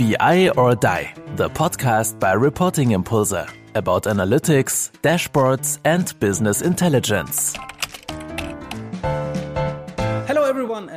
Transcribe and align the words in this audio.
BI 0.00 0.48
or 0.56 0.74
Die, 0.74 1.12
the 1.36 1.50
podcast 1.50 2.18
by 2.18 2.32
Reporting 2.32 2.92
Impulse 2.92 3.34
about 3.74 4.04
analytics, 4.04 4.90
dashboards, 5.02 5.78
and 5.84 6.18
business 6.18 6.62
intelligence. 6.62 7.54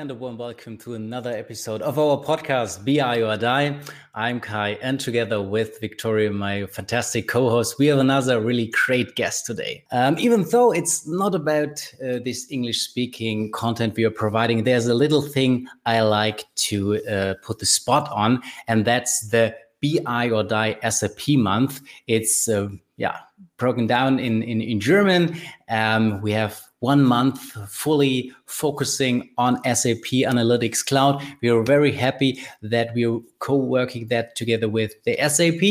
And 0.04 0.12
a 0.12 0.16
warm 0.16 0.38
welcome 0.38 0.78
to 0.80 0.96
another 0.96 1.32
episode 1.32 1.82
of 1.82 1.98
our 1.98 2.18
podcast, 2.18 2.84
BI 2.84 3.22
or 3.22 3.38
Die. 3.38 3.80
I'm 4.14 4.42
Kai, 4.42 4.72
and 4.82 5.00
together 5.00 5.42
with 5.42 5.80
Viktoria, 5.80 6.30
my 6.30 6.66
fantastic 6.66 7.30
co 7.30 7.50
host, 7.50 7.80
we 7.80 7.88
have 7.88 8.00
another 8.00 8.42
really 8.42 8.68
great 8.86 9.16
guest 9.16 9.46
today. 9.46 9.86
Um, 9.94 10.20
even 10.20 10.44
though 10.44 10.74
it's 10.74 11.08
not 11.08 11.34
about 11.34 11.90
uh, 12.02 12.20
this 12.22 12.52
English 12.52 12.82
speaking 12.82 13.50
content 13.54 13.96
we 13.96 14.04
are 14.04 14.12
providing, 14.12 14.66
there's 14.66 14.88
a 14.88 14.94
little 14.94 15.22
thing 15.22 15.70
I 15.86 16.02
like 16.02 16.54
to 16.68 17.02
uh, 17.06 17.36
put 17.42 17.60
the 17.60 17.66
spot 17.66 18.12
on, 18.12 18.42
and 18.68 18.84
that's 18.84 19.30
the 19.30 19.56
BI 19.82 20.30
or 20.32 20.44
Die 20.44 20.78
SAP 20.90 21.38
month. 21.38 21.80
It's, 22.08 22.50
uh, 22.50 22.68
yeah, 22.98 23.20
broken 23.64 23.88
down 23.88 24.20
in, 24.20 24.44
in, 24.44 24.60
in 24.60 24.78
German. 24.82 25.34
Um, 25.70 26.22
we 26.22 26.34
have 26.34 26.62
one 26.80 27.02
month 27.02 27.40
fully 27.72 28.34
focusing 28.46 29.30
on 29.38 29.56
SAP 29.64 30.28
Analytics 30.32 30.86
Cloud. 30.86 31.24
We 31.42 31.48
are 31.48 31.64
very 31.64 31.94
happy 31.94 32.44
that 32.62 32.94
we 32.94 33.06
are 33.06 33.20
co-working 33.40 34.08
that 34.10 34.36
together 34.36 34.68
with 34.68 35.02
the 35.06 35.16
SAP. 35.30 35.64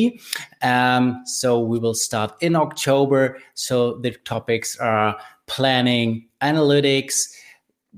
Um, 0.62 1.20
so 1.26 1.60
we 1.60 1.78
will 1.78 1.92
start 1.92 2.32
in 2.40 2.56
October. 2.56 3.36
So 3.52 3.98
the 3.98 4.12
topics 4.24 4.78
are 4.78 5.18
planning, 5.46 6.28
analytics, 6.40 7.16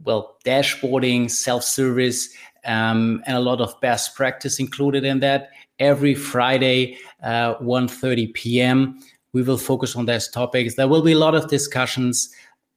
well, 0.02 0.38
dashboarding, 0.44 1.30
self-service, 1.30 2.30
um, 2.64 3.22
and 3.26 3.36
a 3.36 3.40
lot 3.40 3.60
of 3.60 3.80
best 3.80 4.16
practice 4.16 4.58
included 4.58 5.04
in 5.04 5.20
that. 5.20 5.50
Every 5.78 6.16
Friday, 6.16 6.98
uh, 7.22 7.54
1.30 7.58 8.34
p.m., 8.34 8.98
we 9.34 9.42
will 9.42 9.58
focus 9.58 9.94
on 9.94 10.06
those 10.06 10.28
topics. 10.28 10.76
There 10.76 10.88
will 10.88 11.02
be 11.02 11.12
a 11.12 11.18
lot 11.18 11.34
of 11.34 11.48
discussions 11.48 12.30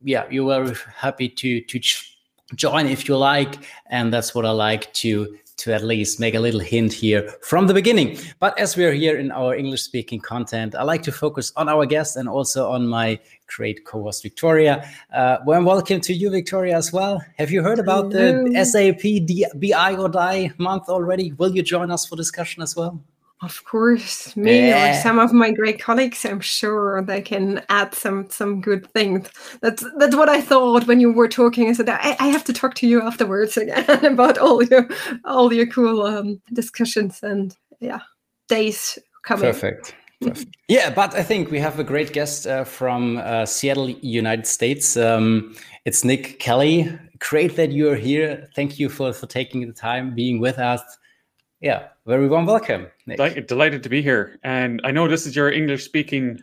yeah, 0.03 0.25
you 0.29 0.49
are 0.51 0.73
happy 0.95 1.29
to 1.29 1.61
to 1.61 1.79
join 2.55 2.87
if 2.87 3.07
you 3.07 3.17
like, 3.17 3.55
and 3.89 4.13
that's 4.13 4.35
what 4.35 4.45
I 4.45 4.51
like 4.51 4.93
to 4.95 5.37
to 5.57 5.73
at 5.73 5.83
least 5.83 6.19
make 6.19 6.35
a 6.35 6.39
little 6.39 6.59
hint 6.59 6.93
here 6.93 7.33
from 7.41 7.65
the 7.65 7.73
beginning. 7.73 8.15
But 8.39 8.57
as 8.59 8.77
we 8.77 8.85
are 8.85 8.91
here 8.91 9.17
in 9.17 9.31
our 9.31 9.55
English 9.55 9.81
speaking 9.81 10.19
content, 10.19 10.75
I 10.75 10.83
like 10.83 11.01
to 11.03 11.11
focus 11.11 11.51
on 11.55 11.67
our 11.67 11.87
guest 11.87 12.15
and 12.15 12.29
also 12.29 12.69
on 12.69 12.87
my 12.87 13.19
great 13.47 13.85
co 13.85 14.03
host, 14.03 14.23
Viktoria. 14.23 14.87
Uh, 15.11 15.37
warm 15.45 15.65
welcome 15.65 15.99
to 16.01 16.13
you, 16.13 16.29
Viktoria, 16.29 16.73
as 16.73 16.93
well. 16.93 17.23
Have 17.39 17.49
you 17.49 17.63
heard 17.63 17.79
about 17.79 18.11
Hello. 18.11 18.47
the 18.47 18.65
SAP 18.65 19.01
D- 19.25 19.47
BI 19.55 19.95
or 19.95 20.09
Die 20.09 20.51
month 20.59 20.89
already? 20.89 21.33
Will 21.33 21.55
you 21.55 21.63
join 21.63 21.89
us 21.89 22.05
for 22.05 22.15
discussion 22.15 22.61
as 22.61 22.75
well? 22.75 23.01
Of 23.43 23.63
course, 23.65 24.35
me 24.35 24.69
yeah. 24.69 24.89
or 24.89 25.01
some 25.01 25.19
of 25.19 25.31
my 25.31 25.51
great 25.51 25.79
colleagues, 25.79 26.25
I'm 26.25 26.39
sure 26.39 27.03
they 27.03 27.21
can 27.21 27.63
add 27.69 27.93
some 27.93 28.27
some 28.31 28.61
good 28.61 28.91
things. 28.93 29.29
That's 29.61 29.85
that's 29.99 30.15
what 30.15 30.27
I 30.27 30.41
thought 30.41 30.87
when 30.87 30.99
you 30.99 31.11
were 31.11 31.27
talking. 31.27 31.69
I 31.69 31.73
said 31.73 31.87
I, 31.87 32.15
I 32.19 32.27
have 32.27 32.43
to 32.45 32.53
talk 32.53 32.73
to 32.75 32.87
you 32.87 32.99
afterwards 32.99 33.55
again 33.57 34.05
about 34.05 34.39
all 34.39 34.63
your 34.63 34.89
all 35.23 35.53
your 35.53 35.67
cool 35.67 36.01
um, 36.01 36.41
discussions 36.53 37.21
and 37.21 37.55
yeah 37.79 37.99
days 38.47 38.97
coming. 39.21 39.43
Perfect. 39.43 39.93
Yeah, 40.67 40.89
but 40.89 41.13
I 41.13 41.21
think 41.21 41.51
we 41.51 41.59
have 41.59 41.77
a 41.77 41.83
great 41.83 42.13
guest 42.13 42.47
uh, 42.47 42.63
from 42.63 43.17
uh, 43.17 43.45
Seattle, 43.45 43.89
United 43.89 44.47
States. 44.47 44.97
Um, 44.97 45.55
it's 45.85 46.03
Nick 46.03 46.39
Kelly. 46.39 46.91
Great 47.19 47.55
that 47.55 47.71
you're 47.71 47.95
here. 47.95 48.49
Thank 48.55 48.79
you 48.79 48.89
for 48.89 49.13
for 49.13 49.27
taking 49.27 49.67
the 49.67 49.73
time 49.73 50.15
being 50.15 50.39
with 50.39 50.57
us 50.57 50.81
yeah, 51.61 51.87
very 52.07 52.27
warm 52.27 52.45
welcome. 52.45 52.87
Nick. 53.05 53.47
Delighted 53.47 53.83
to 53.83 53.89
be 53.89 54.01
here. 54.01 54.39
And 54.43 54.81
I 54.85 54.91
know 54.91 55.07
this 55.07 55.27
is 55.27 55.35
your 55.35 55.51
English 55.51 55.83
speaking 55.83 56.39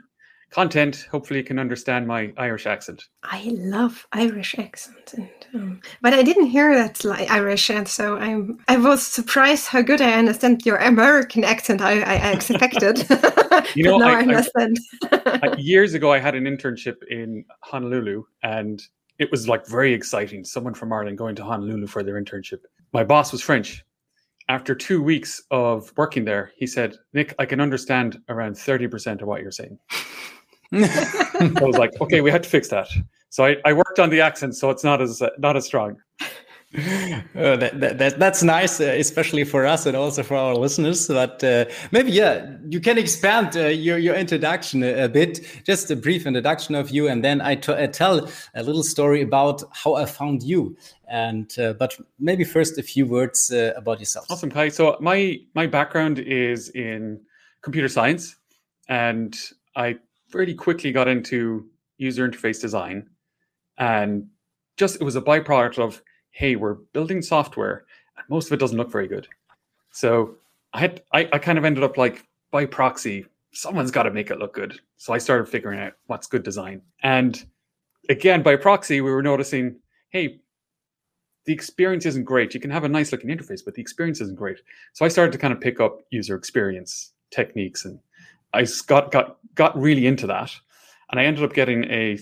content. 0.51 1.09
Hopefully, 1.11 1.41
you 1.41 1.45
can 1.45 1.59
understand 1.59 2.07
my 2.07 2.33
Irish 2.37 2.67
accent. 2.67 3.03
I 3.25 3.43
love 3.57 4.07
Irish 4.13 4.55
accent, 4.59 5.15
and, 5.15 5.31
um, 5.55 5.81
but 6.03 6.13
I 6.13 6.23
didn't 6.23 6.47
hear 6.47 6.75
that 6.75 7.03
like 7.03 7.31
Irish, 7.31 7.71
and 7.71 7.89
so 7.89 8.19
I'm 8.19 8.59
I 8.69 8.77
was 8.77 9.05
surprised 9.05 9.67
how 9.67 9.81
good 9.81 10.03
I 10.03 10.13
understand 10.13 10.67
your 10.67 10.77
American 10.77 11.45
accent. 11.45 11.81
I, 11.81 12.03
I 12.03 12.33
expected. 12.33 13.07
you 13.75 13.85
know, 13.85 14.01
I, 14.03 14.13
I, 14.13 14.19
understand. 14.21 14.79
I, 15.13 15.55
years 15.57 15.95
ago, 15.95 16.13
I 16.13 16.19
had 16.19 16.35
an 16.35 16.45
internship 16.45 16.97
in 17.11 17.45
Honolulu, 17.63 18.25
and 18.43 18.83
it 19.19 19.31
was 19.31 19.49
like 19.49 19.67
very 19.67 19.95
exciting. 19.95 20.45
Someone 20.45 20.75
from 20.75 20.93
Ireland 20.93 21.17
going 21.17 21.37
to 21.37 21.45
Honolulu 21.45 21.87
for 21.87 22.03
their 22.03 22.23
internship. 22.23 22.61
My 22.93 23.03
boss 23.03 23.33
was 23.33 23.41
French, 23.41 23.83
after 24.49 24.75
two 24.75 25.03
weeks 25.03 25.43
of 25.51 25.93
working 25.97 26.25
there, 26.25 26.53
he 26.57 26.67
said, 26.67 26.97
Nick, 27.13 27.35
I 27.39 27.47
can 27.47 27.61
understand 27.61 28.21
around 28.29 28.55
30% 28.55 29.23
of 29.23 29.29
what 29.29 29.41
you're 29.41 29.51
saying. 29.51 29.79
I 30.73 31.59
was 31.63 31.77
like, 31.79 31.99
okay, 32.01 32.21
we 32.21 32.31
had 32.31 32.43
to 32.43 32.49
fix 32.49 32.69
that. 32.69 32.89
So 33.31 33.45
I, 33.45 33.57
I 33.65 33.73
worked 33.73 33.99
on 33.99 34.11
the 34.11 34.21
accent, 34.21 34.55
so 34.57 34.71
it's 34.71 34.85
not 34.85 35.01
as 35.01 35.21
uh, 35.21 35.31
not 35.39 35.57
as 35.57 35.65
strong. 35.67 35.97
Uh, 36.75 37.57
that, 37.57 37.99
that, 37.99 38.19
that's 38.19 38.43
nice, 38.43 38.81
uh, 38.81 38.85
especially 38.85 39.45
for 39.45 39.65
us 39.65 39.87
and 39.87 39.97
also 39.97 40.23
for 40.23 40.37
our 40.37 40.55
listeners. 40.55 41.07
But 41.07 41.43
uh, 41.45 41.67
maybe, 41.93 42.11
yeah, 42.11 42.57
you 42.69 42.81
can 42.81 42.99
expand 42.99 43.57
uh, 43.57 43.67
your, 43.67 43.99
your 43.99 44.15
introduction 44.15 44.83
a, 44.83 45.05
a, 45.05 45.09
bit, 45.09 45.41
just 45.65 45.91
a 45.91 45.97
brief 45.97 46.27
introduction 46.27 46.75
of 46.75 46.91
you, 46.91 47.09
and 47.09 47.23
then 47.23 47.41
I 47.41 47.55
tell 47.55 48.29
a 48.55 48.63
little 48.63 48.83
story 48.83 49.23
about 49.23 49.63
how 49.73 49.95
I 49.95 50.07
found 50.07 50.43
you. 50.43 50.77
And 51.09 51.57
uh, 51.59 51.75
but 51.75 51.99
maybe 52.19 52.45
first 52.45 52.79
a 52.79 52.83
few 52.83 53.07
words 53.07 53.53
uh, 53.53 53.73
about 53.77 54.01
yourself. 54.01 54.27
Awesome, 54.31 54.51
Kai. 54.51 54.71
So 54.71 54.97
my 55.01 55.39
my 55.55 55.67
background 55.67 56.19
is 56.19 56.71
in 56.71 57.21
computer 57.63 57.89
science, 57.89 58.37
and 58.89 59.37
I 59.77 59.99
very 60.31 60.55
quickly 60.55 60.93
got 60.93 61.09
into 61.09 61.69
user 61.99 62.29
interface 62.29 62.61
design, 62.61 63.11
and 63.79 64.29
just 64.77 64.97
it 65.01 65.05
was 65.05 65.15
a 65.15 65.21
byproduct 65.21 65.79
of 65.79 66.03
hey, 66.35 66.57
we're 66.57 66.75
building 66.75 67.23
software, 67.23 67.85
and 68.17 68.27
most 68.29 68.49
of 68.49 68.53
it 68.53 68.59
doesn't 68.59 68.77
look 68.77 68.91
very 68.91 69.07
good. 69.07 69.29
So 69.93 70.35
I 70.73 70.81
had 70.81 71.03
I, 71.13 71.29
I 71.33 71.39
kind 71.39 71.59
of 71.59 71.65
ended 71.65 71.85
up 71.85 71.97
like 71.97 72.27
by 72.51 72.67
proxy, 72.67 73.25
someone's 73.53 73.93
got 73.93 74.03
to 74.03 74.11
make 74.11 74.31
it 74.31 74.39
look 74.39 74.53
good. 74.53 74.79
So 74.97 75.13
I 75.13 75.19
started 75.19 75.49
figuring 75.49 75.81
out 75.81 75.93
what's 76.07 76.27
good 76.27 76.43
design. 76.43 76.83
And 77.03 77.43
again, 78.09 78.43
by 78.43 78.57
proxy, 78.57 79.01
we 79.01 79.13
were 79.13 79.23
noticing, 79.23 79.77
hey, 80.11 80.41
the 81.47 81.53
experience 81.53 82.05
isn't 82.05 82.25
great. 82.25 82.53
You 82.53 82.61
can 82.61 82.71
have 82.71 82.85
a 82.85 82.89
nice 82.89 83.13
looking 83.13 83.31
interface, 83.31 83.65
but 83.65 83.75
the 83.75 83.83
experience 83.83 84.21
isn't 84.21 84.39
great. 84.39 84.61
So 84.93 85.05
I 85.05 85.09
started 85.09 85.33
to 85.33 85.39
kind 85.39 85.53
of 85.53 85.61
pick 85.61 85.79
up 85.79 86.01
user 86.11 86.35
experience 86.35 87.13
techniques 87.31 87.85
and 87.85 87.99
I 88.53 88.67
got 88.89 89.13
got 89.13 89.37
got 89.55 89.79
really 89.79 90.07
into 90.07 90.27
that. 90.27 90.53
And 91.11 91.21
I 91.21 91.27
ended 91.27 91.45
up 91.45 91.53
getting 91.53 91.85
a 91.85 92.19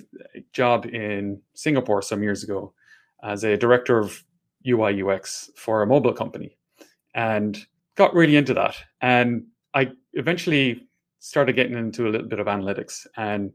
job 0.52 0.84
in 0.84 1.40
Singapore 1.54 2.02
some 2.02 2.22
years 2.22 2.42
ago 2.42 2.74
as 3.22 3.44
a 3.44 3.56
director 3.56 3.98
of 3.98 4.22
UI 4.66 5.02
UX 5.02 5.50
for 5.56 5.82
a 5.82 5.86
mobile 5.86 6.12
company 6.12 6.56
and 7.14 7.66
got 7.96 8.14
really 8.14 8.36
into 8.36 8.54
that. 8.54 8.76
And 9.00 9.46
I 9.74 9.92
eventually 10.14 10.86
started 11.18 11.54
getting 11.54 11.76
into 11.76 12.08
a 12.08 12.10
little 12.10 12.28
bit 12.28 12.40
of 12.40 12.46
analytics 12.46 13.06
and 13.16 13.52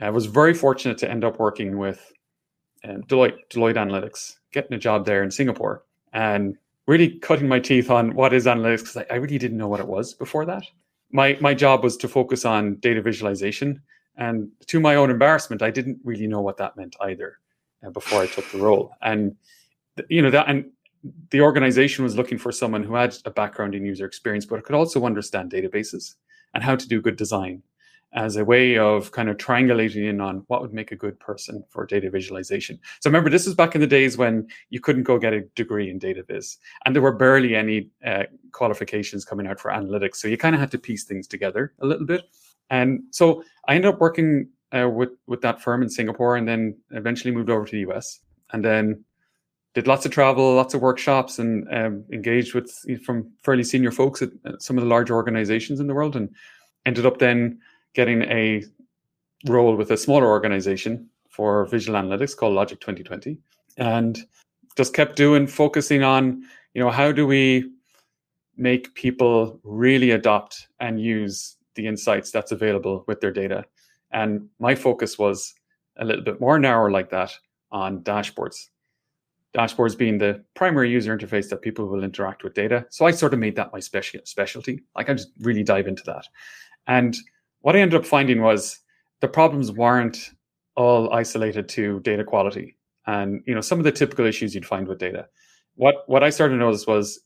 I 0.00 0.10
was 0.10 0.26
very 0.26 0.52
fortunate 0.52 0.98
to 0.98 1.10
end 1.10 1.24
up 1.24 1.38
working 1.38 1.78
with 1.78 2.12
um, 2.84 3.02
Deloitte, 3.04 3.38
Deloitte 3.50 3.76
Analytics, 3.76 4.34
getting 4.52 4.74
a 4.74 4.78
job 4.78 5.06
there 5.06 5.22
in 5.22 5.30
Singapore 5.30 5.84
and 6.12 6.56
really 6.86 7.18
cutting 7.18 7.48
my 7.48 7.58
teeth 7.58 7.90
on 7.90 8.14
what 8.14 8.34
is 8.34 8.44
analytics 8.44 8.80
because 8.80 8.96
I, 8.98 9.06
I 9.10 9.14
really 9.16 9.38
didn't 9.38 9.56
know 9.56 9.68
what 9.68 9.80
it 9.80 9.88
was 9.88 10.12
before 10.12 10.44
that. 10.44 10.64
My, 11.10 11.38
my 11.40 11.54
job 11.54 11.82
was 11.82 11.96
to 11.98 12.08
focus 12.08 12.44
on 12.44 12.76
data 12.76 13.00
visualization. 13.00 13.80
And 14.18 14.50
to 14.66 14.80
my 14.80 14.96
own 14.96 15.10
embarrassment, 15.10 15.62
I 15.62 15.70
didn't 15.70 15.98
really 16.04 16.26
know 16.26 16.40
what 16.40 16.58
that 16.58 16.76
meant 16.76 16.96
either 17.00 17.38
before 17.92 18.22
I 18.22 18.26
took 18.26 18.50
the 18.50 18.58
role. 18.58 18.92
And 19.02 19.36
you 20.08 20.22
know 20.22 20.30
that 20.30 20.48
and 20.48 20.70
the 21.30 21.40
organization 21.40 22.04
was 22.04 22.16
looking 22.16 22.38
for 22.38 22.52
someone 22.52 22.82
who 22.82 22.94
had 22.94 23.16
a 23.24 23.30
background 23.30 23.74
in 23.74 23.84
user 23.84 24.06
experience, 24.06 24.44
but 24.44 24.62
could 24.64 24.74
also 24.74 25.04
understand 25.04 25.50
databases 25.50 26.14
and 26.54 26.62
how 26.62 26.76
to 26.76 26.88
do 26.88 27.00
good 27.00 27.16
design 27.16 27.62
as 28.12 28.36
a 28.36 28.44
way 28.44 28.78
of 28.78 29.12
kind 29.12 29.28
of 29.28 29.36
triangulating 29.36 30.08
in 30.08 30.20
on 30.20 30.42
what 30.46 30.62
would 30.62 30.72
make 30.72 30.90
a 30.90 30.96
good 30.96 31.18
person 31.20 31.62
for 31.68 31.84
data 31.84 32.08
visualization. 32.08 32.78
So 33.00 33.10
remember, 33.10 33.28
this 33.28 33.46
is 33.46 33.54
back 33.54 33.74
in 33.74 33.80
the 33.80 33.86
days 33.86 34.16
when 34.16 34.46
you 34.70 34.80
couldn't 34.80 35.02
go 35.02 35.18
get 35.18 35.34
a 35.34 35.42
degree 35.54 35.90
in 35.90 35.98
data 35.98 36.22
viz, 36.26 36.56
and 36.84 36.94
there 36.94 37.02
were 37.02 37.16
barely 37.16 37.54
any 37.54 37.90
uh, 38.04 38.24
qualifications 38.52 39.24
coming 39.24 39.46
out 39.46 39.60
for 39.60 39.70
analytics. 39.70 40.16
So 40.16 40.28
you 40.28 40.38
kind 40.38 40.54
of 40.54 40.60
had 40.60 40.70
to 40.70 40.78
piece 40.78 41.04
things 41.04 41.26
together 41.26 41.74
a 41.80 41.86
little 41.86 42.06
bit. 42.06 42.22
And 42.70 43.02
so 43.10 43.44
I 43.68 43.74
ended 43.74 43.92
up 43.92 44.00
working 44.00 44.48
uh, 44.72 44.88
with 44.88 45.10
with 45.26 45.40
that 45.42 45.62
firm 45.62 45.82
in 45.82 45.88
Singapore, 45.88 46.36
and 46.36 46.48
then 46.48 46.76
eventually 46.90 47.34
moved 47.34 47.50
over 47.50 47.64
to 47.64 47.72
the 47.72 47.90
US, 47.90 48.20
and 48.52 48.64
then 48.64 49.04
did 49.74 49.86
lots 49.86 50.06
of 50.06 50.12
travel, 50.12 50.54
lots 50.54 50.74
of 50.74 50.80
workshops, 50.80 51.38
and 51.38 51.66
um, 51.72 52.04
engaged 52.12 52.54
with 52.54 52.72
from 53.04 53.30
fairly 53.42 53.64
senior 53.64 53.90
folks 53.90 54.22
at, 54.22 54.30
at 54.44 54.62
some 54.62 54.78
of 54.78 54.84
the 54.84 54.88
larger 54.88 55.14
organizations 55.14 55.80
in 55.80 55.86
the 55.86 55.94
world, 55.94 56.16
and 56.16 56.34
ended 56.86 57.06
up 57.06 57.18
then 57.18 57.58
getting 57.94 58.22
a 58.22 58.64
role 59.46 59.76
with 59.76 59.90
a 59.90 59.96
smaller 59.96 60.26
organization 60.26 61.08
for 61.28 61.66
visual 61.66 62.00
analytics 62.00 62.36
called 62.36 62.54
Logic 62.54 62.80
2020, 62.80 63.38
and 63.76 64.26
just 64.76 64.94
kept 64.94 65.16
doing 65.16 65.46
focusing 65.46 66.02
on 66.02 66.42
you 66.74 66.82
know 66.82 66.90
how 66.90 67.12
do 67.12 67.26
we 67.26 67.70
make 68.56 68.94
people 68.94 69.60
really 69.62 70.10
adopt 70.10 70.68
and 70.80 71.00
use 71.00 71.56
the 71.74 71.86
insights 71.86 72.30
that's 72.30 72.52
available 72.52 73.04
with 73.06 73.20
their 73.20 73.30
data. 73.30 73.64
And 74.16 74.48
my 74.58 74.74
focus 74.74 75.18
was 75.18 75.54
a 75.98 76.04
little 76.04 76.24
bit 76.24 76.40
more 76.40 76.58
narrow 76.58 76.90
like 76.90 77.10
that 77.10 77.32
on 77.70 78.00
dashboards. 78.00 78.68
Dashboards 79.54 79.96
being 79.96 80.16
the 80.16 80.42
primary 80.54 80.90
user 80.90 81.16
interface 81.16 81.50
that 81.50 81.60
people 81.60 81.86
will 81.86 82.02
interact 82.02 82.42
with 82.42 82.54
data. 82.54 82.86
So 82.88 83.04
I 83.04 83.10
sort 83.10 83.34
of 83.34 83.40
made 83.40 83.56
that 83.56 83.74
my 83.74 83.78
special 83.78 84.20
specialty. 84.24 84.82
Like 84.96 85.10
I 85.10 85.12
just 85.12 85.28
really 85.40 85.62
dive 85.62 85.86
into 85.86 86.02
that. 86.06 86.26
And 86.86 87.14
what 87.60 87.76
I 87.76 87.80
ended 87.80 88.00
up 88.00 88.06
finding 88.06 88.40
was 88.40 88.80
the 89.20 89.28
problems 89.28 89.70
weren't 89.70 90.30
all 90.76 91.12
isolated 91.12 91.68
to 91.70 92.00
data 92.00 92.24
quality 92.24 92.78
and 93.06 93.42
you 93.46 93.54
know 93.54 93.60
some 93.60 93.78
of 93.78 93.84
the 93.84 93.92
typical 93.92 94.26
issues 94.26 94.54
you'd 94.54 94.66
find 94.66 94.88
with 94.88 94.98
data. 94.98 95.26
What 95.74 96.04
what 96.06 96.22
I 96.22 96.30
started 96.30 96.54
to 96.54 96.60
notice 96.60 96.86
was 96.86 97.20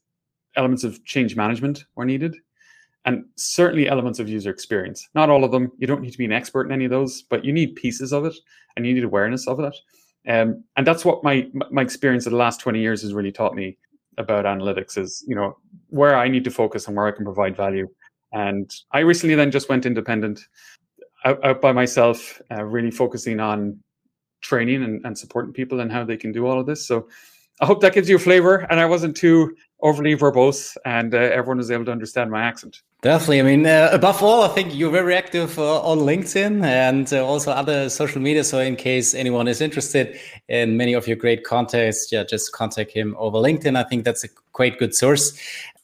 elements 0.56 0.82
of 0.82 1.04
change 1.04 1.36
management 1.36 1.84
were 1.94 2.04
needed 2.04 2.36
and 3.04 3.24
certainly 3.36 3.88
elements 3.88 4.18
of 4.18 4.28
user 4.28 4.50
experience. 4.50 5.08
Not 5.14 5.30
all 5.30 5.44
of 5.44 5.50
them. 5.50 5.72
You 5.78 5.86
don't 5.86 6.02
need 6.02 6.12
to 6.12 6.18
be 6.18 6.24
an 6.24 6.32
expert 6.32 6.66
in 6.66 6.72
any 6.72 6.84
of 6.84 6.90
those, 6.90 7.22
but 7.22 7.44
you 7.44 7.52
need 7.52 7.74
pieces 7.74 8.12
of 8.12 8.24
it 8.24 8.34
and 8.76 8.86
you 8.86 8.94
need 8.94 9.04
awareness 9.04 9.46
of 9.46 9.60
it. 9.60 9.74
Um, 10.28 10.64
and 10.76 10.86
that's 10.86 11.04
what 11.04 11.24
my 11.24 11.48
my 11.70 11.80
experience 11.82 12.26
of 12.26 12.32
the 12.32 12.38
last 12.38 12.60
20 12.60 12.78
years 12.78 13.02
has 13.02 13.14
really 13.14 13.32
taught 13.32 13.54
me 13.54 13.78
about 14.18 14.44
analytics 14.44 14.98
is, 14.98 15.24
you 15.26 15.34
know, 15.34 15.56
where 15.88 16.16
I 16.16 16.28
need 16.28 16.44
to 16.44 16.50
focus 16.50 16.86
and 16.86 16.96
where 16.96 17.06
I 17.06 17.12
can 17.12 17.24
provide 17.24 17.56
value. 17.56 17.88
And 18.32 18.70
I 18.92 19.00
recently 19.00 19.34
then 19.34 19.50
just 19.50 19.68
went 19.68 19.86
independent 19.86 20.40
out, 21.24 21.42
out 21.44 21.60
by 21.60 21.72
myself, 21.72 22.40
uh, 22.50 22.64
really 22.64 22.90
focusing 22.90 23.40
on 23.40 23.78
training 24.42 24.82
and, 24.82 25.04
and 25.04 25.16
supporting 25.16 25.52
people 25.52 25.80
and 25.80 25.90
how 25.90 26.04
they 26.04 26.16
can 26.16 26.32
do 26.32 26.46
all 26.46 26.60
of 26.60 26.66
this. 26.66 26.86
So 26.86 27.08
I 27.60 27.66
hope 27.66 27.80
that 27.80 27.94
gives 27.94 28.08
you 28.08 28.16
a 28.16 28.20
flavor. 28.20 28.66
And 28.70 28.78
I 28.78 28.86
wasn't 28.86 29.16
too 29.16 29.56
overly 29.80 30.14
verbose, 30.16 30.76
and 30.84 31.14
uh, 31.14 31.18
everyone 31.18 31.58
was 31.58 31.70
able 31.70 31.86
to 31.86 31.92
understand 31.92 32.30
my 32.30 32.42
accent. 32.42 32.82
Definitely. 33.02 33.40
I 33.40 33.42
mean, 33.44 33.66
uh, 33.66 33.88
above 33.92 34.22
all, 34.22 34.42
I 34.42 34.48
think 34.48 34.74
you're 34.74 34.90
very 34.90 35.14
active 35.14 35.58
uh, 35.58 35.80
on 35.80 36.00
LinkedIn 36.00 36.62
and 36.62 37.10
uh, 37.10 37.24
also 37.24 37.50
other 37.50 37.88
social 37.88 38.20
media. 38.20 38.44
So, 38.44 38.58
in 38.58 38.76
case 38.76 39.14
anyone 39.14 39.48
is 39.48 39.62
interested 39.62 40.18
in 40.48 40.76
many 40.76 40.92
of 40.92 41.06
your 41.06 41.16
great 41.16 41.44
contacts, 41.44 42.12
yeah, 42.12 42.24
just 42.24 42.52
contact 42.52 42.92
him 42.92 43.16
over 43.18 43.38
LinkedIn. 43.38 43.74
I 43.74 43.84
think 43.84 44.04
that's 44.04 44.22
a 44.22 44.28
quite 44.52 44.78
good 44.78 44.94
source. 44.94 45.32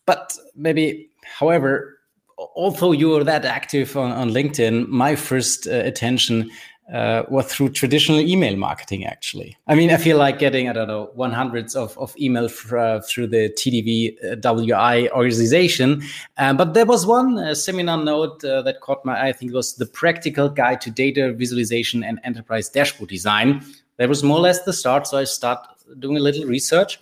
But 0.04 0.36
maybe, 0.54 1.08
however, 1.24 1.98
although 2.36 2.92
you 2.92 3.14
are 3.16 3.24
that 3.24 3.46
active 3.46 3.96
on, 3.96 4.12
on 4.12 4.30
LinkedIn, 4.32 4.88
my 4.88 5.16
first 5.16 5.66
uh, 5.66 5.70
attention 5.70 6.50
uh, 6.92 7.24
was 7.28 7.46
through 7.46 7.70
traditional 7.70 8.20
email 8.20 8.56
marketing, 8.56 9.04
actually. 9.04 9.56
I 9.66 9.74
mean, 9.74 9.90
I 9.90 9.96
feel 9.96 10.18
like 10.18 10.38
getting, 10.38 10.68
I 10.68 10.72
don't 10.72 10.88
know, 10.88 11.10
100s 11.16 11.74
of, 11.74 11.98
of 11.98 12.16
email 12.16 12.46
uh, 12.46 13.00
through 13.00 13.26
the 13.26 13.48
TDV 13.50 14.16
uh, 14.24 14.34
WI 14.36 15.08
organization. 15.08 16.02
Uh, 16.38 16.52
but 16.54 16.74
there 16.74 16.86
was 16.86 17.04
one 17.04 17.38
uh, 17.38 17.54
seminar 17.54 18.02
note 18.02 18.40
that 18.40 18.80
caught 18.80 19.04
my 19.04 19.18
eye. 19.18 19.28
I 19.28 19.32
think 19.32 19.52
it 19.52 19.54
was 19.54 19.74
the 19.74 19.86
practical 19.86 20.48
guide 20.48 20.80
to 20.82 20.90
data 20.90 21.32
visualization 21.32 22.04
and 22.04 22.20
enterprise 22.24 22.68
dashboard 22.68 23.10
design. 23.10 23.64
That 23.96 24.08
was 24.08 24.22
more 24.22 24.38
or 24.38 24.42
less 24.42 24.62
the 24.62 24.72
start. 24.72 25.06
So 25.06 25.18
I 25.18 25.24
started 25.24 25.66
doing 25.98 26.16
a 26.16 26.20
little 26.20 26.44
research. 26.44 27.00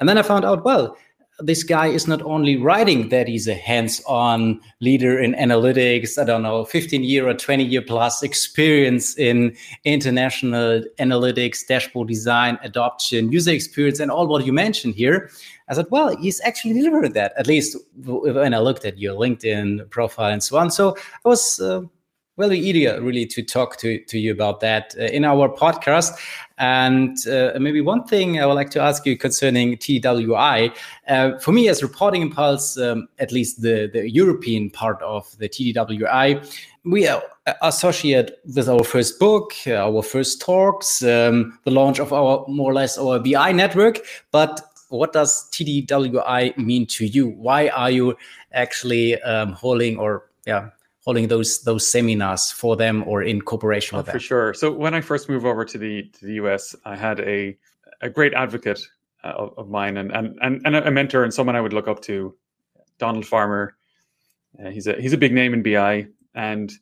And 0.00 0.08
then 0.08 0.18
I 0.18 0.22
found 0.22 0.44
out, 0.44 0.64
well, 0.64 0.96
this 1.40 1.62
guy 1.62 1.86
is 1.86 2.06
not 2.08 2.22
only 2.22 2.56
writing 2.56 3.10
that 3.10 3.28
he's 3.28 3.46
a 3.46 3.54
hands-on 3.54 4.58
leader 4.80 5.18
in 5.18 5.34
analytics 5.34 6.18
i 6.18 6.24
don't 6.24 6.42
know 6.42 6.64
15 6.64 7.04
year 7.04 7.28
or 7.28 7.34
20 7.34 7.64
year 7.64 7.82
plus 7.82 8.22
experience 8.22 9.16
in 9.18 9.54
international 9.84 10.82
analytics 10.98 11.66
dashboard 11.66 12.08
design 12.08 12.58
adoption 12.62 13.30
user 13.30 13.50
experience 13.50 14.00
and 14.00 14.10
all 14.10 14.26
what 14.26 14.46
you 14.46 14.52
mentioned 14.52 14.94
here 14.94 15.30
i 15.68 15.74
said 15.74 15.86
well 15.90 16.16
he's 16.16 16.40
actually 16.40 16.72
delivering 16.72 17.12
that 17.12 17.32
at 17.36 17.46
least 17.46 17.76
when 18.04 18.54
i 18.54 18.58
looked 18.58 18.84
at 18.84 18.98
your 18.98 19.14
linkedin 19.14 19.88
profile 19.90 20.32
and 20.32 20.42
so 20.42 20.56
on. 20.56 20.70
So 20.70 20.96
i 21.24 21.28
was 21.28 21.60
uh, 21.60 21.82
really 22.36 22.58
eager 22.58 23.00
really 23.00 23.26
to 23.26 23.42
talk 23.42 23.76
to, 23.78 23.98
to 24.04 24.18
you 24.18 24.32
about 24.32 24.60
that 24.60 24.94
uh, 24.98 25.04
in 25.04 25.24
our 25.24 25.48
podcast. 25.48 26.12
And 26.58 27.16
uh, 27.26 27.52
maybe 27.60 27.82
one 27.82 28.04
thing 28.04 28.40
i 28.40 28.46
would 28.46 28.54
like 28.54 28.70
to 28.70 28.80
ask 28.80 29.04
you 29.04 29.14
concerning 29.14 29.76
tdwi 29.76 30.74
uh, 31.06 31.38
for 31.38 31.52
me 31.52 31.68
as 31.68 31.82
reporting 31.82 32.22
impulse 32.22 32.78
um, 32.78 33.08
at 33.18 33.30
least 33.30 33.60
the, 33.60 33.90
the 33.92 34.10
european 34.10 34.70
part 34.70 35.02
of 35.02 35.36
the 35.36 35.50
tdwi 35.50 36.42
we 36.86 37.06
are 37.06 37.22
associated 37.60 38.36
with 38.54 38.70
our 38.70 38.82
first 38.84 39.18
book 39.18 39.52
our 39.66 40.02
first 40.02 40.40
talks 40.40 41.02
um, 41.02 41.58
the 41.64 41.70
launch 41.70 41.98
of 41.98 42.10
our 42.12 42.44
more 42.48 42.70
or 42.70 42.74
less 42.74 42.96
our 42.96 43.18
bi 43.18 43.52
network. 43.52 43.98
But 44.30 44.60
what 44.88 45.12
does 45.12 45.50
tdwi 45.50 46.56
mean 46.56 46.86
to 46.86 47.06
you? 47.06 47.28
Why 47.28 47.68
are 47.68 47.90
you 47.90 48.16
actually 48.52 49.20
um, 49.22 49.52
holding 49.52 49.98
or 49.98 50.30
yeah 50.46 50.70
holding 51.06 51.28
those 51.28 51.62
those 51.62 51.88
seminars 51.88 52.50
for 52.50 52.76
them 52.76 53.04
or 53.06 53.22
in 53.22 53.40
cooperation 53.40 53.94
oh, 53.94 53.98
with 53.98 54.06
them? 54.06 54.14
For 54.14 54.20
sure. 54.20 54.54
So 54.54 54.70
when 54.72 54.92
I 54.92 55.00
first 55.00 55.28
moved 55.28 55.46
over 55.46 55.64
to 55.64 55.78
the 55.78 56.02
to 56.02 56.26
the 56.26 56.34
US, 56.34 56.74
I 56.84 56.96
had 56.96 57.20
a 57.20 57.56
a 58.02 58.10
great 58.10 58.34
advocate 58.34 58.80
uh, 59.24 59.28
of, 59.28 59.54
of, 59.56 59.68
mine 59.70 59.96
and, 59.96 60.12
and 60.12 60.38
and 60.42 60.60
and 60.66 60.76
a 60.76 60.90
mentor 60.90 61.24
and 61.24 61.32
someone 61.32 61.56
I 61.56 61.60
would 61.60 61.72
look 61.72 61.88
up 61.88 62.02
to, 62.02 62.36
Donald 62.98 63.24
Farmer. 63.24 63.76
Uh, 64.62 64.70
he's 64.70 64.86
a 64.86 65.00
he's 65.00 65.12
a 65.12 65.18
big 65.18 65.32
name 65.32 65.54
in 65.54 65.62
BI 65.62 66.06
and 66.34 66.72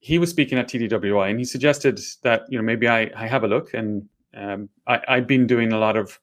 he 0.00 0.18
was 0.18 0.30
speaking 0.30 0.58
at 0.58 0.68
TDWI 0.68 1.30
and 1.30 1.38
he 1.38 1.44
suggested 1.44 2.00
that 2.22 2.42
you 2.48 2.58
know 2.58 2.64
maybe 2.64 2.88
I, 2.88 3.10
I 3.16 3.26
have 3.28 3.44
a 3.44 3.48
look 3.48 3.72
and 3.74 4.08
um, 4.34 4.68
I, 4.86 5.00
I've 5.06 5.26
been 5.26 5.46
doing 5.46 5.72
a 5.72 5.78
lot 5.78 5.96
of 5.96 6.18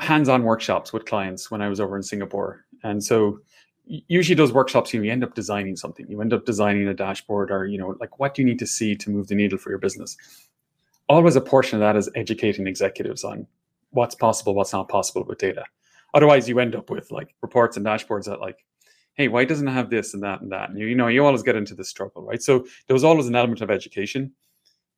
hands-on 0.00 0.42
workshops 0.42 0.92
with 0.92 1.06
clients 1.06 1.50
when 1.50 1.62
I 1.62 1.68
was 1.68 1.80
over 1.80 1.96
in 1.96 2.02
Singapore 2.02 2.64
and 2.82 3.02
so 3.02 3.38
usually 3.86 4.34
those 4.34 4.52
workshops 4.52 4.92
you, 4.94 5.02
end 5.04 5.24
up 5.24 5.34
designing 5.34 5.76
something. 5.76 6.06
You 6.08 6.20
end 6.20 6.32
up 6.32 6.44
designing 6.44 6.88
a 6.88 6.94
dashboard 6.94 7.50
or 7.50 7.66
you 7.66 7.78
know 7.78 7.96
like 8.00 8.18
what 8.18 8.34
do 8.34 8.42
you 8.42 8.46
need 8.46 8.58
to 8.58 8.66
see 8.66 8.94
to 8.96 9.10
move 9.10 9.28
the 9.28 9.34
needle 9.34 9.58
for 9.58 9.70
your 9.70 9.78
business? 9.78 10.16
Always 11.08 11.36
a 11.36 11.40
portion 11.40 11.76
of 11.76 11.80
that 11.80 11.96
is 11.96 12.10
educating 12.14 12.66
executives 12.66 13.24
on 13.24 13.46
what's 13.90 14.14
possible 14.14 14.54
what's 14.54 14.72
not 14.72 14.88
possible 14.88 15.24
with 15.24 15.38
data. 15.38 15.64
Otherwise 16.14 16.48
you 16.48 16.58
end 16.58 16.74
up 16.74 16.90
with 16.90 17.10
like 17.10 17.34
reports 17.42 17.76
and 17.76 17.84
dashboards 17.84 18.24
that 18.24 18.40
like 18.40 18.64
hey 19.14 19.28
why 19.28 19.44
doesn't 19.44 19.68
it 19.68 19.72
have 19.72 19.90
this 19.90 20.14
and 20.14 20.22
that 20.22 20.40
and 20.40 20.50
that? 20.52 20.70
And 20.70 20.78
you, 20.78 20.86
you 20.86 20.94
know 20.94 21.08
you 21.08 21.24
always 21.24 21.42
get 21.42 21.56
into 21.56 21.74
this 21.74 21.88
struggle 21.88 22.22
right? 22.22 22.42
So 22.42 22.66
there 22.86 22.94
was 22.94 23.04
always 23.04 23.26
an 23.26 23.36
element 23.36 23.60
of 23.60 23.70
education. 23.70 24.32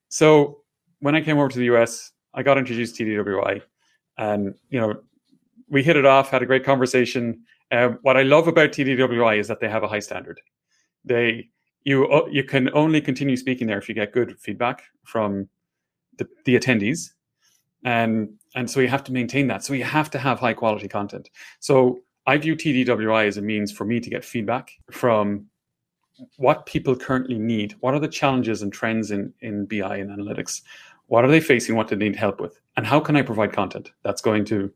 So 0.08 0.62
when 1.00 1.14
i 1.14 1.20
came 1.20 1.38
over 1.38 1.48
to 1.48 1.58
the 1.58 1.66
us 1.66 2.12
i 2.34 2.42
got 2.42 2.58
introduced 2.58 2.96
to 2.96 3.04
tdwi 3.04 3.60
and 4.18 4.54
you 4.70 4.80
know 4.80 4.94
we 5.68 5.82
hit 5.82 5.96
it 5.96 6.06
off 6.06 6.30
had 6.30 6.42
a 6.42 6.46
great 6.46 6.64
conversation 6.64 7.42
um, 7.72 7.98
what 8.02 8.16
I 8.16 8.22
love 8.22 8.48
about 8.48 8.70
TDWI 8.70 9.38
is 9.38 9.48
that 9.48 9.60
they 9.60 9.68
have 9.68 9.82
a 9.82 9.88
high 9.88 10.00
standard. 10.00 10.40
They 11.04 11.48
you 11.84 12.06
uh, 12.08 12.26
you 12.30 12.44
can 12.44 12.70
only 12.74 13.00
continue 13.00 13.36
speaking 13.36 13.66
there 13.66 13.78
if 13.78 13.88
you 13.88 13.94
get 13.94 14.12
good 14.12 14.38
feedback 14.40 14.82
from 15.04 15.48
the, 16.18 16.28
the 16.44 16.56
attendees, 16.58 17.10
and 17.84 18.28
and 18.54 18.70
so 18.70 18.80
you 18.80 18.88
have 18.88 19.04
to 19.04 19.12
maintain 19.12 19.46
that. 19.48 19.64
So 19.64 19.72
you 19.72 19.84
have 19.84 20.10
to 20.10 20.18
have 20.18 20.38
high 20.38 20.54
quality 20.54 20.88
content. 20.88 21.30
So 21.60 22.00
I 22.26 22.36
view 22.38 22.56
TDWI 22.56 23.26
as 23.26 23.36
a 23.36 23.42
means 23.42 23.70
for 23.72 23.84
me 23.84 24.00
to 24.00 24.10
get 24.10 24.24
feedback 24.24 24.72
from 24.90 25.46
what 26.38 26.66
people 26.66 26.96
currently 26.96 27.38
need. 27.38 27.74
What 27.80 27.94
are 27.94 28.00
the 28.00 28.08
challenges 28.08 28.62
and 28.62 28.72
trends 28.72 29.10
in 29.10 29.32
in 29.40 29.66
BI 29.66 29.96
and 29.96 30.10
analytics? 30.10 30.62
What 31.06 31.24
are 31.24 31.28
they 31.28 31.40
facing? 31.40 31.76
What 31.76 31.88
do 31.88 31.96
they 31.96 32.04
need 32.04 32.16
help 32.16 32.40
with? 32.40 32.58
And 32.76 32.86
how 32.86 33.00
can 33.00 33.16
I 33.16 33.22
provide 33.22 33.52
content 33.52 33.92
that's 34.02 34.22
going 34.22 34.44
to 34.46 34.72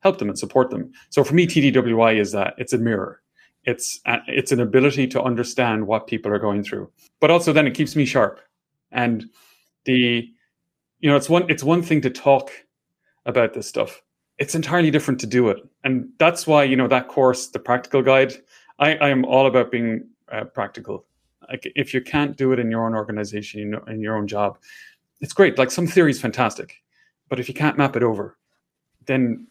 help 0.00 0.18
them 0.18 0.28
and 0.28 0.38
support 0.38 0.70
them. 0.70 0.92
So 1.10 1.24
for 1.24 1.34
me, 1.34 1.46
TDWI 1.46 2.18
is 2.18 2.32
that 2.32 2.54
it's 2.58 2.72
a 2.72 2.78
mirror. 2.78 3.22
It's 3.64 4.00
a, 4.06 4.18
it's 4.26 4.52
an 4.52 4.60
ability 4.60 5.06
to 5.08 5.22
understand 5.22 5.86
what 5.86 6.06
people 6.06 6.32
are 6.32 6.38
going 6.38 6.62
through, 6.64 6.90
but 7.20 7.30
also 7.30 7.52
then 7.52 7.66
it 7.66 7.74
keeps 7.74 7.94
me 7.94 8.06
sharp. 8.06 8.40
And 8.90 9.26
the 9.84 10.28
you 11.00 11.10
know 11.10 11.16
it's 11.16 11.28
one 11.28 11.48
it's 11.48 11.62
one 11.62 11.82
thing 11.82 12.00
to 12.02 12.10
talk 12.10 12.50
about 13.26 13.52
this 13.52 13.66
stuff. 13.66 14.02
It's 14.38 14.54
entirely 14.54 14.90
different 14.90 15.20
to 15.20 15.26
do 15.26 15.50
it, 15.50 15.58
and 15.84 16.08
that's 16.18 16.46
why 16.46 16.64
you 16.64 16.76
know 16.76 16.88
that 16.88 17.08
course, 17.08 17.48
the 17.48 17.58
practical 17.58 18.02
guide. 18.02 18.34
I, 18.78 18.94
I 18.96 19.10
am 19.10 19.26
all 19.26 19.46
about 19.46 19.70
being 19.70 20.08
uh, 20.32 20.44
practical. 20.44 21.04
Like 21.48 21.70
if 21.76 21.92
you 21.92 22.00
can't 22.00 22.36
do 22.36 22.52
it 22.52 22.58
in 22.58 22.70
your 22.70 22.86
own 22.86 22.94
organization, 22.94 23.60
you 23.60 23.66
know, 23.66 23.84
in 23.88 24.00
your 24.00 24.16
own 24.16 24.26
job, 24.26 24.58
it's 25.20 25.34
great. 25.34 25.58
Like 25.58 25.70
some 25.70 25.86
theory 25.86 26.12
is 26.12 26.20
fantastic, 26.20 26.82
but 27.28 27.38
if 27.38 27.46
you 27.46 27.54
can't 27.54 27.76
map 27.76 27.96
it 27.96 28.02
over, 28.02 28.38
then 29.04 29.46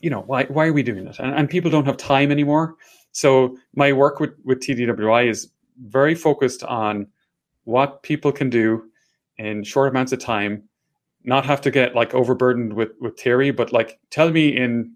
you 0.00 0.10
know, 0.10 0.20
why 0.22 0.44
why 0.44 0.66
are 0.66 0.72
we 0.72 0.82
doing 0.82 1.06
it? 1.06 1.18
And, 1.18 1.34
and 1.34 1.48
people 1.48 1.70
don't 1.70 1.86
have 1.86 1.96
time 1.96 2.30
anymore. 2.30 2.76
So 3.12 3.56
my 3.74 3.92
work 3.92 4.20
with 4.20 4.34
with 4.44 4.60
TDWI 4.60 5.28
is 5.28 5.50
very 5.86 6.14
focused 6.14 6.62
on 6.64 7.06
what 7.64 8.02
people 8.02 8.32
can 8.32 8.50
do 8.50 8.84
in 9.38 9.62
short 9.62 9.88
amounts 9.88 10.12
of 10.12 10.18
time, 10.18 10.64
not 11.24 11.44
have 11.44 11.60
to 11.62 11.70
get 11.70 11.94
like 11.94 12.14
overburdened 12.14 12.72
with 12.72 12.90
with 13.00 13.18
theory, 13.18 13.50
but 13.50 13.72
like 13.72 13.98
tell 14.10 14.30
me 14.30 14.56
in 14.56 14.92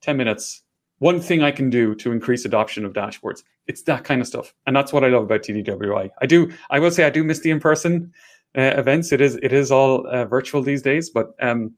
ten 0.00 0.16
minutes 0.16 0.62
one 0.98 1.18
thing 1.20 1.42
I 1.42 1.50
can 1.50 1.70
do 1.70 1.94
to 1.96 2.12
increase 2.12 2.44
adoption 2.44 2.84
of 2.84 2.92
dashboards. 2.92 3.42
It's 3.66 3.82
that 3.82 4.04
kind 4.04 4.20
of 4.20 4.26
stuff, 4.26 4.54
and 4.66 4.76
that's 4.76 4.92
what 4.92 5.04
I 5.04 5.08
love 5.08 5.24
about 5.24 5.42
TDWI. 5.42 6.10
I 6.20 6.26
do. 6.26 6.52
I 6.70 6.78
will 6.78 6.90
say 6.90 7.04
I 7.04 7.10
do 7.10 7.24
miss 7.24 7.40
the 7.40 7.50
in 7.50 7.60
person 7.60 8.12
uh, 8.56 8.72
events. 8.76 9.12
It 9.12 9.20
is 9.20 9.36
it 9.42 9.52
is 9.52 9.70
all 9.70 10.06
uh, 10.06 10.24
virtual 10.24 10.62
these 10.62 10.82
days, 10.82 11.10
but 11.10 11.34
um, 11.40 11.74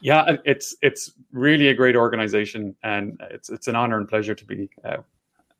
Yeah, 0.00 0.36
it's 0.44 0.76
it's 0.82 1.12
really 1.32 1.68
a 1.68 1.74
great 1.74 1.96
organization, 1.96 2.76
and 2.82 3.20
it's 3.30 3.48
it's 3.48 3.68
an 3.68 3.76
honor 3.76 3.98
and 3.98 4.08
pleasure 4.08 4.34
to 4.34 4.44
be 4.44 4.68
uh, 4.84 4.98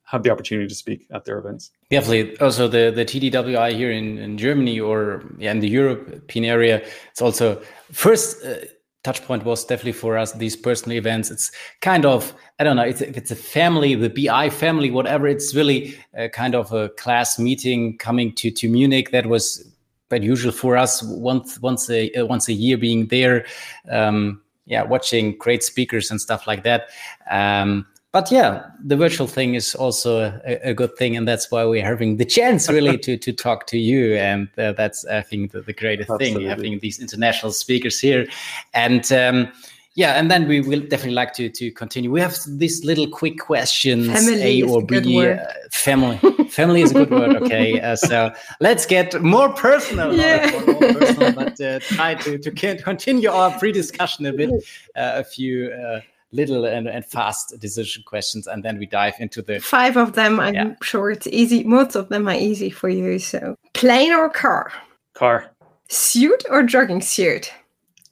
have 0.05 0.23
the 0.23 0.31
opportunity 0.31 0.69
to 0.69 0.75
speak 0.75 1.07
at 1.13 1.25
their 1.25 1.39
events. 1.39 1.71
Definitely. 1.91 2.39
Also, 2.39 2.69
the 2.69 2.91
the 2.91 3.05
TDWI 3.05 3.73
here 3.75 3.91
in, 3.91 4.19
in 4.19 4.39
Germany 4.39 4.81
or 4.81 5.25
yeah, 5.39 5.51
in 5.51 5.61
the 5.61 5.69
European 5.69 6.45
area, 6.45 6.83
it's 7.11 7.23
also 7.23 7.61
first. 7.93 8.45
Uh, 8.45 8.57
touch 9.05 9.23
point 9.23 9.45
was 9.45 9.65
definitely 9.65 9.93
for 9.93 10.19
us 10.19 10.33
these 10.33 10.57
personal 10.57 10.99
events 10.99 11.31
it's 11.31 11.53
kind 11.81 12.05
of 12.05 12.35
i 12.59 12.65
don't 12.65 12.75
know 12.75 12.83
it's, 12.83 13.01
if 13.01 13.17
it's 13.17 13.31
a 13.31 13.37
family 13.37 13.95
the 13.95 14.09
bi 14.09 14.51
family 14.51 14.91
whatever 14.91 15.29
it's 15.29 15.55
really 15.55 15.97
a 16.15 16.29
kind 16.29 16.57
of 16.57 16.73
a 16.73 16.89
class 16.89 17.39
meeting 17.39 17.97
coming 17.99 18.35
to 18.35 18.51
to 18.51 18.69
munich 18.69 19.13
that 19.13 19.27
was 19.27 19.65
but 20.09 20.23
usual 20.23 20.53
for 20.53 20.77
us 20.77 21.03
once 21.03 21.61
once 21.61 21.91
a 21.91 22.11
uh, 22.13 22.25
once 22.27 22.49
a 22.49 22.53
year 22.53 22.77
being 22.77 23.07
there 23.09 23.45
um 23.91 24.41
yeah 24.67 24.83
watching 24.83 25.37
great 25.39 25.63
speakers 25.63 26.11
and 26.11 26.21
stuff 26.21 26.47
like 26.47 26.63
that 26.63 26.89
um 27.31 27.87
but 28.17 28.33
yeah, 28.33 28.71
the 28.83 28.97
virtual 28.97 29.27
thing 29.27 29.57
is 29.57 29.75
also 29.75 30.41
a, 30.47 30.71
a, 30.71 30.73
good 30.73 30.97
thing, 30.97 31.19
and 31.19 31.29
that's 31.29 31.51
why 31.51 31.67
we're 31.67 31.85
having 31.85 32.17
the 32.17 32.25
chance 32.25 32.67
really 32.67 32.97
to 32.97 33.19
to 33.19 33.31
talk 33.31 33.67
to 33.67 33.79
you, 33.79 34.15
and 34.15 34.49
uh, 34.57 34.73
that's 34.73 35.05
I 35.05 35.21
think 35.21 35.53
the, 35.53 35.61
the 35.61 35.75
greatest 35.75 36.09
Absolutely. 36.09 36.45
thing 36.45 36.49
having 36.49 36.79
these 36.79 36.99
international 36.99 37.53
speakers 37.53 38.01
here, 38.01 38.27
and. 38.73 39.13
Um, 39.13 39.53
yeah, 39.97 40.13
and 40.13 40.31
then 40.31 40.47
we 40.47 40.61
will 40.61 40.81
definitely 40.81 41.15
like 41.15 41.33
to 41.35 41.49
to 41.49 41.73
continue. 41.73 42.11
We 42.13 42.21
have 42.21 42.37
these 42.47 42.85
little 42.85 43.09
quick 43.09 43.39
questions, 43.39 44.07
family 44.07 44.63
A 44.63 44.63
or 44.63 44.85
B. 44.85 45.27
Uh, 45.27 45.39
family, 45.73 46.19
family 46.51 46.83
is 46.83 46.91
a 46.91 46.95
good 46.95 47.11
word. 47.11 47.37
Okay, 47.37 47.81
uh, 47.81 47.97
so 47.97 48.31
let's 48.61 48.85
get 48.85 49.21
more 49.23 49.49
personal. 49.55 50.15
Yeah. 50.15 50.51
More 50.51 50.75
personal, 50.93 51.33
but 51.33 51.59
uh, 51.61 51.81
try 51.81 52.15
to 52.15 52.37
to 52.39 52.51
continue 52.77 53.31
our 53.31 53.59
pre-discussion 53.59 54.27
a 54.27 54.33
bit. 54.35 54.51
Uh, 54.95 55.13
a 55.17 55.25
few 55.25 55.71
uh, 55.71 56.01
little 56.33 56.67
and, 56.67 56.89
and 56.89 57.05
fast 57.07 57.59
decision 57.59 58.03
questions 58.07 58.47
and 58.47 58.63
then 58.63 58.79
we 58.79 58.85
dive 58.85 59.15
into 59.21 59.41
the 59.41 59.61
five 59.61 59.97
of 59.97 60.15
them 60.15 60.41
i'm 60.41 60.55
yeah. 60.55 60.75
sure 60.83 61.11
it's 61.11 61.29
easy 61.29 61.63
most 61.63 61.95
of 61.95 62.09
them 62.09 62.29
are 62.29 62.35
easy 62.35 62.69
for 62.69 62.89
you 62.89 63.17
so 63.19 63.57
plane 63.75 64.13
or 64.13 64.29
car 64.29 64.73
car 65.15 65.53
suit 65.89 66.45
or 66.51 66.65
jogging 66.65 67.01
suit 67.01 67.53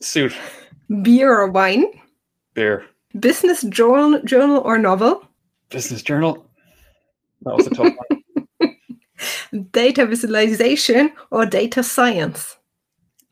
suit 0.00 0.32
beer 1.02 1.32
or 1.32 1.50
wine 1.50 1.84
beer 2.54 2.84
business 3.18 3.62
journal 3.62 4.20
journal 4.22 4.60
or 4.64 4.78
novel 4.78 5.26
business 5.70 6.02
journal 6.02 6.46
that 7.42 7.54
was 7.54 7.66
a 7.66 7.70
tough 7.70 7.94
one 8.60 8.76
data 9.70 10.06
visualization 10.06 11.12
or 11.30 11.46
data 11.46 11.82
science 11.82 12.56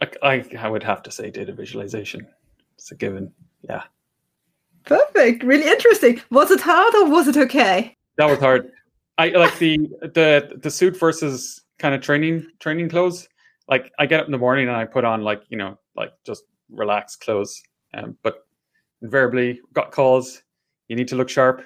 I, 0.01 0.11
I, 0.23 0.45
I 0.59 0.69
would 0.69 0.83
have 0.83 1.03
to 1.05 1.11
say 1.11 1.31
data 1.31 1.53
visualization 1.53 2.27
it's 2.75 2.91
a 2.91 2.95
given 2.95 3.33
yeah 3.63 3.85
Perfect. 4.85 5.43
Really 5.43 5.69
interesting. 5.69 6.21
Was 6.31 6.51
it 6.51 6.61
hard 6.61 6.95
or 6.95 7.11
was 7.11 7.29
it 7.29 7.37
okay? 7.37 7.97
That 8.17 8.29
was 8.29 8.39
hard. 8.39 8.71
I 9.19 9.29
like 9.29 9.57
the 9.59 9.79
the 10.01 10.59
the 10.61 10.71
suit 10.71 10.99
versus 10.99 11.63
kind 11.79 11.95
of 11.95 12.01
training 12.01 12.47
training 12.59 12.89
clothes. 12.89 13.29
Like 13.69 13.93
I 13.99 14.07
get 14.07 14.21
up 14.21 14.27
in 14.27 14.33
the 14.33 14.39
morning 14.39 14.69
and 14.69 14.77
I 14.77 14.85
put 14.85 15.05
on 15.05 15.23
like 15.23 15.43
you 15.49 15.57
know 15.57 15.79
like 15.95 16.13
just 16.27 16.45
relaxed 16.73 17.21
clothes. 17.21 17.63
Um, 17.95 18.17
but 18.23 18.47
invariably 19.03 19.61
got 19.73 19.93
calls. 19.93 20.43
You 20.89 20.97
need 20.97 21.09
to 21.09 21.17
look 21.17 21.29
sharp, 21.29 21.63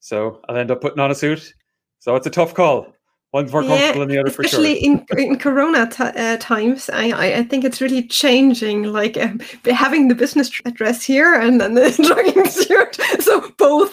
so 0.00 0.40
I'll 0.48 0.56
end 0.56 0.70
up 0.70 0.80
putting 0.80 1.00
on 1.00 1.10
a 1.10 1.14
suit. 1.14 1.54
So 1.98 2.14
it's 2.16 2.26
a 2.26 2.30
tough 2.30 2.54
call. 2.54 2.94
One's 3.32 3.50
more 3.50 3.64
comfortable 3.64 4.00
than 4.00 4.08
the 4.10 4.18
other 4.18 4.30
for 4.30 4.44
sure. 4.44 4.60
Especially 4.60 4.74
in 4.74 5.04
in 5.18 5.38
Corona 5.38 5.88
t- 5.90 6.04
uh, 6.04 6.36
times, 6.36 6.88
I, 6.92 7.38
I, 7.38 7.42
think 7.42 7.64
it's 7.64 7.80
really 7.80 8.06
changing. 8.06 8.84
Like 8.84 9.16
uh, 9.16 9.32
having 9.72 10.06
the 10.06 10.14
business 10.14 10.60
address 10.64 11.02
here 11.02 11.34
and 11.34 11.60
then 11.60 11.74
the 11.74 11.90
jogging 12.02 12.48
suit, 12.48 12.94
so 13.20 13.50
both. 13.58 13.92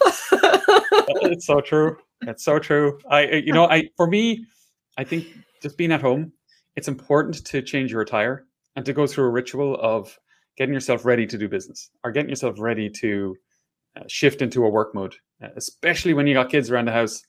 it's 1.23 1.47
so 1.47 1.59
true. 1.59 1.97
It's 2.21 2.43
so 2.43 2.59
true. 2.59 2.99
I 3.09 3.23
you 3.23 3.51
know 3.51 3.67
I 3.67 3.89
for 3.97 4.05
me, 4.05 4.45
I 4.99 5.03
think 5.03 5.25
just 5.63 5.75
being 5.75 5.91
at 5.91 6.01
home, 6.01 6.33
it's 6.75 6.87
important 6.87 7.43
to 7.45 7.63
change 7.63 7.91
your 7.91 8.01
attire 8.01 8.45
and 8.75 8.85
to 8.85 8.93
go 8.93 9.07
through 9.07 9.25
a 9.25 9.29
ritual 9.29 9.75
of 9.81 10.19
getting 10.57 10.73
yourself 10.73 11.05
ready 11.05 11.25
to 11.25 11.37
do 11.37 11.47
business 11.47 11.89
or 12.03 12.11
getting 12.11 12.29
yourself 12.29 12.59
ready 12.59 12.89
to 12.89 13.35
uh, 13.97 14.03
shift 14.07 14.41
into 14.41 14.65
a 14.65 14.69
work 14.69 14.93
mode, 14.95 15.15
uh, 15.43 15.49
especially 15.55 16.13
when 16.13 16.27
you 16.27 16.33
got 16.33 16.49
kids 16.49 16.69
around 16.69 16.85
the 16.85 16.91
house 16.91 17.23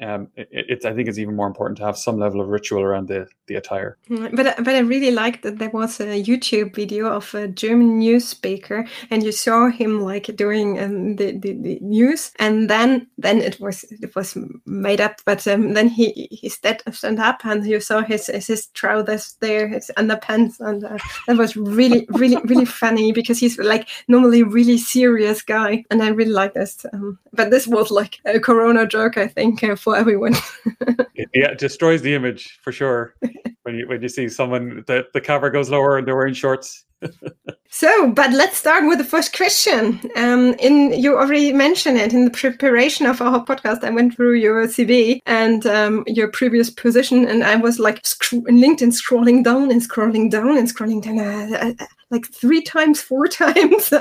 um, 0.00 0.28
it, 0.36 0.48
it's 0.50 0.84
I 0.84 0.92
think 0.92 1.08
it's 1.08 1.18
even 1.18 1.36
more 1.36 1.46
important 1.46 1.78
to 1.78 1.84
have 1.84 1.96
some 1.96 2.18
level 2.18 2.40
of 2.40 2.48
ritual 2.48 2.82
around 2.82 3.08
the 3.08 3.26
the 3.46 3.54
attire. 3.54 3.96
Mm, 4.10 4.36
but 4.36 4.56
but 4.62 4.74
I 4.74 4.80
really 4.80 5.10
liked 5.10 5.42
that 5.42 5.58
there 5.58 5.70
was 5.70 6.00
a 6.00 6.22
YouTube 6.22 6.74
video 6.74 7.06
of 7.06 7.34
a 7.34 7.48
German 7.48 7.98
news 7.98 8.26
speaker, 8.28 8.86
and 9.10 9.22
you 9.22 9.32
saw 9.32 9.70
him 9.70 10.00
like 10.00 10.36
doing 10.36 10.78
um, 10.78 11.16
the, 11.16 11.32
the, 11.38 11.52
the 11.54 11.78
news, 11.80 12.32
and 12.38 12.68
then 12.68 13.06
then 13.16 13.40
it 13.40 13.58
was 13.60 13.84
it 13.84 14.14
was 14.14 14.36
made 14.66 15.00
up, 15.00 15.20
but 15.24 15.46
um, 15.46 15.72
then 15.72 15.88
he 15.88 16.28
he 16.30 16.48
stand, 16.48 16.82
stand 16.92 17.18
up, 17.18 17.44
and 17.44 17.66
you 17.66 17.80
saw 17.80 18.02
his 18.02 18.26
his 18.26 18.66
trousers 18.74 19.36
there, 19.40 19.66
his 19.68 19.90
underpants, 19.96 20.60
and 20.60 20.84
uh, 20.84 20.98
that 21.26 21.38
was 21.38 21.56
really 21.56 22.06
really 22.10 22.36
really 22.44 22.64
funny 22.82 23.12
because 23.12 23.38
he's 23.38 23.58
like 23.58 23.88
normally 24.08 24.42
really 24.42 24.76
serious 24.76 25.40
guy, 25.40 25.84
and 25.90 26.02
I 26.02 26.08
really 26.08 26.32
like 26.32 26.52
this. 26.52 26.84
Um, 26.92 27.18
but 27.32 27.50
this 27.50 27.66
was 27.66 27.90
like 27.90 28.18
a 28.24 28.40
Corona 28.40 28.86
joke, 28.86 29.16
I 29.16 29.28
think. 29.28 29.62
Uh, 29.62 29.76
for 29.86 29.96
everyone. 29.96 30.34
yeah, 31.14 31.52
it 31.52 31.58
destroys 31.58 32.02
the 32.02 32.12
image 32.12 32.58
for 32.60 32.72
sure. 32.72 33.14
when 33.62 33.76
you 33.76 33.86
when 33.86 34.02
you 34.02 34.08
see 34.08 34.28
someone 34.28 34.82
the, 34.88 35.06
the 35.14 35.20
cover 35.20 35.48
goes 35.48 35.70
lower 35.70 35.96
and 35.96 36.06
they're 36.06 36.16
wearing 36.16 36.34
shorts. 36.34 36.84
so, 37.70 38.10
but 38.10 38.32
let's 38.32 38.56
start 38.56 38.82
with 38.88 38.98
the 38.98 39.04
first 39.04 39.36
question. 39.36 40.00
Um, 40.16 40.54
in 40.58 40.92
you 41.00 41.16
already 41.16 41.52
mentioned 41.52 41.98
it 41.98 42.12
in 42.12 42.24
the 42.24 42.32
preparation 42.32 43.06
of 43.06 43.22
our 43.22 43.44
podcast. 43.44 43.84
I 43.84 43.90
went 43.90 44.16
through 44.16 44.34
your 44.34 44.66
CV 44.66 45.20
and 45.24 45.64
um, 45.66 46.02
your 46.08 46.32
previous 46.32 46.68
position, 46.68 47.28
and 47.28 47.44
I 47.44 47.54
was 47.54 47.78
like 47.78 48.04
sc- 48.04 48.42
LinkedIn 48.64 48.92
scrolling 49.00 49.44
down 49.44 49.70
and 49.70 49.80
scrolling 49.80 50.32
down 50.32 50.58
and 50.58 50.66
scrolling 50.66 51.00
down. 51.00 51.20
Uh, 51.20 51.74
uh, 51.78 51.86
like 52.10 52.26
three 52.32 52.62
times, 52.62 53.00
four 53.00 53.26
times. 53.28 53.92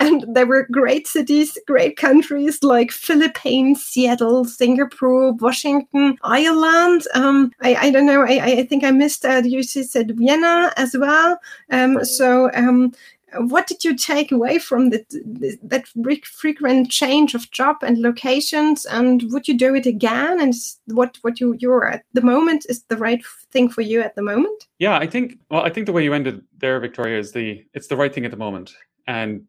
and 0.00 0.24
there 0.34 0.46
were 0.46 0.68
great 0.70 1.06
cities, 1.06 1.58
great 1.66 1.96
countries 1.96 2.62
like 2.62 2.90
Philippines, 2.90 3.82
Seattle, 3.82 4.44
Singapore, 4.44 5.32
Washington, 5.34 6.16
Ireland. 6.22 7.02
Um, 7.14 7.52
I, 7.62 7.74
I 7.74 7.90
don't 7.90 8.06
know. 8.06 8.22
I, 8.22 8.40
I 8.44 8.66
think 8.66 8.84
I 8.84 8.90
missed 8.90 9.24
uh, 9.24 9.42
you 9.44 9.62
said 9.62 10.16
Vienna 10.16 10.72
as 10.76 10.96
well. 10.98 11.38
Um. 11.70 12.04
So 12.04 12.50
um, 12.54 12.92
what 13.38 13.66
did 13.66 13.84
you 13.84 13.96
take 13.96 14.32
away 14.32 14.58
from 14.58 14.90
the, 14.90 15.04
the, 15.10 15.58
that 15.62 15.86
frequent 16.24 16.90
change 16.90 17.34
of 17.34 17.50
job 17.50 17.76
and 17.82 17.98
locations? 17.98 18.84
And 18.86 19.24
would 19.32 19.46
you 19.48 19.56
do 19.56 19.74
it 19.74 19.86
again? 19.86 20.40
And 20.40 20.54
what 20.86 21.18
what 21.22 21.40
you 21.40 21.56
you're 21.58 21.86
at 21.86 22.04
the 22.12 22.22
moment 22.22 22.66
is 22.68 22.82
the 22.84 22.96
right 22.96 23.24
thing 23.52 23.68
for 23.68 23.82
you 23.82 24.00
at 24.00 24.14
the 24.14 24.22
moment? 24.22 24.66
Yeah 24.78 24.98
i 24.98 25.06
think 25.06 25.38
well 25.50 25.62
i 25.62 25.70
think 25.70 25.86
the 25.86 25.92
way 25.92 26.04
you 26.04 26.14
ended 26.14 26.42
there 26.58 26.80
viktoria 26.80 27.18
is 27.18 27.32
the 27.32 27.64
it's 27.74 27.88
the 27.88 27.96
right 27.96 28.14
thing 28.14 28.24
at 28.24 28.30
the 28.30 28.36
moment. 28.36 28.74
And 29.06 29.44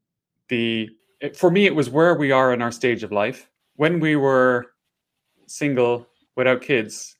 the 0.49 0.89
it, 1.19 1.35
for 1.35 1.51
me 1.51 1.65
it 1.65 1.75
was 1.75 1.89
where 1.89 2.15
we 2.15 2.31
are 2.31 2.53
in 2.53 2.61
our 2.61 2.71
stage 2.71 3.03
of 3.03 3.11
life. 3.11 3.49
When 3.75 3.99
we 3.99 4.15
were 4.15 4.67
single 5.47 6.07
without 6.35 6.61
kids 6.61 7.15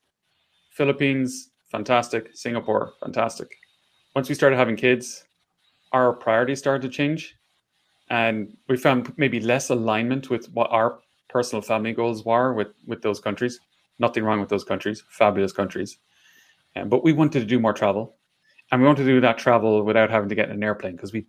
philippines 0.72 1.50
fantastic. 1.72 2.30
Singapore 2.34 2.94
fantastic. 3.02 3.50
Once 4.16 4.28
we 4.28 4.36
started 4.36 4.58
having 4.58 4.76
kids 4.76 5.24
our 5.92 6.14
priorities 6.14 6.60
started 6.60 6.82
to 6.84 6.90
change 6.90 7.36
and 8.10 8.56
we 8.68 8.78
found 8.78 9.14
maybe 9.18 9.40
less 9.40 9.70
alignment 9.70 10.30
with 10.30 10.48
what 10.52 10.70
our 10.72 11.00
personal 11.30 11.62
family 11.62 11.94
goals 11.94 12.26
were 12.26 12.54
with 12.54 12.68
with 12.86 13.02
those 13.02 13.20
countries. 13.20 13.60
Nothing 14.00 14.24
wrong 14.24 14.40
with 14.40 14.50
those 14.50 14.64
countries 14.64 15.04
fabulous 15.10 15.54
countries. 15.54 15.98
Um, 16.76 16.90
but 16.90 17.04
we 17.04 17.14
wanted 17.14 17.40
to 17.40 17.46
do 17.46 17.60
more 17.60 17.74
travel 17.74 18.16
and 18.72 18.82
we 18.82 18.88
wanted 18.88 19.04
to 19.04 19.10
do 19.10 19.22
that 19.22 19.38
travel 19.38 19.84
without 19.84 20.10
having 20.10 20.30
to 20.30 20.36
get 20.36 20.50
in 20.50 20.56
an 20.56 20.64
airplane 20.64 20.96
because 20.96 21.14
we've 21.14 21.28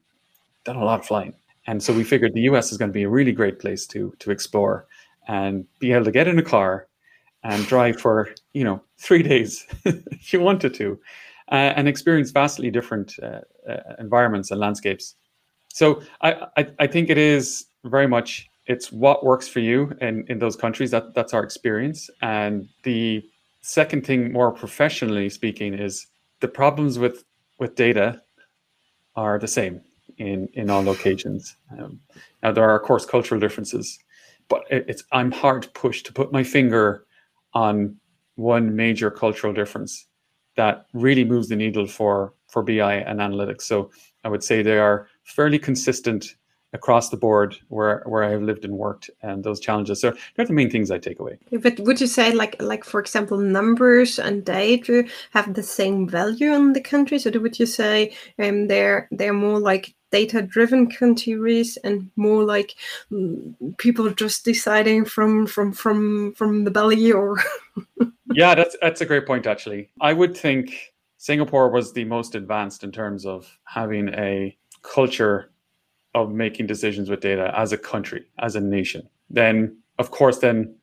done 0.65 0.77
a 0.77 0.85
lot 0.85 1.01
of 1.01 1.07
flying. 1.07 1.35
And 1.67 1.83
so 1.83 1.93
we 1.93 2.05
figured 2.05 2.35
the 2.35 2.43
us 2.43 2.73
is 2.73 2.79
going 2.79 2.91
to 2.91 2.93
be 2.95 3.05
a 3.05 3.09
really 3.09 3.33
great 3.33 3.59
place 3.61 3.87
to 3.89 4.13
to 4.19 4.31
explore 4.31 4.87
and 5.29 5.65
be 5.79 5.93
able 5.93 6.05
to 6.05 6.11
get 6.11 6.29
in 6.29 6.39
a 6.39 6.43
car 6.43 6.89
and 7.45 7.67
drive 7.67 8.01
for 8.01 8.29
you 8.53 8.65
know 8.65 8.83
three 8.99 9.23
days 9.23 9.67
if 9.85 10.33
you 10.33 10.41
wanted 10.41 10.75
to 10.75 10.99
uh, 11.53 11.75
and 11.77 11.87
experience 11.87 12.31
vastly 12.31 12.71
different 12.71 13.15
uh, 13.23 13.41
uh, 13.71 13.95
environments 13.99 14.51
and 14.51 14.59
landscapes. 14.59 15.17
So 15.69 16.03
I, 16.23 16.47
I, 16.57 16.67
I 16.81 16.87
think 16.87 17.11
it 17.11 17.19
is 17.19 17.67
very 17.85 18.09
much 18.09 18.49
it's 18.67 18.91
what 18.91 19.25
works 19.25 19.49
for 19.49 19.61
you 19.61 19.93
in, 20.01 20.25
in 20.29 20.39
those 20.39 20.57
countries. 20.57 20.91
That 20.93 21.15
that's 21.15 21.35
our 21.35 21.43
experience. 21.43 22.09
And 22.23 22.69
the 22.85 23.23
second 23.61 24.07
thing, 24.07 24.33
more 24.33 24.51
professionally 24.51 25.29
speaking, 25.29 25.75
is 25.75 26.07
the 26.41 26.49
problems 26.49 26.99
with 26.99 27.25
with 27.59 27.75
data 27.75 28.23
are 29.15 29.39
the 29.39 29.49
same 29.49 29.83
in 30.17 30.49
in 30.55 30.71
all 30.71 30.83
locations. 30.83 31.55
Um, 31.79 32.01
now 32.43 32.53
there 32.53 32.65
are 32.65 32.77
of 32.77 32.83
course 32.83 33.05
cultural 33.05 33.41
differences, 33.41 33.99
but 34.49 34.63
it, 34.71 34.87
it's 34.89 35.05
I'm 35.13 35.33
hard 35.33 35.69
pushed 35.75 36.07
to 36.07 36.13
put 36.15 36.33
my 36.33 36.45
finger 36.45 37.05
on 37.53 37.97
one 38.37 38.75
major 38.75 39.11
cultural 39.11 39.53
difference 39.53 40.07
that 40.57 40.87
really 40.93 41.25
moves 41.25 41.49
the 41.49 41.57
needle 41.57 41.87
for 41.87 42.35
for 42.49 42.63
BI 42.63 42.95
and 42.95 43.21
analytics. 43.21 43.63
So 43.63 43.91
I 44.25 44.29
would 44.29 44.45
say 44.45 44.63
they 44.63 44.79
are 44.79 45.09
fairly 45.25 45.59
consistent 45.59 46.37
across 46.75 47.11
the 47.11 47.17
board 47.17 47.57
where 47.69 48.03
where 48.07 48.25
I 48.25 48.31
have 48.31 48.43
lived 48.43 48.65
and 48.65 48.75
worked 48.75 49.11
and 49.23 49.45
those 49.45 49.61
challenges. 49.61 50.01
So 50.01 50.15
they're 50.35 50.47
the 50.47 50.53
main 50.53 50.71
things 50.71 50.91
I 50.91 50.99
take 50.99 51.21
away. 51.21 51.39
But 51.51 51.79
would 51.81 52.01
you 52.01 52.07
say 52.07 52.33
like 52.33 52.61
like 52.61 52.85
for 52.85 53.01
example 53.01 53.39
numbers 53.39 54.19
and 54.19 54.45
data 54.45 55.05
have 55.33 55.55
the 55.55 55.63
same 55.63 56.09
value 56.09 56.53
in 56.53 56.73
the 56.73 56.81
countries, 56.81 57.27
or 57.27 57.39
would 57.41 57.59
you 57.59 57.67
say 57.67 58.15
um, 58.39 58.69
they're 58.69 59.09
they're 59.11 59.33
more 59.35 59.61
like 59.61 59.95
data 60.13 60.43
driven 60.43 60.89
countries 60.91 61.77
and 61.83 62.11
more 62.17 62.45
like 62.45 62.77
mm, 63.11 63.55
people 63.79 64.09
just 64.11 64.45
deciding 64.45 65.05
from 65.05 65.47
from 65.47 65.73
from 65.73 66.33
from 66.35 66.65
the 66.65 66.71
belly 66.71 67.11
or 67.11 67.39
yeah 68.35 68.55
that's 68.55 68.77
that's 68.81 69.01
a 69.01 69.07
great 69.07 69.27
point 69.27 69.47
actually 69.47 69.91
i 70.01 70.13
would 70.13 70.37
think 70.37 70.93
singapore 71.17 71.71
was 71.71 71.93
the 71.93 72.05
most 72.05 72.35
advanced 72.35 72.85
in 72.85 72.93
terms 72.93 73.27
of 73.27 73.59
having 73.65 74.09
a 74.11 74.57
culture 74.83 75.53
of 76.15 76.33
making 76.33 76.67
decisions 76.67 77.09
with 77.09 77.21
data 77.21 77.53
as 77.57 77.73
a 77.73 77.79
country, 77.79 78.25
as 78.39 78.55
a 78.55 78.61
nation. 78.61 79.09
Then, 79.31 79.79
of 79.99 80.11
course, 80.11 80.39
then 80.39 80.75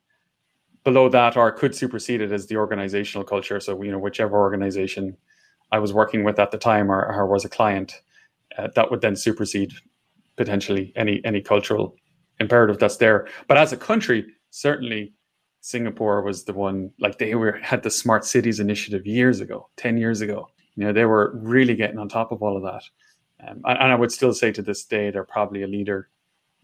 below 0.82 1.08
that 1.08 1.36
or 1.36 1.52
could 1.52 1.74
supersede 1.74 2.20
it 2.20 2.32
as 2.32 2.46
the 2.46 2.56
organizational 2.56 3.24
culture. 3.24 3.60
So, 3.60 3.80
you 3.82 3.92
know, 3.92 3.98
whichever 3.98 4.38
organization 4.38 5.16
I 5.70 5.78
was 5.78 5.92
working 5.92 6.24
with 6.24 6.38
at 6.38 6.50
the 6.50 6.58
time 6.58 6.90
or, 6.90 7.04
or 7.06 7.26
was 7.26 7.44
a 7.44 7.48
client, 7.48 8.00
uh, 8.58 8.68
that 8.74 8.90
would 8.90 9.00
then 9.00 9.16
supersede 9.16 9.72
potentially 10.36 10.92
any 10.96 11.20
any 11.24 11.40
cultural 11.40 11.96
imperative 12.38 12.78
that's 12.78 12.96
there. 12.96 13.28
But 13.46 13.58
as 13.58 13.72
a 13.72 13.76
country, 13.76 14.26
certainly 14.50 15.12
Singapore 15.60 16.22
was 16.22 16.44
the 16.44 16.54
one 16.54 16.90
like 16.98 17.18
they 17.18 17.34
were 17.34 17.52
had 17.62 17.82
the 17.82 17.90
smart 17.90 18.24
cities 18.24 18.60
initiative 18.60 19.06
years 19.06 19.40
ago, 19.40 19.68
10 19.76 19.98
years 19.98 20.20
ago. 20.20 20.48
You 20.76 20.86
know, 20.86 20.92
they 20.92 21.04
were 21.04 21.32
really 21.34 21.74
getting 21.76 21.98
on 21.98 22.08
top 22.08 22.32
of 22.32 22.42
all 22.42 22.56
of 22.56 22.62
that. 22.62 22.82
Um, 23.46 23.60
and, 23.64 23.78
and 23.78 23.92
I 23.92 23.94
would 23.94 24.12
still 24.12 24.32
say 24.32 24.52
to 24.52 24.62
this 24.62 24.84
day 24.84 25.10
they're 25.10 25.24
probably 25.24 25.62
a 25.62 25.66
leader 25.66 26.08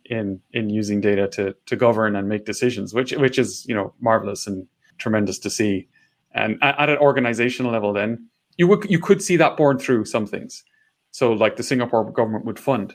in 0.06 0.40
in 0.52 0.70
using 0.70 1.00
data 1.00 1.28
to 1.28 1.54
to 1.66 1.76
govern 1.76 2.16
and 2.16 2.28
make 2.28 2.44
decisions, 2.44 2.94
which 2.94 3.12
which 3.12 3.38
is 3.38 3.66
you 3.68 3.74
know 3.74 3.92
marvelous 4.00 4.46
and 4.46 4.66
tremendous 4.98 5.38
to 5.40 5.50
see. 5.50 5.88
And 6.32 6.58
at, 6.62 6.90
an 6.90 6.98
organizational 6.98 7.72
level, 7.72 7.92
then 7.94 8.28
you 8.56 8.66
would 8.66 8.90
you 8.90 8.98
could 8.98 9.22
see 9.22 9.36
that 9.36 9.56
born 9.56 9.78
through 9.78 10.04
some 10.04 10.26
things. 10.26 10.64
So 11.16 11.32
like 11.32 11.56
the 11.56 11.62
Singapore 11.62 12.04
government 12.12 12.44
would 12.44 12.58
fund 12.58 12.94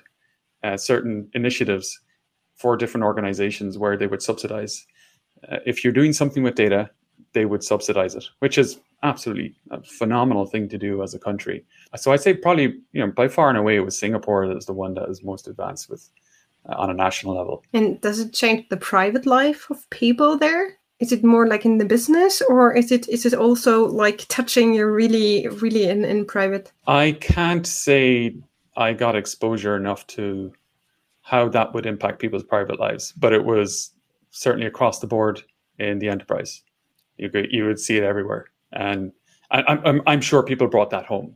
uh, 0.64 0.78
certain 0.78 1.28
initiatives 1.34 2.00
for 2.54 2.78
different 2.78 3.04
organizations 3.04 3.80
where 3.80 3.98
they 3.98 4.06
would 4.06 4.22
subsidize. 4.22 4.86
Uh, 5.52 5.58
if 5.66 5.84
you're 5.84 5.92
doing 5.92 6.14
something 6.14 6.44
with 6.44 6.54
data, 6.54 6.92
they 7.34 7.46
would 7.46 7.64
subsidize 7.64 8.14
it, 8.14 8.26
which 8.38 8.60
is 8.60 8.80
absolutely 9.02 9.56
a 9.72 9.82
phenomenal 9.82 10.46
thing 10.46 10.70
to 10.70 10.78
do 10.78 11.02
as 11.02 11.16
a 11.16 11.20
country. 11.20 11.66
So 11.96 12.12
I'd 12.12 12.22
say 12.22 12.36
probably, 12.36 12.76
you 12.92 13.04
know, 13.04 13.08
by 13.08 13.28
far 13.28 13.50
and 13.50 13.58
away, 13.58 13.76
it 13.76 13.86
was 13.86 13.98
Singapore 13.98 14.48
that 14.48 14.56
is 14.56 14.68
the 14.68 14.74
one 14.74 14.94
that 14.94 15.10
is 15.10 15.24
most 15.24 15.48
advanced 15.48 15.90
with 15.90 16.08
uh, 16.70 16.76
on 16.78 16.92
a 16.92 16.94
national 16.94 17.36
level. 17.36 17.64
And 17.74 18.00
does 18.02 18.20
it 18.20 18.34
change 18.34 18.70
the 18.70 18.78
private 18.78 19.26
life 19.26 19.68
of 19.72 19.90
people 19.90 20.38
there? 20.38 20.78
Is 21.02 21.12
it 21.12 21.24
more 21.24 21.48
like 21.48 21.66
in 21.66 21.80
the 21.80 21.86
business, 21.86 22.42
or 22.48 22.74
is 22.74 22.92
it 22.92 23.10
is 23.10 23.26
it 23.26 23.34
also 23.34 23.88
like 23.88 24.26
touching 24.30 24.76
you 24.76 24.86
really, 24.86 25.48
really 25.48 25.90
in 25.90 26.06
in 26.06 26.26
private? 26.26 26.72
I 26.86 27.18
can't 27.20 27.66
say 27.66 28.36
I 28.78 28.94
got 28.94 29.16
exposure 29.16 29.76
enough 29.76 30.06
to 30.08 30.54
how 31.22 31.50
that 31.50 31.74
would 31.74 31.88
impact 31.88 32.20
people's 32.20 32.44
private 32.44 32.80
lives, 32.80 33.14
but 33.14 33.34
it 33.34 33.46
was 33.46 33.92
certainly 34.30 34.68
across 34.68 35.00
the 35.00 35.08
board 35.08 35.42
in 35.80 36.00
the 36.00 36.10
enterprise. 36.10 36.62
You 37.18 37.30
could, 37.30 37.52
you 37.52 37.66
would 37.66 37.80
see 37.80 37.98
it 37.98 38.04
everywhere, 38.04 38.46
and 38.72 39.12
I, 39.50 39.64
I'm 39.64 40.02
I'm 40.06 40.22
sure 40.22 40.44
people 40.44 40.68
brought 40.68 40.92
that 40.92 41.06
home. 41.06 41.36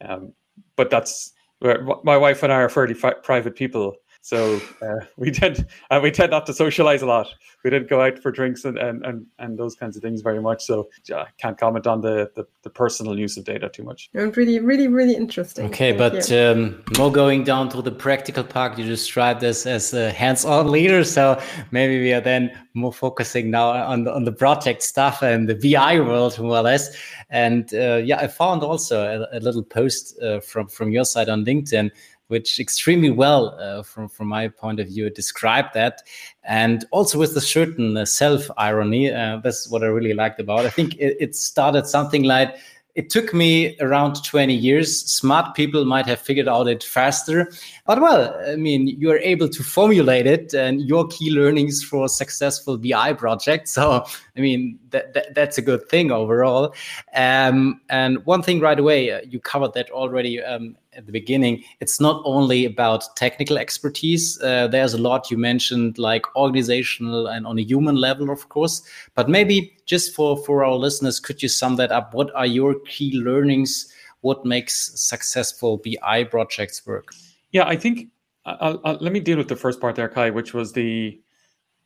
Um, 0.00 0.32
but 0.76 0.88
that's 0.88 1.32
where 1.60 1.86
my 2.04 2.16
wife 2.16 2.42
and 2.42 2.52
I 2.52 2.56
are 2.56 2.68
fairly 2.68 2.94
fi- 2.94 3.20
private 3.22 3.54
people, 3.54 3.96
so 4.24 4.58
uh, 4.80 5.04
we 5.18 5.30
tend 5.30 5.66
uh, 5.90 6.00
we 6.02 6.10
tend 6.10 6.30
not 6.30 6.46
to 6.46 6.54
socialize 6.54 7.02
a 7.02 7.06
lot. 7.06 7.28
We 7.62 7.68
didn't 7.68 7.90
go 7.90 8.00
out 8.00 8.18
for 8.18 8.30
drinks 8.30 8.64
and, 8.64 8.78
and, 8.78 9.04
and, 9.04 9.26
and 9.38 9.58
those 9.58 9.74
kinds 9.74 9.96
of 9.96 10.02
things 10.02 10.22
very 10.22 10.40
much. 10.40 10.64
So 10.64 10.88
I 11.14 11.26
can't 11.38 11.58
comment 11.58 11.86
on 11.86 12.00
the, 12.00 12.30
the, 12.34 12.46
the, 12.62 12.68
personal 12.68 13.18
use 13.18 13.38
of 13.38 13.44
data 13.44 13.70
too 13.70 13.82
much. 13.82 14.10
Really, 14.12 14.60
really, 14.60 14.86
really 14.88 15.14
interesting. 15.14 15.66
Okay, 15.66 15.96
Thank 15.96 16.28
but 16.28 16.32
um, 16.32 16.82
more 16.98 17.10
going 17.10 17.44
down 17.44 17.70
to 17.70 17.80
the 17.80 17.90
practical 17.90 18.44
part. 18.44 18.78
You 18.78 18.84
described 18.84 19.40
this 19.40 19.66
as 19.66 19.94
a 19.94 20.10
hands-on 20.10 20.70
leader, 20.70 21.04
so 21.04 21.40
maybe 21.70 22.00
we 22.00 22.12
are 22.12 22.20
then 22.20 22.50
more 22.74 22.92
focusing 22.92 23.50
now 23.50 23.70
on 23.70 24.04
the, 24.04 24.12
on 24.12 24.24
the 24.24 24.32
project 24.32 24.82
stuff 24.82 25.22
and 25.22 25.48
the 25.48 25.54
BI 25.54 26.00
world 26.00 26.38
more 26.38 26.58
or 26.58 26.62
less. 26.62 26.94
And 27.30 27.72
uh, 27.74 27.96
yeah, 27.96 28.18
I 28.18 28.26
found 28.26 28.62
also 28.62 29.26
a, 29.32 29.38
a 29.38 29.40
little 29.40 29.62
post 29.62 30.20
uh, 30.22 30.40
from 30.40 30.68
from 30.68 30.92
your 30.92 31.04
side 31.04 31.28
on 31.28 31.44
LinkedIn 31.44 31.90
which 32.34 32.58
extremely 32.58 33.10
well, 33.10 33.56
uh, 33.60 33.84
from 33.84 34.08
from 34.08 34.26
my 34.26 34.48
point 34.48 34.80
of 34.80 34.88
view, 34.88 35.08
described 35.08 35.68
that, 35.74 36.02
and 36.42 36.84
also 36.90 37.16
with 37.16 37.36
a 37.36 37.40
certain 37.40 37.96
uh, 37.96 38.04
self 38.04 38.50
irony. 38.56 39.12
Uh, 39.12 39.38
that's 39.44 39.70
what 39.70 39.84
I 39.84 39.86
really 39.86 40.14
liked 40.14 40.40
about. 40.40 40.64
It. 40.64 40.66
I 40.66 40.70
think 40.70 40.96
it, 40.96 41.16
it 41.20 41.36
started 41.36 41.86
something 41.86 42.24
like 42.24 42.56
it 42.94 43.08
took 43.08 43.32
me 43.32 43.76
around 43.80 44.24
20 44.24 44.52
years. 44.52 45.00
Smart 45.12 45.54
people 45.54 45.84
might 45.84 46.06
have 46.06 46.20
figured 46.20 46.48
out 46.48 46.66
it 46.66 46.82
faster. 46.82 47.52
But 47.86 48.00
well, 48.00 48.36
I 48.48 48.56
mean, 48.56 48.86
you 48.86 49.10
are 49.10 49.18
able 49.18 49.48
to 49.48 49.62
formulate 49.62 50.26
it 50.26 50.54
and 50.54 50.80
your 50.80 51.06
key 51.06 51.30
learnings 51.30 51.84
for 51.84 52.08
successful 52.08 52.78
BI 52.78 53.12
project. 53.14 53.68
So, 53.68 54.04
I 54.36 54.40
mean, 54.40 54.78
that, 54.94 55.12
that 55.12 55.34
that's 55.34 55.58
a 55.58 55.62
good 55.62 55.88
thing 55.88 56.10
overall. 56.10 56.74
Um, 57.14 57.80
and 57.90 58.24
one 58.24 58.42
thing 58.42 58.60
right 58.60 58.78
away, 58.78 59.10
uh, 59.10 59.20
you 59.28 59.40
covered 59.40 59.74
that 59.74 59.90
already 59.90 60.42
um, 60.42 60.76
at 60.94 61.04
the 61.06 61.12
beginning, 61.12 61.64
it's 61.80 62.00
not 62.00 62.22
only 62.24 62.64
about 62.64 63.16
technical 63.16 63.58
expertise. 63.58 64.40
Uh, 64.40 64.68
there's 64.68 64.94
a 64.94 64.98
lot 64.98 65.30
you 65.30 65.36
mentioned, 65.36 65.98
like 65.98 66.24
organizational 66.36 67.26
and 67.26 67.46
on 67.46 67.58
a 67.58 67.62
human 67.62 67.96
level, 67.96 68.30
of 68.30 68.48
course. 68.48 68.82
But 69.14 69.28
maybe 69.28 69.76
just 69.84 70.14
for 70.14 70.36
for 70.44 70.64
our 70.64 70.76
listeners, 70.76 71.20
could 71.20 71.42
you 71.42 71.48
sum 71.48 71.76
that 71.76 71.92
up? 71.92 72.14
What 72.14 72.34
are 72.34 72.46
your 72.46 72.76
key 72.86 73.18
learnings? 73.18 73.92
What 74.20 74.46
makes 74.46 74.92
successful 74.94 75.82
BI 75.84 76.24
projects 76.24 76.86
work? 76.86 77.12
Yeah, 77.50 77.66
I 77.66 77.76
think 77.76 78.08
I'll, 78.46 78.80
I'll, 78.84 78.98
let 79.00 79.12
me 79.12 79.20
deal 79.20 79.36
with 79.36 79.48
the 79.48 79.56
first 79.56 79.80
part 79.80 79.96
there, 79.96 80.08
Kai, 80.08 80.30
which 80.30 80.54
was 80.54 80.72
the. 80.72 81.20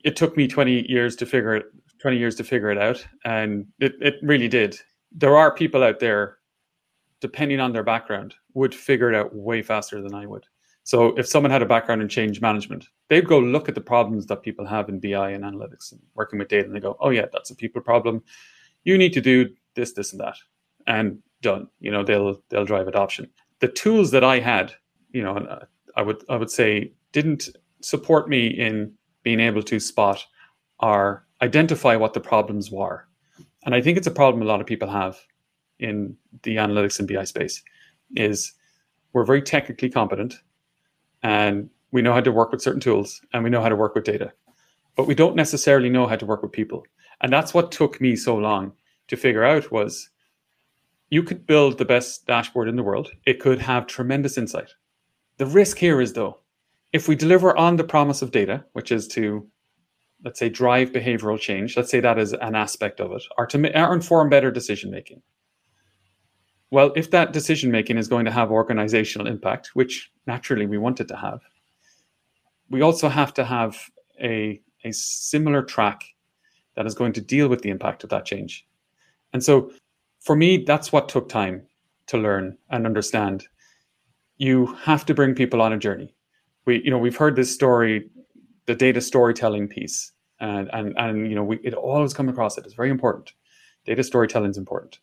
It 0.05 0.15
took 0.15 0.37
me 0.37 0.47
20 0.47 0.89
years 0.89 1.17
to 1.17 1.27
figure 1.27 1.57
it 1.57 1.67
20 2.01 2.17
years 2.17 2.35
to 2.37 2.45
figure 2.45 2.71
it 2.71 2.79
out 2.79 3.07
and 3.25 3.67
it, 3.81 3.95
it 4.01 4.15
really 4.23 4.49
did 4.49 4.79
there 5.13 5.37
are 5.37 5.55
people 5.55 5.83
out 5.83 6.01
there 6.01 6.39
depending 7.21 7.61
on 7.61 7.73
their 7.73 7.83
background, 7.83 8.35
would 8.55 8.75
figure 8.75 9.13
it 9.13 9.17
out 9.17 9.35
way 9.35 9.63
faster 9.63 10.01
than 10.01 10.15
I 10.15 10.27
would. 10.27 10.47
So 10.85 11.17
if 11.19 11.27
someone 11.27 11.51
had 11.51 11.63
a 11.63 11.67
background 11.67 12.01
in 12.01 12.09
change 12.09 12.41
management, 12.41 12.87
they'd 13.09 13.27
go 13.27 13.39
look 13.39 13.69
at 13.69 13.75
the 13.75 13.81
problems 13.81 14.27
that 14.27 14.43
people 14.43 14.65
have 14.67 14.89
in 14.89 15.01
BI 15.01 15.31
and 15.31 15.45
analytics 15.45 15.93
and 15.93 16.01
working 16.15 16.39
with 16.39 16.49
data, 16.49 16.65
and 16.65 16.75
they 16.75 16.81
go, 16.81 16.97
"Oh 17.01 17.11
yeah, 17.11 17.27
that's 17.31 17.51
a 17.51 17.55
people 17.55 17.83
problem. 17.83 18.23
You 18.85 18.97
need 18.97 19.13
to 19.13 19.21
do 19.21 19.55
this, 19.75 19.93
this, 19.93 20.13
and 20.13 20.21
that," 20.21 20.37
and 20.87 21.19
done. 21.43 21.69
You 21.81 21.91
know, 21.91 22.05
they'll 22.05 22.43
they'll 22.49 22.65
drive 22.65 22.89
adoption. 22.89 23.29
The 23.61 23.69
tools 23.69 24.11
that 24.13 24.25
I 24.25 24.39
had, 24.39 24.73
you 25.13 25.23
know, 25.23 25.37
uh, 25.37 25.67
I 25.97 26.03
would 26.03 26.25
I 26.31 26.37
would 26.37 26.51
say 26.51 26.93
didn't 27.13 27.51
support 27.83 28.29
me 28.29 28.47
in 28.47 28.95
being 29.25 29.41
able 29.41 29.63
to 29.65 29.79
spot 29.79 30.25
or 30.81 31.27
identify 31.43 31.97
what 31.97 32.15
the 32.15 32.21
problems 32.21 32.71
were, 32.71 33.07
and 33.65 33.75
I 33.75 33.81
think 33.81 33.99
it's 33.99 34.07
a 34.07 34.13
problem 34.13 34.43
a 34.43 34.47
lot 34.47 34.61
of 34.61 34.67
people 34.67 34.89
have 34.89 35.19
in 35.79 36.17
the 36.43 36.57
analytics 36.57 36.99
and 36.99 37.09
BI 37.09 37.25
space 37.25 37.63
is 38.17 38.55
we're 39.13 39.25
very 39.25 39.43
technically 39.43 39.91
competent 39.91 40.35
and 41.23 41.71
we 41.91 42.03
know 42.03 42.13
how 42.13 42.21
to 42.21 42.33
work 42.33 42.53
with 42.53 42.63
certain 42.63 42.81
tools 42.81 43.21
and 43.33 43.45
we 43.45 43.51
know 43.51 43.63
how 43.63 43.69
to 43.69 43.77
work 43.77 43.95
with 43.95 44.05
data, 44.05 44.33
but 44.97 45.07
we 45.07 45.15
don't 45.15 45.37
necessarily 45.37 45.89
know 45.89 46.07
how 46.07 46.17
to 46.17 46.27
work 46.27 46.43
with 46.43 46.53
people. 46.53 46.85
And 47.21 47.33
that's 47.33 47.55
what 47.55 47.73
took 47.73 48.01
me 48.01 48.17
so 48.17 48.37
long 48.37 48.73
to 49.09 49.17
figure 49.17 49.45
out 49.45 49.73
was 49.73 50.11
you 51.11 51.23
could 51.23 51.47
build 51.47 51.79
the 51.79 51.85
best 51.85 52.27
dashboard 52.27 52.69
in 52.69 52.77
the 52.77 52.83
world. 52.83 53.11
It 53.27 53.41
could 53.41 53.61
have 53.61 53.87
tremendous 53.87 54.37
insight. 54.37 54.71
The 55.39 55.47
risk 55.47 55.79
here 55.79 56.01
is 56.01 56.13
though, 56.13 56.41
if 56.93 57.09
we 57.09 57.17
deliver 57.17 57.57
on 57.57 57.77
the 57.77 57.85
promise 57.85 58.23
of 58.23 58.31
data, 58.31 58.65
which 58.73 58.93
is 58.93 59.09
to 59.09 59.47
let's 60.25 60.39
say 60.39 60.49
drive 60.49 60.93
behavioral 60.93 61.39
change, 61.39 61.77
let's 61.77 61.91
say 61.91 62.01
that 62.01 62.19
is 62.19 62.33
an 62.33 62.55
aspect 62.55 63.01
of 63.01 63.13
it, 63.13 63.23
or 63.37 63.47
to 63.47 63.81
or 63.81 63.95
inform 63.95 64.29
better 64.29 64.51
decision 64.51 64.91
making 64.91 65.23
well, 66.71 66.93
if 66.97 67.11
that 67.11 67.33
decision 67.33 67.71
making 67.71 67.97
is 67.97 68.09
going 68.09 68.25
to 68.27 68.31
have 68.31 68.51
organizational 68.51 69.27
impact, 69.27 69.71
which 69.75 70.11
naturally 70.27 70.67
we 70.67 70.79
want 70.79 71.01
it 71.01 71.09
to 71.09 71.17
have, 71.17 71.41
we 72.69 72.83
also 72.83 73.09
have 73.09 73.33
to 73.35 73.45
have 73.45 73.79
a, 74.21 74.61
a 74.85 74.93
similar 74.93 75.63
track 75.63 76.03
that 76.75 76.87
is 76.87 76.95
going 76.95 77.13
to 77.15 77.21
deal 77.21 77.49
with 77.49 77.63
the 77.63 77.71
impact 77.71 78.05
of 78.05 78.11
that 78.11 78.27
change. 78.27 78.67
And 79.33 79.43
so 79.43 79.73
for 80.21 80.37
me, 80.37 80.59
that's 80.59 80.93
what 80.93 81.09
took 81.09 81.29
time 81.29 81.63
to 82.09 82.19
learn 82.19 82.57
and 82.71 82.87
understand. 82.87 83.47
You 84.37 84.67
have 84.83 85.07
to 85.07 85.15
bring 85.15 85.35
people 85.35 85.63
on 85.63 85.73
a 85.73 85.79
journey. 85.79 86.15
We, 86.67 86.83
you 86.85 86.91
know, 86.91 86.99
we've 86.99 87.17
heard 87.17 87.35
this 87.35 87.53
story, 87.53 88.11
the 88.69 88.77
data 88.77 89.01
storytelling 89.01 89.67
piece, 89.67 90.13
and 90.39 90.71
and 90.73 90.95
and 90.97 91.29
you 91.29 91.35
know, 91.35 91.43
we 91.43 91.59
it 91.65 91.75
always 91.75 92.15
come 92.15 92.29
across 92.29 92.57
it. 92.57 92.67
It's 92.67 92.75
very 92.75 92.91
important. 92.91 93.33
Data 93.85 94.05
storytelling 94.05 94.53
is 94.53 94.59
important 94.59 95.01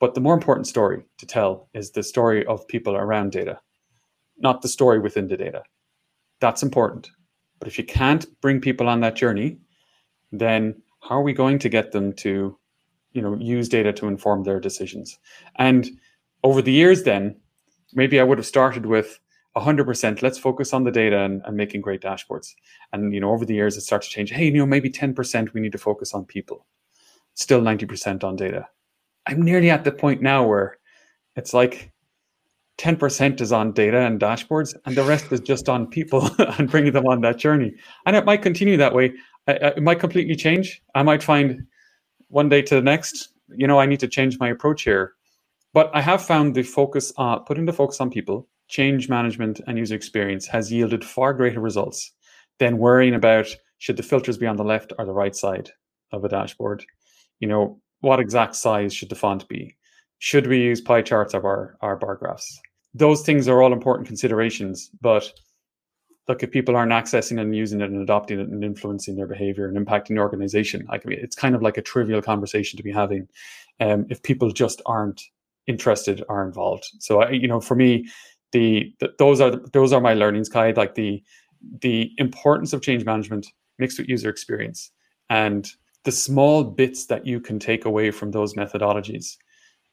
but 0.00 0.14
the 0.14 0.20
more 0.20 0.34
important 0.34 0.66
story 0.66 1.04
to 1.18 1.26
tell 1.26 1.68
is 1.74 1.90
the 1.90 2.02
story 2.02 2.44
of 2.46 2.66
people 2.66 2.96
around 2.96 3.32
data, 3.32 3.60
not 4.38 4.62
the 4.62 4.68
story 4.68 4.98
within 4.98 5.28
the 5.28 5.36
data. 5.36 5.62
That's 6.40 6.62
important. 6.62 7.10
But 7.58 7.68
if 7.68 7.76
you 7.76 7.84
can't 7.84 8.26
bring 8.40 8.62
people 8.62 8.88
on 8.88 9.00
that 9.00 9.14
journey, 9.14 9.58
then 10.32 10.82
how 11.02 11.16
are 11.16 11.22
we 11.22 11.34
going 11.34 11.58
to 11.58 11.68
get 11.68 11.92
them 11.92 12.14
to, 12.14 12.58
you 13.12 13.22
know, 13.22 13.36
use 13.36 13.68
data 13.68 13.92
to 13.92 14.08
inform 14.08 14.44
their 14.44 14.58
decisions? 14.58 15.18
And 15.56 15.90
over 16.42 16.62
the 16.62 16.72
years, 16.72 17.02
then 17.02 17.38
maybe 17.92 18.18
I 18.18 18.22
would 18.22 18.38
have 18.38 18.46
started 18.46 18.86
with 18.86 19.20
100% 19.60 20.22
let's 20.22 20.38
focus 20.38 20.72
on 20.72 20.84
the 20.84 20.90
data 20.90 21.18
and, 21.20 21.42
and, 21.44 21.56
making 21.56 21.80
great 21.80 22.00
dashboards. 22.00 22.54
And 22.92 23.12
you 23.12 23.20
know 23.20 23.30
over 23.30 23.44
the 23.44 23.54
years 23.54 23.76
it 23.76 23.82
starts 23.82 24.08
to 24.08 24.14
change. 24.14 24.30
Hey 24.30 24.46
you 24.46 24.52
know 24.52 24.66
maybe 24.66 24.90
10% 24.90 25.52
we 25.52 25.60
need 25.60 25.72
to 25.72 25.78
focus 25.78 26.14
on 26.14 26.24
people. 26.24 26.66
Still 27.34 27.60
90% 27.60 28.24
on 28.24 28.36
data. 28.36 28.68
I'm 29.26 29.42
nearly 29.42 29.70
at 29.70 29.84
the 29.84 29.92
point 29.92 30.22
now 30.22 30.46
where 30.46 30.78
it's 31.36 31.54
like 31.54 31.92
10% 32.78 33.40
is 33.40 33.52
on 33.52 33.72
data 33.72 33.98
and 33.98 34.18
dashboards 34.20 34.74
and 34.86 34.96
the 34.96 35.04
rest 35.04 35.30
is 35.32 35.40
just 35.40 35.68
on 35.68 35.86
people 35.86 36.30
and 36.58 36.70
bringing 36.70 36.92
them 36.92 37.06
on 37.06 37.20
that 37.20 37.36
journey. 37.36 37.74
And 38.06 38.16
it 38.16 38.24
might 38.24 38.42
continue 38.42 38.76
that 38.78 38.94
way. 38.94 39.12
It 39.46 39.82
might 39.82 40.00
completely 40.00 40.36
change. 40.36 40.82
I 40.94 41.02
might 41.02 41.22
find 41.22 41.66
one 42.28 42.48
day 42.48 42.62
to 42.62 42.76
the 42.76 42.82
next 42.82 43.30
you 43.56 43.66
know 43.66 43.80
i 43.80 43.86
need 43.86 44.00
to 44.00 44.08
change 44.08 44.38
my 44.38 44.48
approach 44.48 44.82
here. 44.82 45.14
But 45.72 45.90
i 45.94 46.00
have 46.00 46.24
found 46.24 46.54
the 46.54 46.62
focus 46.62 47.12
on 47.16 47.44
putting 47.44 47.66
the 47.66 47.72
focus 47.72 48.00
on 48.00 48.10
people 48.10 48.48
change 48.70 49.08
management 49.08 49.60
and 49.66 49.78
user 49.78 49.94
experience 49.94 50.46
has 50.46 50.72
yielded 50.72 51.04
far 51.04 51.34
greater 51.34 51.60
results 51.60 52.12
than 52.58 52.78
worrying 52.78 53.14
about 53.14 53.46
should 53.78 53.96
the 53.96 54.02
filters 54.02 54.38
be 54.38 54.46
on 54.46 54.56
the 54.56 54.64
left 54.64 54.92
or 54.98 55.04
the 55.04 55.12
right 55.12 55.36
side 55.36 55.70
of 56.12 56.24
a 56.24 56.28
dashboard 56.28 56.84
you 57.40 57.48
know 57.48 57.80
what 58.00 58.20
exact 58.20 58.54
size 58.54 58.94
should 58.94 59.08
the 59.08 59.14
font 59.14 59.46
be 59.48 59.76
should 60.18 60.46
we 60.46 60.60
use 60.60 60.80
pie 60.80 61.02
charts 61.02 61.34
our, 61.34 61.76
our 61.80 61.96
bar 61.96 62.16
graphs 62.16 62.60
those 62.94 63.22
things 63.22 63.48
are 63.48 63.62
all 63.62 63.72
important 63.72 64.06
considerations. 64.06 64.90
But 65.00 65.32
look, 66.28 66.42
if 66.42 66.50
people 66.50 66.76
aren't 66.76 66.92
accessing 66.92 67.40
and 67.40 67.54
using 67.54 67.80
it 67.80 67.90
and 67.90 68.02
adopting 68.02 68.40
it 68.40 68.48
and 68.48 68.64
influencing 68.64 69.16
their 69.16 69.26
behavior 69.26 69.68
and 69.68 69.76
impacting 69.76 70.08
the 70.08 70.18
organization, 70.18 70.86
I 70.90 71.00
mean, 71.04 71.18
it's 71.20 71.36
kind 71.36 71.54
of 71.54 71.62
like 71.62 71.76
a 71.76 71.82
trivial 71.82 72.22
conversation 72.22 72.76
to 72.76 72.82
be 72.82 72.92
having. 72.92 73.28
Um, 73.80 74.06
if 74.10 74.22
people 74.22 74.50
just 74.50 74.82
aren't 74.86 75.22
interested 75.66 76.22
or 76.28 76.44
involved. 76.44 76.86
So 76.98 77.22
I, 77.22 77.30
you 77.30 77.48
know, 77.48 77.60
for 77.60 77.74
me, 77.74 78.08
the, 78.52 78.92
the 79.00 79.14
those 79.18 79.40
are 79.40 79.50
those 79.72 79.92
are 79.92 80.00
my 80.00 80.14
learnings, 80.14 80.48
Kai. 80.48 80.72
Like 80.72 80.94
the 80.94 81.22
the 81.82 82.12
importance 82.18 82.72
of 82.72 82.82
change 82.82 83.04
management 83.04 83.46
mixed 83.78 83.98
with 83.98 84.08
user 84.08 84.28
experience 84.28 84.90
and 85.28 85.70
the 86.04 86.12
small 86.12 86.64
bits 86.64 87.06
that 87.06 87.26
you 87.26 87.40
can 87.40 87.58
take 87.58 87.84
away 87.84 88.10
from 88.10 88.30
those 88.30 88.54
methodologies 88.54 89.36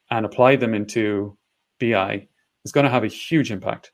and 0.09 0.25
apply 0.25 0.55
them 0.55 0.73
into 0.73 1.37
BI 1.79 2.27
is 2.63 2.71
going 2.71 2.85
to 2.85 2.89
have 2.89 3.03
a 3.03 3.07
huge 3.07 3.51
impact. 3.51 3.91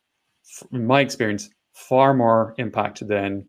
In 0.71 0.85
my 0.85 1.01
experience, 1.01 1.49
far 1.73 2.13
more 2.13 2.53
impact 2.57 3.07
than 3.07 3.47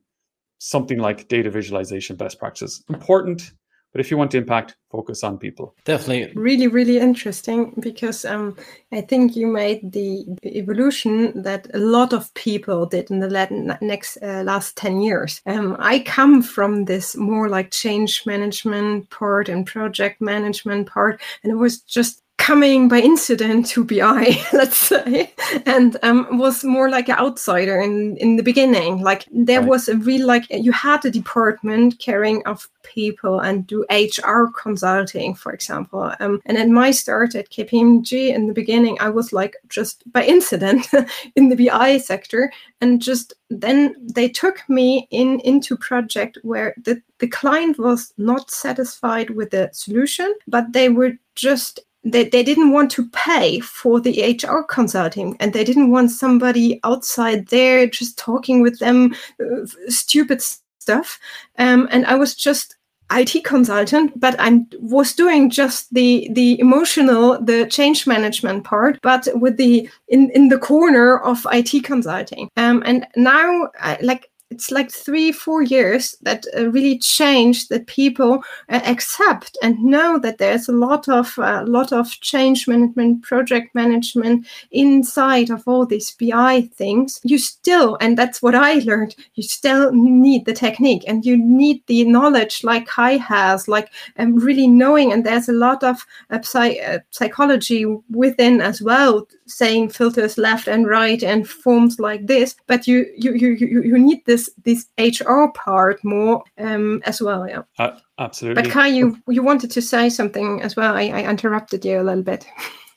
something 0.58 0.98
like 0.98 1.28
data 1.28 1.50
visualization 1.50 2.16
best 2.16 2.38
practices. 2.38 2.82
Important, 2.88 3.52
but 3.94 4.00
if 4.00 4.10
you 4.10 4.16
want 4.16 4.32
to 4.32 4.38
impact, 4.38 4.74
focus 4.90 5.22
on 5.22 5.38
people. 5.38 5.72
Definitely. 5.84 6.32
Really, 6.34 6.66
really 6.66 6.98
interesting 6.98 7.74
because 7.78 8.24
um, 8.24 8.56
I 8.90 9.02
think 9.02 9.36
you 9.36 9.46
made 9.46 9.92
the 9.92 10.26
evolution 10.44 11.42
that 11.42 11.68
a 11.74 11.78
lot 11.78 12.12
of 12.12 12.34
people 12.34 12.86
did 12.86 13.08
in 13.12 13.20
the 13.20 13.78
next 13.80 14.18
uh, 14.20 14.42
last 14.42 14.76
10 14.76 15.00
years. 15.00 15.40
Um, 15.46 15.76
I 15.78 16.00
come 16.00 16.42
from 16.42 16.86
this 16.86 17.16
more 17.16 17.48
like 17.48 17.70
change 17.70 18.26
management 18.26 19.10
part 19.10 19.48
and 19.48 19.64
project 19.64 20.20
management 20.20 20.88
part, 20.88 21.20
and 21.44 21.52
it 21.52 21.56
was 21.56 21.80
just 21.80 22.23
coming 22.44 22.88
by 22.88 22.98
incident 22.98 23.64
to 23.64 23.82
BI, 23.82 24.36
let's 24.52 24.76
say, 24.76 25.32
and 25.64 25.96
um, 26.02 26.36
was 26.36 26.62
more 26.62 26.90
like 26.90 27.08
an 27.08 27.16
outsider 27.16 27.80
in, 27.80 28.18
in 28.18 28.36
the 28.36 28.42
beginning. 28.42 29.00
Like 29.00 29.24
there 29.32 29.60
right. 29.60 29.68
was 29.70 29.88
a 29.88 29.96
real 29.96 30.26
like 30.26 30.44
you 30.50 30.70
had 30.70 31.02
a 31.06 31.10
department 31.10 31.98
caring 32.00 32.46
of 32.46 32.68
people 32.82 33.40
and 33.40 33.66
do 33.66 33.86
HR 33.90 34.48
consulting, 34.54 35.34
for 35.34 35.54
example. 35.54 36.12
Um, 36.20 36.42
and 36.44 36.58
at 36.58 36.68
my 36.68 36.90
start 36.90 37.34
at 37.34 37.48
KPMG 37.48 38.34
in 38.34 38.46
the 38.46 38.52
beginning, 38.52 38.98
I 39.00 39.08
was 39.08 39.32
like 39.32 39.56
just 39.70 40.04
by 40.12 40.22
incident 40.22 40.86
in 41.36 41.48
the 41.48 41.56
BI 41.56 41.96
sector, 41.96 42.52
and 42.82 43.00
just 43.00 43.32
then 43.48 43.94
they 43.98 44.28
took 44.28 44.68
me 44.68 45.08
in 45.10 45.40
into 45.40 45.78
project 45.78 46.36
where 46.42 46.74
the 46.84 47.00
the 47.20 47.28
client 47.28 47.78
was 47.78 48.12
not 48.18 48.50
satisfied 48.50 49.30
with 49.30 49.48
the 49.52 49.70
solution, 49.72 50.34
but 50.46 50.74
they 50.74 50.90
were 50.90 51.12
just 51.34 51.80
they, 52.04 52.28
they 52.28 52.42
didn't 52.42 52.72
want 52.72 52.90
to 52.92 53.08
pay 53.10 53.60
for 53.60 54.00
the 54.00 54.38
HR 54.42 54.62
consulting 54.62 55.36
and 55.40 55.52
they 55.52 55.64
didn't 55.64 55.90
want 55.90 56.10
somebody 56.10 56.80
outside 56.84 57.46
there 57.48 57.86
just 57.86 58.18
talking 58.18 58.60
with 58.60 58.78
them 58.78 59.14
uh, 59.40 59.66
stupid 59.88 60.42
stuff. 60.78 61.18
Um, 61.58 61.88
and 61.90 62.04
I 62.06 62.14
was 62.16 62.34
just 62.34 62.76
IT 63.12 63.44
consultant, 63.44 64.18
but 64.18 64.34
I 64.38 64.60
was 64.80 65.14
doing 65.14 65.50
just 65.50 65.92
the 65.92 66.28
the 66.32 66.58
emotional, 66.58 67.40
the 67.40 67.66
change 67.66 68.06
management 68.06 68.64
part, 68.64 68.98
but 69.02 69.28
with 69.34 69.56
the 69.56 69.88
in 70.08 70.30
in 70.30 70.48
the 70.48 70.58
corner 70.58 71.18
of 71.20 71.46
IT 71.52 71.84
consulting. 71.84 72.48
Um, 72.56 72.82
and 72.86 73.06
now, 73.14 73.68
I, 73.78 73.98
like 74.00 74.30
it's 74.54 74.70
like 74.70 74.90
three 74.90 75.32
four 75.32 75.62
years 75.62 76.16
that 76.22 76.46
uh, 76.56 76.68
really 76.70 76.98
changed 76.98 77.68
that 77.70 77.86
people 77.86 78.42
uh, 78.68 78.80
accept 78.84 79.58
and 79.62 79.78
know 79.82 80.18
that 80.18 80.38
there's 80.38 80.68
a 80.68 80.72
lot 80.72 81.08
of 81.08 81.36
a 81.38 81.42
uh, 81.42 81.64
lot 81.66 81.92
of 81.92 82.10
change 82.20 82.68
management 82.68 83.22
project 83.22 83.74
management 83.74 84.46
inside 84.70 85.50
of 85.50 85.62
all 85.66 85.86
these 85.86 86.12
bi 86.20 86.62
things. 86.74 87.20
You 87.24 87.38
still 87.38 87.96
and 88.00 88.16
that's 88.18 88.42
what 88.42 88.54
i 88.54 88.74
learned 88.90 89.14
you 89.34 89.42
still 89.42 89.92
need 89.92 90.44
the 90.44 90.52
technique 90.52 91.04
and 91.06 91.24
you 91.24 91.36
need 91.36 91.82
the 91.86 92.04
knowledge 92.04 92.64
like 92.64 92.86
kai 92.86 93.16
has 93.16 93.68
like 93.68 93.90
um, 94.18 94.36
really 94.36 94.68
knowing. 94.68 95.12
And 95.12 95.24
there's 95.24 95.48
a 95.48 95.52
lot 95.52 95.82
of 95.82 96.06
uh, 96.30 96.42
psy- 96.42 96.78
uh, 96.78 96.98
psychology 97.10 97.84
within 98.10 98.60
as 98.60 98.80
well 98.82 99.26
saying 99.46 99.90
filters 99.90 100.38
left 100.38 100.68
and 100.68 100.86
right 100.86 101.22
and 101.22 101.48
forms 101.48 101.98
like 101.98 102.26
this. 102.26 102.56
But 102.66 102.86
you 102.86 103.06
you 103.16 103.32
you 103.34 103.50
you, 103.50 103.82
you 103.82 103.98
need 103.98 104.24
this 104.26 104.43
this 104.64 104.86
hr 104.98 105.46
part 105.54 106.02
more 106.04 106.42
um 106.58 107.02
as 107.04 107.20
well 107.20 107.48
yeah. 107.48 107.62
Uh, 107.78 107.98
absolutely. 108.18 108.62
But 108.62 108.70
kai 108.70 108.88
you 108.88 109.16
you 109.28 109.42
wanted 109.42 109.70
to 109.72 109.82
say 109.82 110.08
something 110.08 110.62
as 110.62 110.76
well. 110.76 110.94
I, 110.96 111.02
I 111.02 111.28
interrupted 111.28 111.84
you 111.84 112.00
a 112.00 112.04
little 112.04 112.22
bit. 112.22 112.46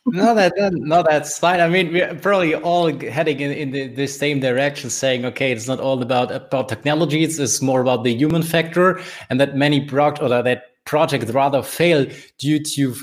No, 0.09 0.33
that, 0.35 0.53
that 0.55 0.71
no, 0.73 1.03
that's 1.03 1.37
fine. 1.37 1.59
I 1.59 1.67
mean, 1.67 1.91
we're 1.91 2.15
probably 2.15 2.55
all 2.55 2.97
heading 2.97 3.41
in, 3.41 3.51
in 3.51 3.71
the, 3.71 3.87
the, 3.87 4.07
same 4.07 4.39
direction, 4.39 4.89
saying, 4.89 5.25
okay, 5.25 5.51
it's 5.51 5.67
not 5.67 5.81
all 5.81 6.01
about 6.01 6.31
about 6.31 6.69
technology; 6.69 7.23
it's, 7.23 7.37
it's 7.39 7.61
more 7.61 7.81
about 7.81 8.05
the 8.05 8.15
human 8.15 8.41
factor, 8.41 9.01
and 9.29 9.37
that 9.41 9.57
many 9.57 9.83
product 9.83 10.23
or 10.23 10.29
that 10.29 10.85
project 10.85 11.29
rather 11.33 11.61
fail 11.61 12.09
due 12.37 12.63
to 12.63 12.95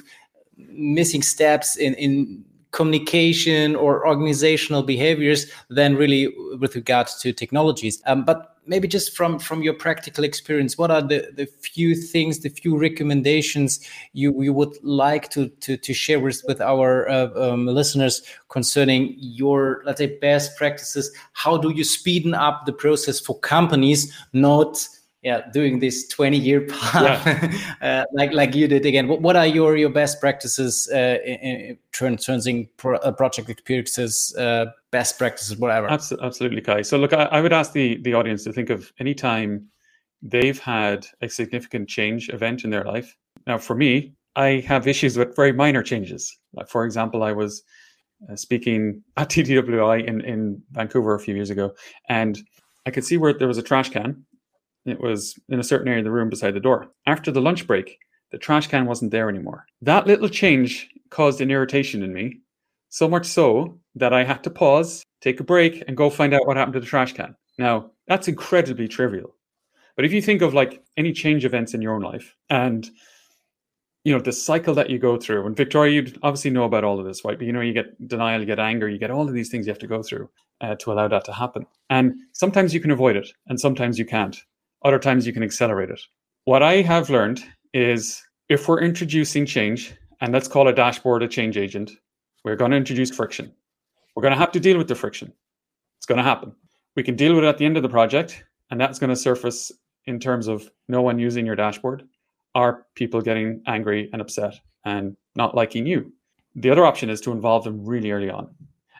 missing 0.57 1.21
steps 1.21 1.77
in 1.77 1.93
in 1.95 2.43
communication 2.75 3.77
or 3.77 4.07
organizational 4.07 4.83
behaviors 4.83 5.47
than 5.71 5.95
really 5.95 6.35
with 6.59 6.75
regard 6.75 7.07
to 7.07 7.33
technologies. 7.33 8.03
Um, 8.05 8.25
but 8.25 8.57
maybe 8.67 8.89
just 8.89 9.17
from 9.17 9.39
from 9.39 9.63
your 9.63 9.75
practical 9.75 10.25
experience, 10.25 10.77
what 10.77 10.91
are 10.91 11.01
the, 11.01 11.31
the 11.37 11.47
few 11.47 11.95
things, 11.95 12.41
the 12.41 12.49
few 12.49 12.77
recommendations 12.77 13.79
you, 14.13 14.43
you 14.43 14.53
would 14.53 14.77
like 14.83 15.31
to 15.31 15.49
to, 15.61 15.77
to 15.77 15.95
share 15.95 16.19
with, 16.19 16.43
with 16.49 16.61
our 16.61 17.09
uh, 17.09 17.31
um, 17.37 17.67
listeners 17.67 18.23
concerning 18.49 19.15
your 19.19 19.83
let's 19.87 19.99
say 19.99 20.19
best 20.19 20.57
practices? 20.57 21.13
How 21.33 21.57
do 21.57 21.71
you 21.71 21.85
speeden 21.85 22.35
up 22.37 22.67
the 22.67 22.73
process 22.73 23.21
for 23.21 23.39
companies 23.39 24.13
not 24.33 24.89
yeah 25.25 25.51
doing 25.53 25.81
this 25.81 26.07
20 26.09 26.37
year 26.37 26.61
path. 26.69 27.27
Yeah. 27.27 27.77
uh, 27.83 28.05
like 28.13 28.33
like 28.33 28.55
you 28.55 28.69
did 28.69 28.87
again. 28.87 29.09
What, 29.09 29.23
what 29.23 29.37
are 29.37 29.47
your 29.47 29.77
your 29.77 29.91
best 29.91 30.21
practices 30.21 30.89
uh, 30.93 31.19
in, 31.25 31.77
in 31.99 32.17
turning 32.19 32.69
pro, 32.77 32.99
uh, 32.99 33.11
project 33.11 33.49
experiences 33.49 34.35
uh, 34.39 34.67
best 34.93 35.19
practices 35.19 35.57
whatever? 35.57 35.91
Absolutely, 35.91 36.27
absolutely 36.27 36.61
kai. 36.61 36.83
So 36.83 36.99
look 36.99 37.13
I, 37.13 37.25
I, 37.25 37.41
would 37.41 37.53
ask 37.53 37.73
the 37.73 37.97
the 38.03 38.15
audience 38.15 38.45
to 38.45 38.53
think 38.53 38.71
of 38.71 38.93
any 39.01 39.15
time 39.15 39.67
they've 40.23 40.59
had 40.59 41.07
a 41.23 41.29
significant 41.29 41.89
change 41.89 42.29
event 42.29 42.65
in 42.65 42.71
their 42.71 42.85
life. 42.85 43.17
Now 43.47 43.59
for 43.59 43.75
me 43.75 44.15
i 44.37 44.65
have 44.67 44.89
issues 44.89 45.17
with 45.17 45.35
very 45.35 45.53
minor 45.53 45.83
changes. 45.83 46.39
Like 46.53 46.69
for 46.69 46.85
example 46.85 47.23
i 47.23 47.33
was 47.33 47.63
uh, 48.31 48.37
speaking 48.37 49.03
at 49.17 49.31
TDWI 49.31 50.07
in, 50.07 50.21
in 50.21 50.63
Vancouver 50.73 51.15
a 51.15 51.21
few 51.21 51.35
years 51.35 51.51
ago, 51.51 51.73
and 52.09 52.39
I 52.87 52.91
could 52.91 53.05
see 53.05 53.17
where 53.17 53.33
there 53.33 53.49
was 53.49 53.59
a 53.59 53.63
trash 53.63 53.89
can 53.89 54.25
it 54.85 55.01
was 55.01 55.39
in 55.49 55.61
a 55.61 55.65
certain 55.65 55.89
area 55.89 56.01
of 56.01 56.05
the 56.05 56.11
room 56.11 56.31
beside 56.31 56.55
the 56.55 56.61
door. 56.61 56.89
After 57.07 57.31
the 57.31 57.41
lunch 57.41 57.67
break, 57.67 57.99
the 58.31 58.39
trash 58.39 58.67
can 58.67 58.87
wasn't 58.87 59.11
there 59.11 59.29
anymore. 59.29 59.67
That 59.83 60.07
little 60.07 60.29
change 60.29 60.89
caused 61.11 61.41
an 61.41 61.51
irritation 61.51 62.03
in 62.03 62.13
me, 62.13 62.41
so 62.89 63.09
much 63.09 63.27
so 63.27 63.79
that 63.95 64.13
I 64.13 64.25
had 64.25 64.43
to 64.45 64.51
pause, 64.51 65.05
take 65.21 65.41
a 65.41 65.45
break, 65.45 65.83
and 65.87 65.97
go 65.97 66.11
find 66.11 66.35
out 66.35 66.47
what 66.47 66.57
happened 66.57 66.75
to 66.75 66.81
the 66.81 66.87
trash 66.87 67.13
can. 67.13 67.35
Now, 67.59 67.91
that's 68.09 68.29
incredibly 68.29 68.89
trivial. 68.89 69.35
But 69.97 70.05
if 70.05 70.13
you 70.13 70.21
think 70.21 70.43
of 70.43 70.55
like 70.55 70.83
any 70.97 71.13
change 71.13 71.45
events 71.45 71.75
in 71.75 71.81
your 71.81 71.95
own 71.95 72.03
life, 72.03 72.35
and 72.51 72.89
you 74.05 74.13
know 74.13 74.21
the 74.21 74.33
cycle 74.33 74.75
that 74.75 74.91
you 74.91 74.99
go 74.99 75.17
through 75.17 75.47
and 75.47 75.57
viktoria 75.57 75.93
you 75.93 76.13
obviously 76.23 76.51
know 76.51 76.65
about 76.65 76.85
all 76.85 77.01
of 77.01 77.07
this 77.07 77.25
right 77.25 77.39
but 77.39 77.47
you 77.47 77.53
know 77.53 77.63
you 77.63 77.73
get 77.73 78.07
denial 78.07 78.39
you 78.39 78.47
get 78.47 78.59
anger 78.59 78.89
you 78.89 78.99
get 78.99 79.11
all 79.11 79.27
of 79.27 79.33
these 79.33 79.49
things 79.49 79.67
you 79.67 79.71
have 79.71 79.79
to 79.79 79.87
go 79.87 80.03
through 80.03 80.29
uh, 80.61 80.75
to 80.77 80.93
allow 80.93 81.09
that 81.09 81.25
to 81.25 81.33
happen 81.33 81.67
and 81.91 82.15
sometimes 82.33 82.75
you 82.75 82.81
can 82.81 82.91
avoid 82.91 83.17
it 83.17 83.29
and 83.47 83.59
sometimes 83.59 83.99
you 83.99 84.05
can't 84.05 84.45
other 84.85 84.99
times 84.99 85.27
you 85.27 85.33
can 85.33 85.43
accelerate 85.43 85.91
it. 85.91 86.01
What 86.45 86.63
i 86.63 86.83
have 86.83 87.11
learned 87.11 87.43
is 87.73 88.23
if 88.49 88.69
we're 88.69 88.81
introducing 88.81 89.47
change 89.47 89.95
and 90.21 90.33
let's 90.33 90.49
call 90.49 90.69
a 90.69 90.73
dashboard 90.73 91.23
a 91.23 91.29
change 91.29 91.57
agent 91.57 91.91
we're 92.45 92.57
going 92.57 92.73
to 92.73 92.77
introduce 92.77 93.11
friction. 93.11 93.51
We're 94.15 94.23
going 94.23 94.35
to 94.35 94.39
have 94.39 94.53
to 94.53 94.61
deal 94.61 94.77
with 94.77 94.87
the 94.87 94.95
friction. 94.95 95.33
It's 95.99 96.07
going 96.07 96.19
to 96.19 96.23
happen. 96.23 96.55
We 96.95 97.03
can 97.03 97.17
deal 97.17 97.35
with 97.35 97.45
it 97.45 97.49
at 97.49 97.57
the 97.57 97.65
end 97.65 97.79
of 97.79 97.83
the 97.83 97.89
project 97.89 98.45
and 98.71 98.79
that's 98.79 98.99
going 98.99 99.11
to 99.11 99.17
surface 99.17 99.73
in 100.05 100.21
terms 100.21 100.47
of 100.47 100.71
no 100.89 101.01
one 101.01 101.19
using 101.19 101.47
your 101.47 101.57
dashboard. 101.57 102.05
Are 102.55 102.87
people 102.95 103.23
getting 103.23 103.63
angry 103.67 104.11
and 104.13 104.21
upset 104.21 104.55
and 104.85 105.17
not 105.35 105.55
liking 105.55 105.87
you. 105.87 106.13
The 106.55 106.71
other 106.71 106.85
option 106.85 107.11
is 107.11 107.21
to 107.23 107.33
involve 107.33 107.65
them 107.65 107.85
really 107.85 108.11
early 108.11 108.31
on. 108.31 108.55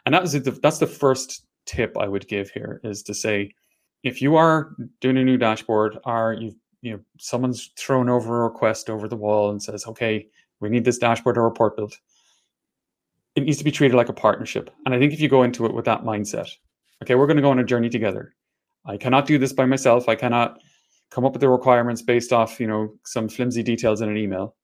And 0.05 0.13
that 0.13 0.23
is 0.23 0.33
the, 0.33 0.51
that's 0.51 0.79
the 0.79 0.87
first 0.87 1.45
tip 1.65 1.97
I 1.97 2.07
would 2.07 2.27
give 2.27 2.49
here 2.49 2.81
is 2.83 3.01
to 3.03 3.13
say, 3.13 3.53
if 4.03 4.21
you 4.21 4.35
are 4.35 4.75
doing 5.01 5.17
a 5.17 5.23
new 5.23 5.37
dashboard 5.37 5.97
or 6.05 6.33
you 6.33 6.55
you 6.81 6.93
know 6.93 6.99
someone's 7.17 7.71
thrown 7.77 8.09
over 8.09 8.41
a 8.41 8.49
request 8.49 8.89
over 8.89 9.07
the 9.07 9.15
wall 9.15 9.49
and 9.49 9.61
says, 9.61 9.87
okay, 9.87 10.27
we 10.59 10.69
need 10.69 10.85
this 10.85 10.99
dashboard 10.99 11.37
or 11.37 11.43
report 11.43 11.75
built, 11.75 11.97
it 13.35 13.43
needs 13.43 13.57
to 13.57 13.63
be 13.63 13.71
treated 13.71 13.95
like 13.95 14.09
a 14.09 14.13
partnership. 14.13 14.69
And 14.85 14.93
I 14.93 14.99
think 14.99 15.11
if 15.11 15.19
you 15.19 15.27
go 15.27 15.43
into 15.43 15.65
it 15.65 15.73
with 15.73 15.85
that 15.85 16.03
mindset, 16.03 16.49
okay, 17.01 17.15
we're 17.15 17.27
going 17.27 17.37
to 17.37 17.41
go 17.41 17.51
on 17.51 17.59
a 17.59 17.63
journey 17.63 17.89
together. 17.89 18.35
I 18.85 18.97
cannot 18.97 19.25
do 19.25 19.39
this 19.39 19.51
by 19.51 19.65
myself. 19.65 20.07
I 20.07 20.15
cannot 20.15 20.59
come 21.11 21.25
up 21.25 21.33
with 21.33 21.41
the 21.41 21.49
requirements 21.49 22.01
based 22.01 22.33
off 22.33 22.59
you 22.59 22.67
know 22.67 22.93
some 23.05 23.29
flimsy 23.29 23.63
details 23.63 24.01
in 24.01 24.09
an 24.09 24.17
email 24.17 24.55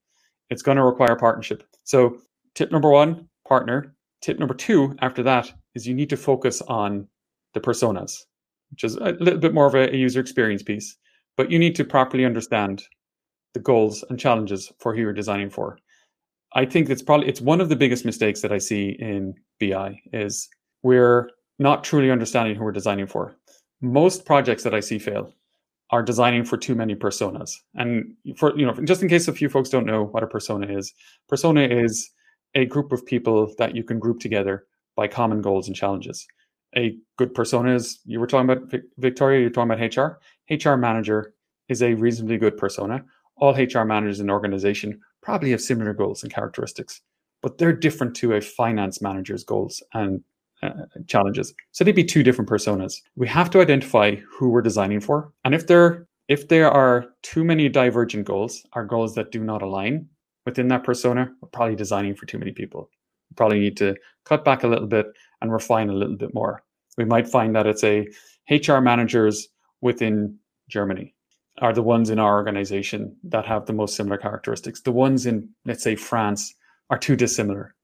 it's 0.49 0.61
going 0.61 0.77
to 0.77 0.83
require 0.83 1.15
partnership 1.15 1.63
so 1.83 2.17
tip 2.55 2.71
number 2.71 2.89
one 2.89 3.27
partner 3.47 3.95
tip 4.21 4.39
number 4.39 4.53
two 4.53 4.95
after 5.01 5.23
that 5.23 5.51
is 5.75 5.87
you 5.87 5.93
need 5.93 6.09
to 6.09 6.17
focus 6.17 6.61
on 6.63 7.07
the 7.53 7.59
personas 7.59 8.23
which 8.71 8.83
is 8.83 8.95
a 8.95 9.11
little 9.19 9.39
bit 9.39 9.53
more 9.53 9.67
of 9.67 9.75
a, 9.75 9.95
user 9.95 10.19
experience 10.19 10.63
piece 10.63 10.95
but 11.37 11.51
you 11.51 11.59
need 11.59 11.75
to 11.75 11.83
properly 11.83 12.25
understand 12.25 12.83
the 13.53 13.59
goals 13.59 14.03
and 14.09 14.19
challenges 14.19 14.71
for 14.79 14.93
who 14.93 15.01
you're 15.01 15.13
designing 15.13 15.49
for 15.49 15.77
i 16.53 16.65
think 16.65 16.89
it's 16.89 17.01
probably 17.01 17.27
it's 17.27 17.41
one 17.41 17.61
of 17.61 17.69
the 17.69 17.75
biggest 17.75 18.05
mistakes 18.05 18.41
that 18.41 18.51
i 18.51 18.57
see 18.57 18.95
in 18.99 19.33
bi 19.59 19.99
is 20.13 20.49
we're 20.83 21.29
not 21.59 21.83
truly 21.83 22.09
understanding 22.11 22.55
who 22.55 22.63
we're 22.63 22.71
designing 22.71 23.07
for 23.07 23.35
most 23.81 24.25
projects 24.25 24.63
that 24.63 24.73
i 24.73 24.79
see 24.79 24.99
fail 24.99 25.33
are 25.91 26.01
designing 26.01 26.45
for 26.45 26.57
too 26.57 26.73
many 26.73 26.95
personas. 26.95 27.51
And 27.75 28.15
for 28.37 28.57
you 28.57 28.65
know, 28.65 28.73
just 28.85 29.01
in 29.01 29.09
case 29.09 29.27
a 29.27 29.33
few 29.33 29.49
folks 29.49 29.69
don't 29.69 29.85
know 29.85 30.05
what 30.05 30.23
a 30.23 30.27
persona 30.27 30.67
is, 30.67 30.93
persona 31.27 31.63
is 31.63 32.09
a 32.55 32.65
group 32.65 32.91
of 32.91 33.05
people 33.05 33.53
that 33.57 33.75
you 33.75 33.83
can 33.83 33.99
group 33.99 34.19
together 34.19 34.65
by 34.95 35.07
common 35.07 35.41
goals 35.41 35.67
and 35.67 35.75
challenges. 35.75 36.25
A 36.77 36.97
good 37.17 37.33
persona 37.33 37.75
is 37.75 37.99
you 38.05 38.19
were 38.19 38.27
talking 38.27 38.49
about 38.49 38.69
Viktoria, 38.99 39.41
you're 39.41 39.49
talking 39.49 39.71
about 39.71 39.95
HR. 39.95 40.19
HR 40.49 40.77
manager 40.77 41.33
is 41.67 41.81
a 41.81 41.93
reasonably 41.95 42.37
good 42.37 42.57
persona. 42.57 43.03
All 43.37 43.53
HR 43.53 43.83
managers 43.83 44.19
in 44.19 44.27
an 44.27 44.31
organization 44.31 44.99
probably 45.21 45.51
have 45.51 45.61
similar 45.61 45.93
goals 45.93 46.23
and 46.23 46.33
characteristics, 46.33 47.01
but 47.41 47.57
they're 47.57 47.73
different 47.73 48.15
to 48.17 48.33
a 48.33 48.41
finance 48.41 49.01
manager's 49.01 49.43
goals 49.43 49.81
and 49.93 50.23
uh, 50.63 50.71
challenges. 51.07 51.53
So 51.71 51.83
they'd 51.83 51.95
be 51.95 52.03
two 52.03 52.23
different 52.23 52.49
personas. 52.49 53.01
We 53.15 53.27
have 53.27 53.49
to 53.51 53.61
identify 53.61 54.15
who 54.15 54.49
we're 54.49 54.61
designing 54.61 54.99
for, 54.99 55.33
and 55.43 55.55
if 55.55 55.67
there 55.67 56.07
if 56.27 56.47
there 56.47 56.71
are 56.71 57.07
too 57.23 57.43
many 57.43 57.67
divergent 57.67 58.25
goals, 58.25 58.65
or 58.73 58.85
goals 58.85 59.15
that 59.15 59.31
do 59.31 59.43
not 59.43 59.61
align 59.61 60.07
within 60.45 60.67
that 60.69 60.83
persona, 60.83 61.29
we're 61.41 61.49
probably 61.49 61.75
designing 61.75 62.15
for 62.15 62.25
too 62.25 62.39
many 62.39 62.51
people. 62.51 62.89
We 63.29 63.35
probably 63.35 63.59
need 63.59 63.75
to 63.77 63.95
cut 64.23 64.45
back 64.45 64.63
a 64.63 64.67
little 64.67 64.87
bit 64.87 65.07
and 65.41 65.51
refine 65.51 65.89
a 65.89 65.93
little 65.93 66.17
bit 66.17 66.33
more. 66.33 66.63
We 66.97 67.05
might 67.05 67.27
find 67.27 67.55
that 67.55 67.67
it's 67.67 67.83
a 67.83 68.07
HR 68.49 68.79
managers 68.79 69.47
within 69.81 70.37
Germany 70.69 71.15
are 71.61 71.73
the 71.73 71.83
ones 71.83 72.09
in 72.09 72.17
our 72.17 72.35
organization 72.35 73.15
that 73.23 73.45
have 73.45 73.65
the 73.65 73.73
most 73.73 73.95
similar 73.95 74.17
characteristics. 74.17 74.81
The 74.81 74.91
ones 74.91 75.25
in, 75.25 75.49
let's 75.65 75.83
say, 75.83 75.95
France 75.95 76.55
are 76.89 76.97
too 76.97 77.15
dissimilar 77.15 77.75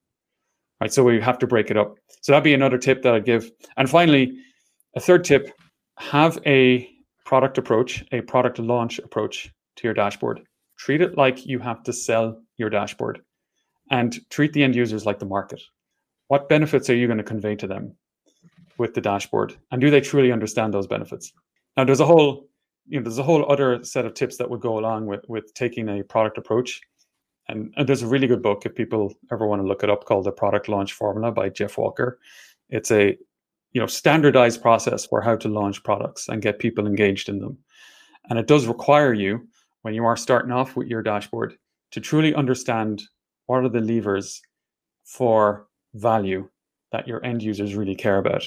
right? 0.82 0.93
So 0.93 1.04
we 1.04 1.20
have 1.22 1.39
to 1.39 1.48
break 1.48 1.72
it 1.72 1.78
up. 1.78 1.96
So 2.22 2.32
that'd 2.32 2.43
be 2.43 2.54
another 2.54 2.78
tip 2.78 3.02
that 3.04 3.13
I'd 3.13 3.26
give. 3.26 3.52
And 3.78 3.89
finally, 3.89 4.38
a 4.96 5.00
third 5.00 5.24
tip: 5.24 5.52
have 5.98 6.39
a 6.46 6.89
product 7.26 7.58
approach, 7.58 8.04
a 8.12 8.22
product 8.22 8.60
launch 8.60 9.00
approach 9.00 9.52
to 9.78 9.88
your 9.88 9.93
dashboard. 9.93 10.41
Treat 10.78 11.02
it 11.02 11.17
like 11.17 11.46
you 11.46 11.60
have 11.60 11.84
to 11.84 11.93
sell 11.93 12.41
your 12.58 12.70
dashboard, 12.70 13.22
and 13.91 14.17
treat 14.30 14.54
the 14.54 14.63
end 14.63 14.76
users 14.76 15.06
like 15.06 15.20
the 15.20 15.26
market. 15.26 15.62
What 16.28 16.50
benefits 16.50 16.90
are 16.90 16.96
you 16.96 17.08
going 17.08 17.18
to 17.18 17.24
convey 17.24 17.56
to 17.56 17.68
them 17.68 17.96
with 18.78 18.94
the 18.94 19.02
dashboard, 19.02 19.56
and 19.72 19.82
do 19.82 19.90
they 19.90 20.02
truly 20.02 20.32
understand 20.32 20.74
those 20.74 20.88
benefits? 20.88 21.34
Now, 21.76 21.84
there's 21.84 22.00
a 22.00 22.06
whole 22.06 22.48
you 22.88 23.00
know, 23.00 23.04
there's 23.04 23.18
a 23.18 23.24
whole 23.24 23.50
other 23.52 23.84
set 23.84 24.06
of 24.06 24.13
tips 24.13 24.38
that 24.38 24.50
would 24.50 24.62
go 24.62 24.80
along 24.80 25.06
with 25.06 25.22
with 25.28 25.54
taking 25.54 25.90
a 25.90 26.04
product 26.04 26.38
approach. 26.38 26.82
And, 27.50 27.74
and 27.78 27.88
there's 27.88 28.02
a 28.02 28.08
really 28.08 28.28
good 28.28 28.42
book 28.42 28.66
if 28.66 28.76
people 28.76 29.13
ever 29.32 29.48
want 29.48 29.62
to 29.62 29.68
look 29.68 29.82
it 29.82 29.90
up 29.90 30.04
called 30.04 30.26
the 30.26 30.34
product 30.34 30.68
launch 30.68 30.92
formula 30.92 31.32
by 31.32 31.48
jeff 31.48 31.78
walker. 31.78 32.20
It's 32.70 32.92
a 32.92 33.18
you 33.74 33.82
know 33.82 33.88
standardized 33.88 34.62
process 34.62 35.06
for 35.06 35.22
how 35.22 35.36
to 35.38 35.48
launch 35.48 35.84
products 35.84 36.28
and 36.28 36.42
get 36.42 36.60
people 36.60 36.88
engaged 36.88 37.30
in 37.30 37.40
them. 37.40 37.58
And 38.30 38.40
it 38.40 38.48
does 38.48 38.68
require 38.68 39.13
you 39.13 39.48
when 39.82 39.94
you 39.94 40.06
are 40.06 40.18
starting 40.18 40.52
off 40.52 40.76
with 40.76 40.88
your 40.88 41.02
dashboard 41.02 41.58
to 41.92 42.02
truly 42.02 42.34
understand 42.36 43.04
what 43.46 43.63
are 43.63 43.70
the 43.70 43.80
levers 43.80 44.42
for 45.06 45.67
value 45.98 46.48
that 46.92 47.08
your 47.08 47.24
end 47.26 47.44
users 47.44 47.76
really 47.76 47.96
care 47.96 48.18
about 48.18 48.44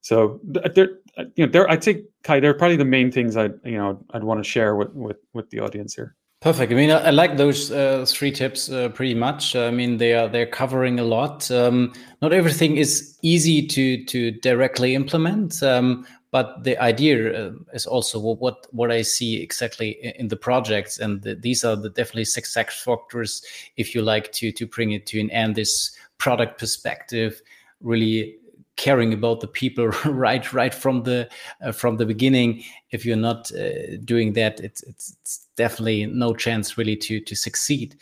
so 0.00 0.40
there 0.44 0.88
you 1.34 1.46
know 1.46 1.52
there 1.52 1.68
i 1.70 1.76
think 1.76 2.02
kai 2.22 2.40
they're 2.40 2.54
probably 2.54 2.76
the 2.76 2.84
main 2.84 3.10
things 3.10 3.36
i 3.36 3.44
you 3.64 3.76
know 3.76 4.04
i'd 4.12 4.24
want 4.24 4.42
to 4.42 4.48
share 4.48 4.76
with 4.76 4.92
with 4.94 5.16
with 5.34 5.48
the 5.50 5.60
audience 5.60 5.94
here 5.94 6.14
Perfect. 6.40 6.70
I 6.70 6.76
mean, 6.76 6.90
I, 6.92 7.06
I 7.06 7.10
like 7.10 7.36
those 7.36 7.72
uh, 7.72 8.04
three 8.06 8.30
tips 8.30 8.70
uh, 8.70 8.90
pretty 8.90 9.14
much. 9.14 9.56
I 9.56 9.72
mean, 9.72 9.96
they 9.96 10.14
are 10.14 10.28
they're 10.28 10.46
covering 10.46 11.00
a 11.00 11.04
lot. 11.04 11.50
Um, 11.50 11.92
not 12.22 12.32
everything 12.32 12.76
is 12.76 13.18
easy 13.22 13.66
to 13.66 14.04
to 14.04 14.30
directly 14.30 14.94
implement, 14.94 15.60
um, 15.64 16.06
but 16.30 16.62
the 16.62 16.78
idea 16.78 17.48
uh, 17.48 17.52
is 17.72 17.86
also 17.86 18.20
what 18.20 18.68
what 18.70 18.92
I 18.92 19.02
see 19.02 19.42
exactly 19.42 19.98
in 20.16 20.28
the 20.28 20.36
projects, 20.36 21.00
and 21.00 21.22
the, 21.22 21.34
these 21.34 21.64
are 21.64 21.74
the 21.74 21.90
definitely 21.90 22.26
success 22.26 22.84
factors 22.84 23.42
if 23.76 23.92
you 23.92 24.02
like 24.02 24.30
to 24.34 24.52
to 24.52 24.64
bring 24.64 24.92
it 24.92 25.06
to 25.06 25.18
an 25.18 25.32
end. 25.32 25.56
This 25.56 25.90
product 26.18 26.58
perspective, 26.58 27.40
really 27.80 28.36
caring 28.76 29.12
about 29.12 29.40
the 29.40 29.48
people 29.48 29.88
right 30.06 30.52
right 30.52 30.72
from 30.72 31.02
the 31.02 31.28
uh, 31.62 31.72
from 31.72 31.96
the 31.96 32.06
beginning. 32.06 32.62
If 32.90 33.04
you're 33.04 33.16
not 33.16 33.50
uh, 33.52 33.96
doing 34.04 34.32
that 34.34 34.60
it's, 34.60 34.82
it's, 34.84 35.16
it's 35.20 35.46
definitely 35.56 36.06
no 36.06 36.34
chance 36.34 36.78
really 36.78 36.96
to 36.96 37.20
to 37.20 37.34
succeed. 37.34 37.96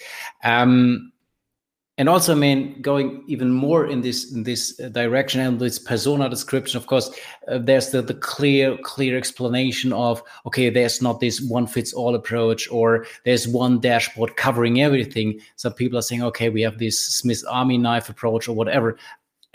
Um, 0.45 1.13
and 1.99 2.09
also 2.09 2.33
i 2.33 2.35
mean 2.35 2.81
going 2.83 3.23
even 3.27 3.51
more 3.51 3.87
in 3.87 4.01
this 4.01 4.33
in 4.33 4.43
this 4.43 4.79
uh, 4.81 4.89
direction 4.89 5.41
and 5.41 5.59
this 5.59 5.79
persona 5.79 6.29
description 6.29 6.77
of 6.77 6.87
course 6.87 7.11
uh, 7.49 7.59
there's 7.59 7.91
the, 7.91 8.03
the 8.03 8.15
clear 8.15 8.77
clear 8.79 9.17
explanation 9.17 9.93
of 9.93 10.23
okay 10.45 10.71
there's 10.71 11.01
not 11.01 11.21
this 11.21 11.41
one 11.41 11.67
fits 11.67 11.93
all 11.93 12.15
approach 12.15 12.71
or 12.71 13.07
there's 13.25 13.49
one 13.49 13.81
dashboard 13.81 14.37
covering 14.37 14.81
everything. 14.81 15.41
Some 15.57 15.73
people 15.73 15.99
are 15.99 16.03
saying 16.03 16.23
okay 16.25 16.49
we 16.49 16.63
have 16.63 16.79
this 16.79 16.99
smith 16.99 17.43
army 17.49 17.79
knife 17.79 18.09
approach 18.09 18.49
or 18.49 18.55
whatever 18.55 18.97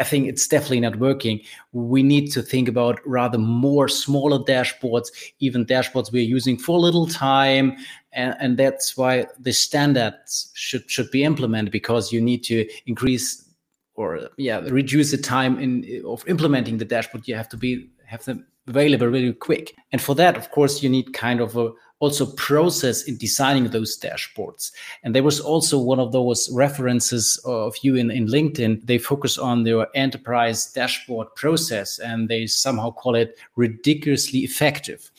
I 0.01 0.03
think 0.03 0.27
it's 0.27 0.47
definitely 0.47 0.79
not 0.79 0.95
working. 0.95 1.41
We 1.73 2.01
need 2.01 2.31
to 2.31 2.41
think 2.41 2.67
about 2.67 2.99
rather 3.05 3.37
more 3.37 3.87
smaller 3.87 4.39
dashboards, 4.39 5.09
even 5.39 5.63
dashboards 5.63 6.11
we're 6.11 6.23
using 6.23 6.57
for 6.57 6.75
a 6.75 6.81
little 6.81 7.05
time. 7.05 7.77
And, 8.11 8.35
and 8.39 8.57
that's 8.57 8.97
why 8.97 9.27
the 9.39 9.53
standards 9.53 10.51
should, 10.55 10.89
should 10.89 11.11
be 11.11 11.23
implemented 11.23 11.71
because 11.71 12.11
you 12.11 12.19
need 12.19 12.43
to 12.45 12.67
increase 12.87 13.47
or 13.93 14.29
yeah, 14.37 14.61
reduce 14.61 15.11
the 15.11 15.17
time 15.17 15.59
in 15.59 16.01
of 16.03 16.27
implementing 16.27 16.79
the 16.79 16.85
dashboard. 16.85 17.27
You 17.27 17.35
have 17.35 17.49
to 17.49 17.57
be 17.57 17.87
have 18.11 18.25
them 18.25 18.45
available 18.67 19.07
really 19.07 19.33
quick. 19.33 19.73
And 19.91 20.01
for 20.01 20.13
that, 20.15 20.35
of 20.37 20.51
course, 20.51 20.83
you 20.83 20.89
need 20.89 21.13
kind 21.13 21.39
of 21.39 21.55
a 21.57 21.71
also 22.01 22.25
process 22.35 23.03
in 23.03 23.15
designing 23.17 23.69
those 23.69 23.97
dashboards. 23.97 24.71
And 25.03 25.13
there 25.13 25.23
was 25.23 25.39
also 25.39 25.79
one 25.79 25.99
of 25.99 26.11
those 26.11 26.49
references 26.51 27.39
of 27.45 27.75
you 27.83 27.95
in, 27.95 28.09
in 28.09 28.25
LinkedIn. 28.25 28.85
They 28.87 28.97
focus 28.97 29.37
on 29.37 29.63
their 29.63 29.85
enterprise 29.95 30.71
dashboard 30.73 31.27
process 31.35 31.99
and 31.99 32.27
they 32.27 32.47
somehow 32.47 32.89
call 32.91 33.13
it 33.15 33.37
ridiculously 33.55 34.39
effective. 34.39 35.11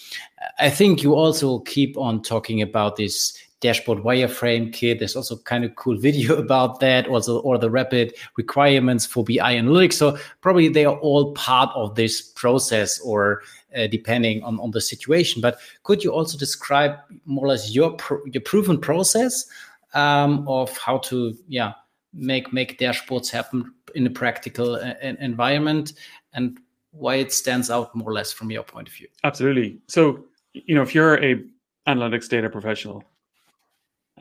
I 0.59 0.71
think 0.71 1.05
you 1.05 1.15
also 1.15 1.61
keep 1.61 1.97
on 1.97 2.21
talking 2.21 2.61
about 2.61 2.97
this 2.97 3.39
dashboard 3.63 4.01
wireframe 4.01 4.73
kit. 4.73 4.99
There's 4.99 5.17
also 5.17 5.37
kind 5.39 5.65
of 5.65 5.75
cool 5.77 5.97
video 5.97 6.37
about 6.47 6.81
that, 6.81 7.07
also 7.07 7.41
or 7.41 7.57
the 7.57 7.71
rapid 7.71 8.15
requirements 8.37 9.07
for 9.07 9.25
BI 9.25 9.55
analytics. 9.55 9.95
So 9.95 10.19
probably 10.43 10.69
they 10.69 10.85
are 10.85 10.99
all 10.99 11.33
part 11.33 11.71
of 11.75 11.95
this 11.95 12.21
process 12.21 13.01
or 13.01 13.43
uh, 13.75 13.87
depending 13.87 14.43
on, 14.43 14.61
on 14.61 14.73
the 14.73 14.81
situation. 14.81 15.41
But 15.41 15.59
could 15.85 16.05
you 16.05 16.13
also 16.13 16.37
describe 16.37 16.97
more 17.25 17.47
or 17.47 17.49
less 17.49 17.75
your 17.75 17.97
your 18.27 18.43
proven 18.43 18.79
process 18.79 19.47
um, 19.95 20.47
of 20.47 20.77
how 20.77 20.99
to 20.99 21.35
yeah 21.49 21.73
make 22.13 22.53
make 22.53 22.79
dashboards 22.79 23.31
happen 23.31 23.73
in 23.95 24.07
a 24.07 24.11
practical 24.11 24.75
uh, 24.75 24.95
environment 25.21 25.95
and 26.35 26.59
why 26.91 27.15
it 27.15 27.33
stands 27.33 27.71
out 27.71 27.95
more 27.95 28.11
or 28.11 28.13
less 28.13 28.33
from 28.33 28.51
your 28.51 28.63
point 28.63 28.89
of 28.89 28.95
view. 28.95 29.09
Absolutely. 29.25 29.79
So 29.87 30.25
you 30.53 30.75
know 30.75 30.83
if 30.83 30.95
you're 30.95 31.23
a 31.25 31.43
analytics 31.89 32.29
data 32.29 32.49
professional 32.49 33.03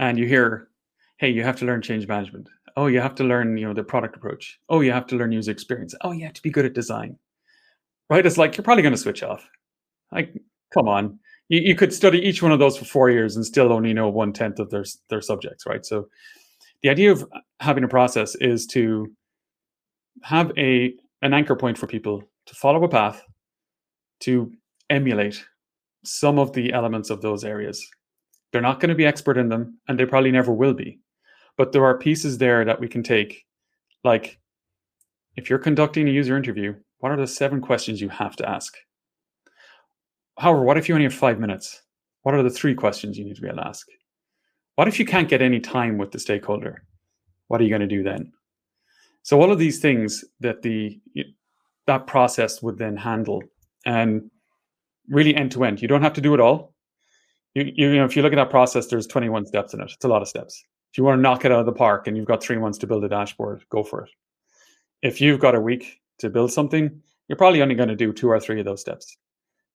and 0.01 0.17
you 0.17 0.27
hear, 0.27 0.67
hey, 1.17 1.29
you 1.29 1.43
have 1.43 1.55
to 1.57 1.65
learn 1.65 1.81
change 1.81 2.07
management. 2.07 2.49
Oh, 2.75 2.87
you 2.87 2.99
have 2.99 3.15
to 3.15 3.23
learn, 3.23 3.55
you 3.55 3.67
know, 3.67 3.73
the 3.73 3.83
product 3.83 4.17
approach. 4.17 4.59
Oh, 4.67 4.81
you 4.81 4.91
have 4.91 5.05
to 5.07 5.15
learn 5.15 5.31
user 5.31 5.51
experience. 5.51 5.93
Oh, 6.01 6.11
you 6.11 6.25
have 6.25 6.33
to 6.33 6.41
be 6.41 6.49
good 6.49 6.65
at 6.65 6.73
design. 6.73 7.17
Right? 8.09 8.25
It's 8.25 8.37
like 8.37 8.57
you're 8.57 8.63
probably 8.63 8.81
going 8.81 8.95
to 8.95 8.97
switch 8.97 9.23
off. 9.23 9.47
Like, 10.11 10.33
come 10.73 10.87
on. 10.87 11.19
You, 11.49 11.61
you 11.61 11.75
could 11.75 11.93
study 11.93 12.17
each 12.19 12.41
one 12.41 12.51
of 12.51 12.59
those 12.59 12.77
for 12.77 12.85
four 12.85 13.09
years 13.09 13.35
and 13.35 13.45
still 13.45 13.71
only 13.71 13.93
know 13.93 14.09
one 14.09 14.33
tenth 14.33 14.59
of 14.59 14.69
their 14.69 14.85
their 15.09 15.21
subjects, 15.21 15.65
right? 15.65 15.85
So 15.85 16.09
the 16.81 16.89
idea 16.89 17.11
of 17.11 17.25
having 17.59 17.83
a 17.83 17.87
process 17.87 18.35
is 18.35 18.65
to 18.67 19.07
have 20.23 20.51
a 20.57 20.93
an 21.21 21.33
anchor 21.33 21.55
point 21.55 21.77
for 21.77 21.87
people 21.87 22.23
to 22.47 22.55
follow 22.55 22.83
a 22.83 22.89
path 22.89 23.21
to 24.21 24.51
emulate 24.89 25.45
some 26.03 26.39
of 26.39 26.53
the 26.53 26.73
elements 26.73 27.09
of 27.09 27.21
those 27.21 27.43
areas. 27.43 27.85
They're 28.51 28.61
not 28.61 28.79
going 28.79 28.89
to 28.89 28.95
be 28.95 29.05
expert 29.05 29.37
in 29.37 29.49
them, 29.49 29.79
and 29.87 29.99
they 29.99 30.05
probably 30.05 30.31
never 30.31 30.51
will 30.51 30.73
be. 30.73 30.99
But 31.57 31.71
there 31.71 31.85
are 31.85 31.97
pieces 31.97 32.37
there 32.37 32.65
that 32.65 32.79
we 32.79 32.87
can 32.87 33.03
take, 33.03 33.45
like 34.03 34.39
if 35.35 35.49
you're 35.49 35.59
conducting 35.59 36.07
a 36.07 36.11
user 36.11 36.37
interview, 36.37 36.75
what 36.99 37.11
are 37.11 37.17
the 37.17 37.27
seven 37.27 37.61
questions 37.61 38.01
you 38.01 38.09
have 38.09 38.35
to 38.37 38.49
ask? 38.49 38.75
However, 40.37 40.63
what 40.63 40.77
if 40.77 40.87
you 40.87 40.95
only 40.95 41.05
have 41.05 41.13
five 41.13 41.39
minutes? 41.39 41.81
What 42.23 42.35
are 42.35 42.43
the 42.43 42.49
three 42.49 42.75
questions 42.75 43.17
you 43.17 43.25
need 43.25 43.35
to 43.35 43.41
be 43.41 43.47
able 43.47 43.57
to 43.57 43.67
ask? 43.67 43.87
What 44.75 44.87
if 44.87 44.99
you 44.99 45.05
can't 45.05 45.29
get 45.29 45.41
any 45.41 45.59
time 45.59 45.97
with 45.97 46.11
the 46.11 46.19
stakeholder? 46.19 46.83
What 47.47 47.61
are 47.61 47.63
you 47.63 47.69
going 47.69 47.81
to 47.81 47.87
do 47.87 48.03
then? 48.03 48.31
So 49.23 49.41
all 49.41 49.51
of 49.51 49.59
these 49.59 49.79
things 49.79 50.23
that 50.39 50.61
the 50.61 50.99
that 51.87 52.07
process 52.07 52.61
would 52.61 52.77
then 52.77 52.95
handle, 52.95 53.43
and 53.85 54.29
really 55.09 55.35
end 55.35 55.51
to 55.51 55.63
end. 55.63 55.81
You 55.81 55.87
don't 55.87 56.01
have 56.01 56.13
to 56.13 56.21
do 56.21 56.33
it 56.33 56.39
all. 56.39 56.70
You, 57.53 57.71
you, 57.75 57.95
know, 57.95 58.05
if 58.05 58.15
you 58.15 58.21
look 58.21 58.33
at 58.33 58.37
that 58.37 58.49
process, 58.49 58.87
there's 58.87 59.07
21 59.07 59.45
steps 59.45 59.73
in 59.73 59.81
it. 59.81 59.91
It's 59.91 60.05
a 60.05 60.07
lot 60.07 60.21
of 60.21 60.27
steps. 60.27 60.63
If 60.91 60.97
you 60.97 61.03
want 61.03 61.17
to 61.17 61.21
knock 61.21 61.45
it 61.45 61.51
out 61.51 61.59
of 61.59 61.65
the 61.65 61.71
park 61.71 62.07
and 62.07 62.15
you've 62.15 62.25
got 62.25 62.43
three 62.43 62.57
months 62.57 62.77
to 62.79 62.87
build 62.87 63.03
a 63.03 63.09
dashboard, 63.09 63.63
go 63.69 63.83
for 63.83 64.03
it. 64.03 64.09
If 65.01 65.19
you've 65.19 65.39
got 65.39 65.55
a 65.55 65.59
week 65.59 65.99
to 66.19 66.29
build 66.29 66.51
something, 66.51 67.01
you're 67.27 67.37
probably 67.37 67.61
only 67.61 67.75
going 67.75 67.89
to 67.89 67.95
do 67.95 68.13
two 68.13 68.29
or 68.29 68.39
three 68.39 68.59
of 68.59 68.65
those 68.65 68.81
steps. 68.81 69.15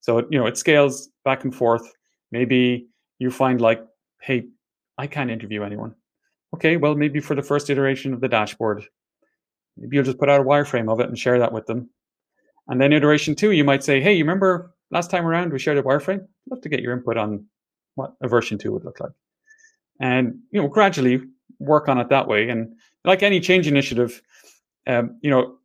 So 0.00 0.18
you 0.30 0.38
know 0.38 0.46
it 0.46 0.58
scales 0.58 1.08
back 1.24 1.44
and 1.44 1.54
forth. 1.54 1.90
Maybe 2.30 2.88
you 3.18 3.30
find 3.30 3.60
like, 3.60 3.84
hey, 4.20 4.48
I 4.98 5.06
can't 5.06 5.30
interview 5.30 5.62
anyone. 5.62 5.94
Okay, 6.54 6.76
well 6.76 6.94
maybe 6.94 7.20
for 7.20 7.34
the 7.34 7.42
first 7.42 7.70
iteration 7.70 8.12
of 8.12 8.20
the 8.20 8.28
dashboard, 8.28 8.84
maybe 9.76 9.96
you'll 9.96 10.04
just 10.04 10.18
put 10.18 10.28
out 10.28 10.40
a 10.40 10.44
wireframe 10.44 10.92
of 10.92 11.00
it 11.00 11.08
and 11.08 11.18
share 11.18 11.38
that 11.38 11.52
with 11.52 11.66
them. 11.66 11.90
And 12.68 12.80
then 12.80 12.92
iteration 12.92 13.34
two, 13.34 13.52
you 13.52 13.64
might 13.64 13.82
say, 13.82 14.00
hey, 14.00 14.14
you 14.14 14.24
remember 14.24 14.74
last 14.90 15.10
time 15.10 15.26
around 15.26 15.52
we 15.52 15.58
shared 15.58 15.78
a 15.78 15.82
wireframe? 15.82 16.20
I'd 16.20 16.50
love 16.50 16.60
to 16.60 16.68
get 16.68 16.80
your 16.80 16.92
input 16.92 17.16
on 17.16 17.46
what 17.96 18.14
a 18.22 18.28
version 18.28 18.56
two 18.56 18.72
would 18.72 18.84
look 18.84 19.00
like. 19.00 19.12
And 20.00 20.38
you 20.50 20.62
know, 20.62 20.68
gradually 20.68 21.22
work 21.58 21.88
on 21.88 21.98
it 21.98 22.08
that 22.10 22.28
way. 22.28 22.48
And 22.48 22.74
like 23.04 23.22
any 23.22 23.40
change 23.40 23.66
initiative, 23.66 24.22
um, 24.86 25.18
you 25.22 25.30
know, 25.30 25.56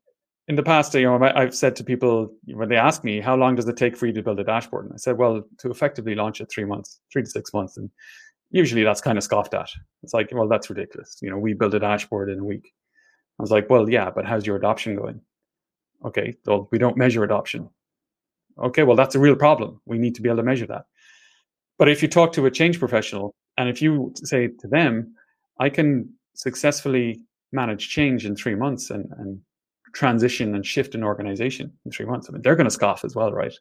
in 0.48 0.56
the 0.56 0.63
past, 0.63 0.94
you 0.94 1.04
know, 1.04 1.20
I've 1.24 1.56
said 1.56 1.76
to 1.78 1.84
people 1.84 2.34
when 2.46 2.67
they 2.67 2.76
ask 2.76 3.04
me, 3.04 3.22
how 3.22 3.36
long 3.36 3.56
does 3.56 3.67
it 3.67 3.78
take 3.78 3.96
for 3.96 4.08
you 4.08 4.13
to 4.13 4.24
build 4.24 4.39
a 4.39 4.44
dashboard? 4.44 4.86
And 4.86 4.94
I 4.94 4.98
said, 4.98 5.17
well, 5.17 5.44
to 5.60 5.70
effectively 5.70 6.15
launch 6.15 6.41
it, 6.41 6.50
three 6.52 6.65
months, 6.65 7.00
three 7.12 7.24
to 7.24 7.30
six 7.30 7.54
months. 7.54 7.78
And 7.78 7.89
usually 8.50 8.84
that's 8.84 9.02
kind 9.02 9.17
of 9.17 9.24
scoffed 9.24 9.54
at. 9.54 9.70
It's 10.04 10.13
like, 10.13 10.30
well, 10.32 10.48
that's 10.48 10.70
ridiculous. 10.70 11.17
You 11.22 11.30
know, 11.30 11.38
we 11.38 11.54
build 11.54 11.76
a 11.76 11.80
dashboard 11.80 12.30
in 12.30 12.39
a 12.39 12.44
week. 12.44 12.74
I 13.39 13.44
was 13.44 13.52
like, 13.52 13.70
well, 13.70 13.89
yeah, 13.89 14.10
but 14.10 14.26
how's 14.26 14.46
your 14.46 14.58
adoption 14.58 14.96
going? 14.96 15.22
Okay, 16.04 16.36
well, 16.46 16.67
we 16.72 16.78
don't 16.78 16.98
measure 16.98 17.24
adoption. 17.24 17.70
Okay, 18.62 18.84
well, 18.84 18.98
that's 18.98 19.15
a 19.15 19.20
real 19.20 19.36
problem. 19.36 19.80
We 19.86 19.98
need 19.98 20.15
to 20.15 20.22
be 20.22 20.30
able 20.30 20.38
to 20.38 20.44
measure 20.44 20.67
that. 20.67 20.86
But 21.82 21.89
if 21.89 22.04
you 22.04 22.08
talk 22.08 22.32
to 22.34 22.46
a 22.46 22.52
change 22.52 22.78
professional 22.78 23.34
and 23.58 23.67
if 23.67 23.82
you 23.82 24.13
say 24.17 24.50
to 24.60 24.67
them, 24.67 25.15
I 25.60 25.70
can 25.70 26.13
successfully 26.36 27.26
manage 27.52 27.89
change 27.89 28.24
in 28.24 28.36
three 28.36 28.54
months 28.54 28.91
and, 28.91 29.10
and 29.17 29.41
transition 29.91 30.54
and 30.54 30.63
shift 30.63 30.94
an 30.94 31.04
organization 31.04 31.74
in 31.84 31.91
three 31.91 32.06
months, 32.06 32.30
I 32.30 32.34
mean, 32.34 32.44
they're 32.44 32.56
going 32.56 32.65
to 32.65 32.70
scoff 32.70 33.04
as 33.04 33.15
well, 33.15 33.32
right? 33.32 33.56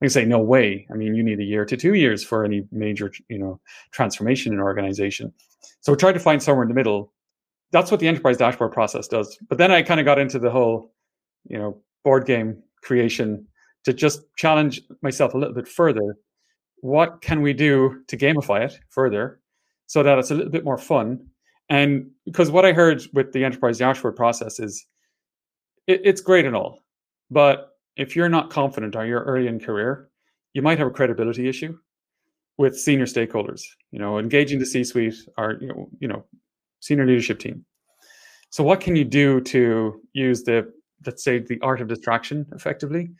They 0.00 0.08
say, 0.08 0.24
no 0.24 0.40
way. 0.40 0.84
I 0.90 0.94
mean, 0.94 1.14
you 1.14 1.22
need 1.22 1.38
a 1.38 1.44
year 1.44 1.64
to 1.64 1.76
two 1.76 1.94
years 1.94 2.24
for 2.24 2.44
any 2.44 2.66
major, 2.72 3.12
you 3.28 3.38
know, 3.38 3.60
transformation 3.92 4.52
in 4.52 4.58
an 4.58 4.64
organization. 4.64 5.32
So 5.80 5.92
we 5.92 5.96
tried 5.96 6.14
to 6.14 6.18
find 6.18 6.42
somewhere 6.42 6.64
in 6.64 6.68
the 6.68 6.74
middle. 6.74 7.12
That's 7.70 7.92
what 7.92 8.00
the 8.00 8.08
enterprise 8.08 8.38
dashboard 8.38 8.72
process 8.72 9.06
does. 9.06 9.38
But 9.48 9.58
then 9.58 9.70
I 9.70 9.82
kind 9.82 10.00
of 10.00 10.06
got 10.06 10.18
into 10.18 10.40
the 10.40 10.50
whole, 10.50 10.92
you 11.44 11.56
know, 11.56 11.80
board 12.02 12.26
game 12.26 12.64
creation 12.82 13.46
to 13.84 13.92
just 13.92 14.22
challenge 14.36 14.80
myself 15.02 15.34
a 15.34 15.38
little 15.38 15.54
bit 15.54 15.68
further. 15.68 16.16
What 16.80 17.20
can 17.20 17.42
we 17.42 17.52
do 17.52 18.02
to 18.08 18.16
gamify 18.16 18.64
it 18.64 18.78
further 18.88 19.40
so 19.86 20.02
that 20.02 20.18
it's 20.18 20.30
a 20.30 20.34
little 20.34 20.50
bit 20.50 20.64
more 20.64 20.78
fun? 20.78 21.26
And 21.68 22.10
because 22.24 22.50
what 22.50 22.64
I 22.64 22.72
heard 22.72 23.02
with 23.12 23.32
the 23.32 23.44
enterprise 23.44 23.78
dashboard 23.78 24.16
process 24.16 24.58
is 24.58 24.86
it, 25.86 26.00
it's 26.04 26.20
great 26.20 26.44
and 26.44 26.56
all, 26.56 26.80
but 27.30 27.70
if 27.96 28.16
you're 28.16 28.28
not 28.28 28.50
confident 28.50 28.96
or 28.96 29.04
you're 29.06 29.22
early 29.24 29.46
in 29.46 29.60
career, 29.60 30.08
you 30.52 30.62
might 30.62 30.78
have 30.78 30.88
a 30.88 30.90
credibility 30.90 31.48
issue 31.48 31.76
with 32.58 32.78
senior 32.78 33.06
stakeholders. 33.06 33.62
You 33.90 33.98
know, 33.98 34.18
engaging 34.18 34.58
the 34.58 34.66
C-suite 34.66 35.14
or 35.36 35.58
you 35.60 35.68
know, 35.68 35.88
you 36.00 36.08
know, 36.08 36.24
senior 36.80 37.06
leadership 37.06 37.38
team. 37.38 37.64
So, 38.50 38.64
what 38.64 38.80
can 38.80 38.96
you 38.96 39.04
do 39.04 39.40
to 39.42 40.00
use 40.12 40.42
the 40.42 40.72
let's 41.06 41.24
say 41.24 41.38
the 41.38 41.60
art 41.62 41.80
of 41.80 41.88
distraction 41.88 42.46
effectively 42.52 43.10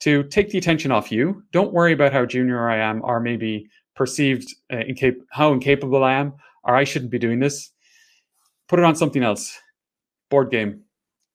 to 0.00 0.24
take 0.24 0.50
the 0.50 0.58
attention 0.58 0.90
off 0.90 1.10
you. 1.10 1.42
Don't 1.52 1.72
worry 1.72 1.92
about 1.92 2.12
how 2.12 2.26
junior 2.26 2.68
I 2.68 2.78
am 2.78 3.02
or 3.02 3.20
maybe 3.20 3.68
perceived 3.94 4.54
uh, 4.70 4.76
incap- 4.76 5.24
how 5.30 5.52
incapable 5.52 6.04
I 6.04 6.14
am 6.14 6.34
or 6.64 6.76
I 6.76 6.84
shouldn't 6.84 7.10
be 7.10 7.18
doing 7.18 7.40
this. 7.40 7.70
Put 8.68 8.78
it 8.78 8.84
on 8.84 8.96
something 8.96 9.22
else. 9.22 9.58
Board 10.30 10.50
game. 10.50 10.82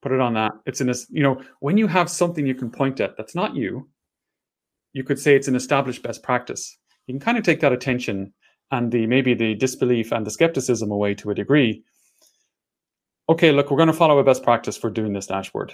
Put 0.02 0.12
it 0.12 0.20
on 0.20 0.34
that. 0.34 0.52
It's 0.66 0.82
in 0.82 0.88
this, 0.88 1.08
you 1.10 1.24
know, 1.24 1.42
when 1.60 1.78
you 1.78 1.88
have 1.88 2.10
something 2.10 2.46
you 2.46 2.56
can 2.56 2.72
point 2.72 3.00
at 3.00 3.18
that's 3.18 3.36
not 3.36 3.56
you, 3.56 3.90
you 4.94 5.04
could 5.04 5.20
say 5.20 5.36
it's 5.36 5.48
an 5.48 5.56
established 5.56 6.04
best 6.04 6.24
practice. 6.24 6.78
You 7.08 7.14
can 7.14 7.22
kind 7.22 7.38
of 7.38 7.44
take 7.44 7.62
that 7.62 7.72
attention 7.72 8.34
and 8.72 8.92
the 8.92 9.06
maybe 9.06 9.34
the 9.34 9.56
disbelief 9.56 10.12
and 10.12 10.26
the 10.26 10.32
skepticism 10.32 10.92
away 10.92 11.14
to 11.16 11.32
a 11.32 11.36
degree. 11.36 11.84
Okay, 13.30 13.52
look, 13.52 13.72
we're 13.72 13.78
going 13.78 13.88
to 13.88 13.94
follow 13.94 14.20
a 14.20 14.24
best 14.24 14.44
practice 14.44 14.78
for 14.78 14.90
doing 14.90 15.14
this 15.14 15.28
dashboard 15.28 15.74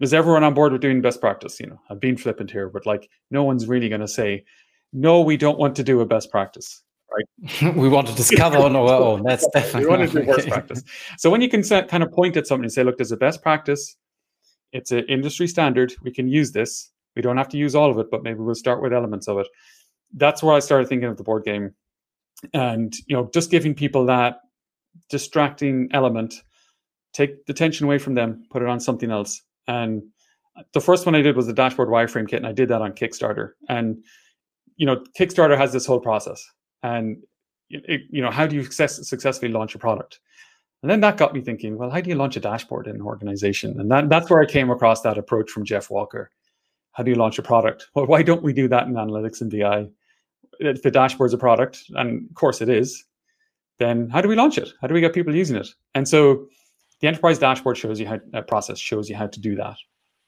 is 0.00 0.14
everyone 0.14 0.44
on 0.44 0.54
board 0.54 0.72
with 0.72 0.80
doing 0.80 1.00
best 1.00 1.20
practice? 1.20 1.58
You 1.58 1.66
know, 1.66 1.80
I've 1.90 2.00
been 2.00 2.16
flippant 2.16 2.50
here, 2.50 2.68
but 2.68 2.86
like 2.86 3.08
no 3.30 3.44
one's 3.44 3.66
really 3.66 3.88
going 3.88 4.00
to 4.00 4.08
say, 4.08 4.44
no, 4.92 5.20
we 5.20 5.36
don't 5.36 5.58
want 5.58 5.76
to 5.76 5.82
do 5.82 6.00
a 6.00 6.06
best 6.06 6.30
practice. 6.30 6.82
Right. 7.10 7.74
we 7.76 7.88
want 7.88 8.06
to 8.08 8.14
discover 8.14 8.58
on 8.58 8.76
our 8.76 8.92
own. 8.92 9.22
That's 9.22 9.46
definitely 9.54 9.86
we 9.86 9.96
want 9.96 10.10
to 10.10 10.20
do 10.20 10.26
best 10.26 10.48
practice. 10.48 10.82
So 11.18 11.30
when 11.30 11.40
you 11.40 11.48
can 11.48 11.62
set, 11.62 11.88
kind 11.88 12.02
of 12.02 12.12
point 12.12 12.36
at 12.36 12.46
something 12.46 12.64
and 12.64 12.72
say, 12.72 12.84
look, 12.84 12.96
there's 12.96 13.12
a 13.12 13.16
best 13.16 13.42
practice. 13.42 13.96
It's 14.72 14.92
an 14.92 15.04
industry 15.08 15.48
standard. 15.48 15.94
We 16.02 16.12
can 16.12 16.28
use 16.28 16.52
this. 16.52 16.90
We 17.16 17.22
don't 17.22 17.38
have 17.38 17.48
to 17.48 17.56
use 17.56 17.74
all 17.74 17.90
of 17.90 17.98
it, 17.98 18.10
but 18.10 18.22
maybe 18.22 18.40
we'll 18.40 18.54
start 18.54 18.82
with 18.82 18.92
elements 18.92 19.26
of 19.26 19.38
it. 19.38 19.46
That's 20.12 20.42
where 20.42 20.54
I 20.54 20.60
started 20.60 20.88
thinking 20.88 21.08
of 21.08 21.16
the 21.16 21.24
board 21.24 21.44
game. 21.44 21.74
And, 22.52 22.94
you 23.06 23.16
know, 23.16 23.30
just 23.32 23.50
giving 23.50 23.74
people 23.74 24.06
that 24.06 24.36
distracting 25.10 25.88
element, 25.92 26.34
take 27.12 27.46
the 27.46 27.54
tension 27.54 27.86
away 27.86 27.98
from 27.98 28.14
them, 28.14 28.44
put 28.50 28.62
it 28.62 28.68
on 28.68 28.78
something 28.78 29.10
else 29.10 29.42
and 29.68 30.02
the 30.72 30.80
first 30.80 31.06
one 31.06 31.14
I 31.14 31.22
did 31.22 31.36
was 31.36 31.46
the 31.46 31.52
dashboard 31.52 31.88
wireframe 31.88 32.28
kit, 32.28 32.38
and 32.38 32.46
I 32.46 32.52
did 32.52 32.68
that 32.70 32.82
on 32.82 32.92
Kickstarter. 32.92 33.52
And 33.68 34.02
you 34.76 34.86
know, 34.86 35.04
Kickstarter 35.18 35.56
has 35.56 35.72
this 35.72 35.86
whole 35.86 36.00
process, 36.00 36.44
and 36.82 37.18
it, 37.70 38.02
you 38.10 38.22
know, 38.22 38.30
how 38.30 38.46
do 38.46 38.56
you 38.56 38.64
success, 38.64 39.08
successfully 39.08 39.52
launch 39.52 39.74
a 39.74 39.78
product? 39.78 40.20
And 40.82 40.90
then 40.90 41.00
that 41.00 41.16
got 41.16 41.34
me 41.34 41.40
thinking, 41.40 41.76
well, 41.76 41.90
how 41.90 42.00
do 42.00 42.08
you 42.08 42.16
launch 42.16 42.36
a 42.36 42.40
dashboard 42.40 42.86
in 42.86 42.96
an 42.96 43.02
organization? 43.02 43.78
And 43.80 43.90
that, 43.90 44.08
that's 44.08 44.30
where 44.30 44.40
I 44.40 44.46
came 44.46 44.70
across 44.70 45.00
that 45.02 45.18
approach 45.18 45.50
from 45.50 45.64
Jeff 45.64 45.90
Walker. 45.90 46.30
How 46.92 47.02
do 47.02 47.10
you 47.10 47.16
launch 47.16 47.38
a 47.38 47.42
product? 47.42 47.88
Well, 47.94 48.06
why 48.06 48.22
don't 48.22 48.42
we 48.42 48.52
do 48.52 48.68
that 48.68 48.86
in 48.86 48.94
analytics 48.94 49.40
and 49.40 49.50
BI? 49.50 49.88
If 50.60 50.82
the 50.82 50.90
dashboard's 50.90 51.34
a 51.34 51.38
product, 51.38 51.84
and 51.94 52.28
of 52.28 52.34
course 52.34 52.60
it 52.60 52.68
is, 52.68 53.04
then 53.78 54.08
how 54.08 54.20
do 54.20 54.28
we 54.28 54.36
launch 54.36 54.58
it? 54.58 54.72
How 54.80 54.86
do 54.86 54.94
we 54.94 55.00
get 55.00 55.14
people 55.14 55.34
using 55.34 55.56
it? 55.56 55.68
And 55.94 56.08
so 56.08 56.46
the 57.00 57.08
enterprise 57.08 57.38
dashboard 57.38 57.76
shows 57.76 58.00
you 58.00 58.06
how 58.06 58.18
a 58.32 58.42
process 58.42 58.78
shows 58.78 59.08
you 59.08 59.16
how 59.16 59.26
to 59.26 59.40
do 59.40 59.54
that 59.56 59.76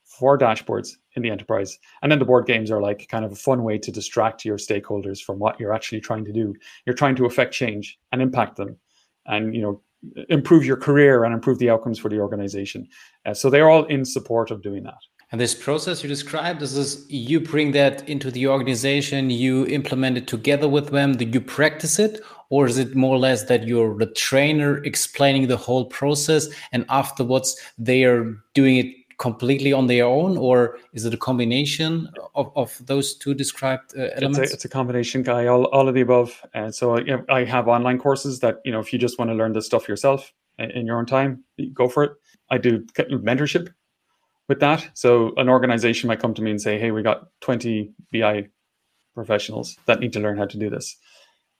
for 0.05 0.37
dashboards 0.37 0.97
in 1.15 1.23
the 1.23 1.29
enterprise. 1.29 1.79
And 2.01 2.11
then 2.11 2.19
the 2.19 2.25
board 2.25 2.45
games 2.45 2.69
are 2.69 2.81
like 2.81 3.07
kind 3.09 3.23
of 3.23 3.31
a 3.31 3.35
fun 3.35 3.63
way 3.63 3.77
to 3.77 3.91
distract 3.91 4.43
your 4.43 4.57
stakeholders 4.57 5.21
from 5.21 5.39
what 5.39 5.59
you're 5.59 5.73
actually 5.73 6.01
trying 6.01 6.25
to 6.25 6.33
do. 6.33 6.53
You're 6.85 6.95
trying 6.95 7.15
to 7.15 7.25
affect 7.25 7.53
change 7.53 7.97
and 8.11 8.21
impact 8.21 8.57
them 8.57 8.77
and 9.25 9.55
you 9.55 9.61
know 9.61 9.81
improve 10.29 10.65
your 10.65 10.77
career 10.77 11.23
and 11.23 11.33
improve 11.33 11.59
the 11.59 11.69
outcomes 11.69 11.99
for 11.99 12.09
the 12.09 12.19
organization. 12.19 12.87
Uh, 13.25 13.33
so 13.33 13.49
they're 13.49 13.69
all 13.69 13.85
in 13.85 14.03
support 14.03 14.51
of 14.51 14.61
doing 14.61 14.83
that. 14.83 14.97
And 15.31 15.39
this 15.39 15.55
process 15.55 16.03
you 16.03 16.09
described, 16.09 16.59
this 16.59 16.75
is 16.75 17.05
you 17.09 17.39
bring 17.39 17.71
that 17.71 18.07
into 18.09 18.29
the 18.29 18.47
organization, 18.47 19.29
you 19.29 19.65
implement 19.67 20.17
it 20.17 20.27
together 20.27 20.67
with 20.67 20.89
them, 20.89 21.15
do 21.15 21.23
you 21.23 21.39
practice 21.39 21.99
it? 21.99 22.19
Or 22.49 22.67
is 22.67 22.77
it 22.77 22.97
more 22.97 23.15
or 23.15 23.19
less 23.19 23.45
that 23.45 23.65
you're 23.65 23.97
the 23.97 24.07
trainer 24.07 24.83
explaining 24.83 25.47
the 25.47 25.55
whole 25.55 25.85
process 25.85 26.49
and 26.73 26.85
afterwards 26.89 27.55
they 27.77 28.03
are 28.03 28.35
doing 28.53 28.75
it 28.75 28.93
completely 29.19 29.71
on 29.71 29.87
their 29.87 30.03
own? 30.03 30.37
Or 30.37 30.77
is 30.91 31.05
it 31.05 31.13
a 31.13 31.17
combination 31.17 32.09
of, 32.35 32.51
of 32.57 32.77
those 32.85 33.15
two 33.15 33.33
described 33.33 33.97
uh, 33.97 34.09
elements? 34.15 34.39
It's 34.39 34.51
a, 34.51 34.55
it's 34.55 34.65
a, 34.65 34.69
combination, 34.69 35.23
Kai. 35.23 35.47
all, 35.47 35.63
all 35.67 35.87
of 35.87 35.95
the 35.95 36.01
above. 36.01 36.41
And 36.53 36.75
so 36.75 36.97
you 36.99 37.15
know, 37.15 37.23
I 37.29 37.45
have 37.45 37.69
online 37.69 37.99
courses 37.99 38.41
that, 38.41 38.59
you 38.65 38.73
know, 38.73 38.81
if 38.81 38.91
you 38.91 38.99
just 38.99 39.17
want 39.17 39.31
to 39.31 39.35
learn 39.35 39.53
this 39.53 39.65
stuff 39.65 39.87
yourself 39.87 40.33
in 40.59 40.85
your 40.85 40.97
own 40.97 41.05
time, 41.05 41.45
go 41.73 41.87
for 41.87 42.03
it. 42.03 42.11
I 42.49 42.57
do 42.57 42.85
mentorship 42.97 43.69
with 44.51 44.59
that. 44.59 44.89
So 44.95 45.33
an 45.37 45.47
organization 45.47 46.09
might 46.09 46.19
come 46.19 46.33
to 46.33 46.41
me 46.41 46.51
and 46.51 46.61
say, 46.61 46.77
"Hey, 46.77 46.91
we 46.91 47.01
got 47.01 47.27
20 47.39 47.93
BI 48.11 48.49
professionals 49.15 49.77
that 49.85 50.01
need 50.01 50.11
to 50.11 50.19
learn 50.19 50.37
how 50.37 50.45
to 50.45 50.57
do 50.57 50.69
this." 50.69 50.97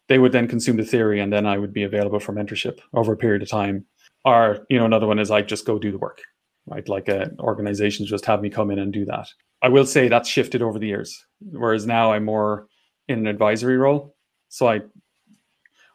They 0.10 0.20
would 0.20 0.34
then 0.34 0.50
consume 0.50 0.76
the 0.76 0.84
theory, 0.84 1.22
and 1.22 1.32
then 1.32 1.46
I 1.46 1.58
would 1.58 1.72
be 1.72 1.84
available 1.84 2.20
for 2.20 2.34
mentorship 2.34 2.80
over 2.94 3.14
a 3.14 3.18
period 3.18 3.44
of 3.44 3.50
time. 3.50 3.86
Or 4.26 4.66
you 4.70 4.78
know, 4.78 4.84
another 4.84 5.08
one 5.08 5.20
is 5.20 5.32
I 5.32 5.42
just 5.42 5.66
go 5.66 5.80
do 5.80 5.94
the 5.94 5.98
work, 5.98 6.20
right? 6.68 6.88
Like 6.90 7.08
uh, 7.08 7.28
organizations 7.40 8.10
just 8.10 8.26
have 8.26 8.42
me 8.42 8.50
come 8.50 8.72
in 8.72 8.80
and 8.80 8.92
do 8.92 9.06
that. 9.06 9.30
I 9.62 9.70
will 9.70 9.86
say 9.86 10.10
that's 10.10 10.28
shifted 10.28 10.62
over 10.62 10.78
the 10.78 10.88
years. 10.88 11.18
Whereas 11.40 11.86
now 11.88 12.12
I'm 12.12 12.26
more 12.26 12.68
in 13.08 13.20
an 13.20 13.28
advisory 13.28 13.78
role, 13.78 14.18
so 14.50 14.68
I 14.68 14.82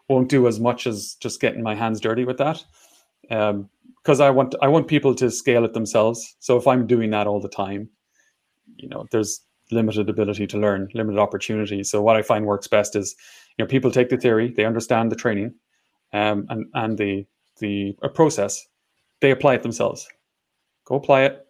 won't 0.09 0.31
do 0.31 0.49
as 0.49 0.59
much 0.59 0.87
as 0.87 1.17
just 1.21 1.43
getting 1.43 1.63
my 1.63 1.75
hands 1.75 2.01
dirty 2.01 2.25
with 2.25 2.39
that. 2.39 2.65
Um, 3.31 3.69
because 4.07 4.21
I 4.21 4.31
want 4.31 4.55
I 4.63 4.69
want 4.69 4.87
people 4.87 5.17
to 5.17 5.33
scale 5.33 5.65
it 5.65 5.75
themselves. 5.75 6.37
So 6.39 6.57
if 6.57 6.69
I'm 6.69 6.87
doing 6.87 7.11
that 7.11 7.27
all 7.27 7.41
the 7.41 7.49
time, 7.49 7.89
you 8.77 8.89
know, 8.89 9.05
there's 9.11 9.41
limited 9.73 10.09
ability 10.09 10.47
to 10.47 10.59
learn, 10.59 10.89
limited 10.95 11.19
opportunity. 11.19 11.83
So 11.83 12.01
what 12.01 12.15
I 12.15 12.23
find 12.23 12.47
works 12.47 12.69
best 12.69 12.95
is, 12.95 13.17
you 13.59 13.65
know, 13.65 13.69
people 13.69 13.91
take 13.91 14.09
the 14.09 14.17
theory, 14.17 14.55
they 14.57 14.65
understand 14.65 15.11
the 15.11 15.17
training, 15.17 15.55
um, 16.13 16.47
and 16.51 16.67
and 16.75 16.97
the 16.97 17.27
the 17.59 17.97
process, 18.15 18.65
they 19.21 19.33
apply 19.33 19.55
it 19.55 19.65
themselves. 19.65 20.07
Go 20.85 20.95
apply 20.95 21.23
it. 21.23 21.43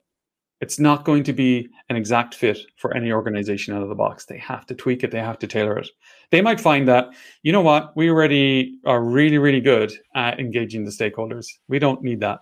It's 0.63 0.79
not 0.79 1.05
going 1.05 1.25
to 1.25 1.35
be 1.35 1.69
an 1.91 1.97
exact 1.97 2.35
fit 2.35 2.59
for 2.79 2.97
any 2.97 3.13
organization 3.13 3.75
out 3.75 3.83
of 3.83 3.91
the 3.91 3.95
box. 3.95 4.25
They 4.25 4.39
have 4.39 4.65
to 4.67 4.75
tweak 4.75 5.05
it. 5.05 5.11
They 5.11 5.21
have 5.21 5.39
to 5.41 5.47
tailor 5.47 5.79
it. 5.79 5.91
They 6.31 6.41
might 6.41 6.59
find 6.59 6.89
that, 6.89 7.11
you 7.43 7.53
know 7.53 7.61
what, 7.61 7.95
we 7.95 8.09
already 8.09 8.79
are 8.87 9.05
really, 9.05 9.37
really 9.37 9.61
good 9.61 9.93
at 10.15 10.41
engaging 10.41 10.85
the 10.85 10.91
stakeholders. 10.91 11.45
We 11.69 11.79
don't 11.79 12.03
need 12.03 12.21
that 12.21 12.39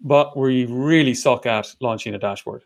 but 0.00 0.36
we 0.36 0.66
really 0.66 1.14
suck 1.14 1.46
at 1.46 1.74
launching 1.80 2.14
a 2.14 2.18
dashboard. 2.18 2.64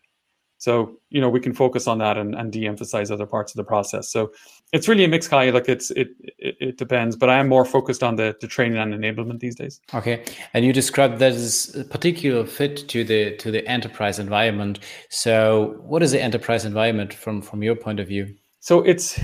So, 0.58 0.98
you 1.10 1.20
know, 1.20 1.28
we 1.28 1.40
can 1.40 1.52
focus 1.52 1.86
on 1.86 1.98
that 1.98 2.16
and, 2.16 2.34
and 2.34 2.50
de-emphasize 2.50 3.10
other 3.10 3.26
parts 3.26 3.52
of 3.52 3.58
the 3.58 3.64
process. 3.64 4.10
So 4.10 4.32
it's 4.72 4.88
really 4.88 5.04
a 5.04 5.08
mix, 5.08 5.28
Kai. 5.28 5.50
Like 5.50 5.68
it's 5.68 5.90
it, 5.90 6.08
it, 6.38 6.56
it 6.58 6.78
depends, 6.78 7.16
but 7.16 7.28
I 7.28 7.38
am 7.38 7.48
more 7.48 7.66
focused 7.66 8.02
on 8.02 8.16
the, 8.16 8.34
the 8.40 8.46
training 8.46 8.78
and 8.78 8.94
enablement 8.94 9.40
these 9.40 9.56
days. 9.56 9.80
Okay. 9.92 10.24
And 10.54 10.64
you 10.64 10.72
described 10.72 11.18
that 11.18 11.32
as 11.32 11.76
a 11.76 11.84
particular 11.84 12.46
fit 12.46 12.88
to 12.88 13.04
the 13.04 13.36
to 13.36 13.50
the 13.50 13.66
enterprise 13.68 14.18
environment. 14.18 14.78
So 15.10 15.76
what 15.82 16.02
is 16.02 16.12
the 16.12 16.22
enterprise 16.22 16.64
environment 16.64 17.12
from 17.12 17.42
from 17.42 17.62
your 17.62 17.76
point 17.76 18.00
of 18.00 18.08
view? 18.08 18.34
So 18.60 18.80
it's 18.82 19.20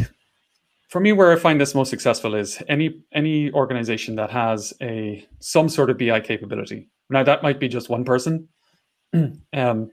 for 0.91 1.01
me 1.01 1.13
where 1.13 1.33
I 1.33 1.37
find 1.37 1.59
this 1.59 1.75
most 1.75 1.89
successful 1.89 2.35
is 2.35 2.63
any 2.69 3.01
any 3.13 3.51
organization 3.53 4.17
that 4.17 4.31
has 4.31 4.75
a 4.83 5.27
some 5.39 5.71
sort 5.71 5.89
of 5.89 5.97
BI 5.97 6.21
capability 6.21 6.89
now 7.11 7.23
that 7.23 7.43
might 7.43 7.61
be 7.61 7.69
just 7.69 7.89
one 7.89 8.05
person. 8.05 8.49
um, 9.53 9.91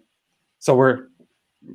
so 0.59 0.75
we're 0.75 1.07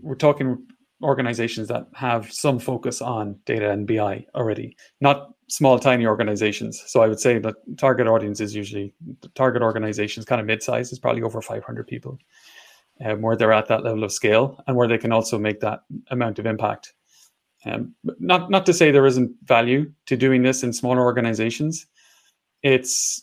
we're 0.01 0.15
talking 0.15 0.67
organizations 1.03 1.69
that 1.69 1.87
have 1.95 2.33
some 2.33 2.59
focus 2.59 3.03
on 3.03 3.39
data 3.45 3.71
and 3.71 3.87
BI 3.87 4.25
already, 4.35 4.77
not 5.01 5.31
small 5.49 5.79
tiny 5.79 6.07
organizations. 6.07 6.83
So 6.87 7.03
I 7.03 7.09
would 7.09 7.21
say 7.21 7.39
the 7.39 7.55
target 7.77 8.07
audience 8.07 8.41
is 8.41 8.55
usually 8.55 8.95
the 9.21 9.29
target 9.31 9.63
organizations 9.63 10.25
kind 10.25 10.41
of 10.41 10.47
mid-size 10.47 10.93
is 10.93 10.99
probably 10.99 11.23
over 11.23 11.43
500 11.43 11.87
people, 11.87 12.19
um, 13.05 13.21
where 13.21 13.37
they're 13.37 13.53
at 13.53 13.69
that 13.69 13.85
level 13.85 14.05
of 14.05 14.13
scale 14.13 14.63
and 14.67 14.77
where 14.77 14.89
they 14.89 14.99
can 14.99 15.13
also 15.13 15.39
make 15.39 15.61
that 15.61 15.81
amount 16.11 16.39
of 16.39 16.47
impact. 16.47 16.95
Um, 17.65 17.95
not 18.19 18.51
not 18.51 18.67
to 18.67 18.73
say 18.73 18.91
there 18.91 19.07
isn't 19.07 19.33
value 19.45 19.93
to 20.07 20.17
doing 20.17 20.43
this 20.43 20.63
in 20.63 20.73
smaller 20.73 21.03
organizations. 21.03 21.87
It's 22.63 23.23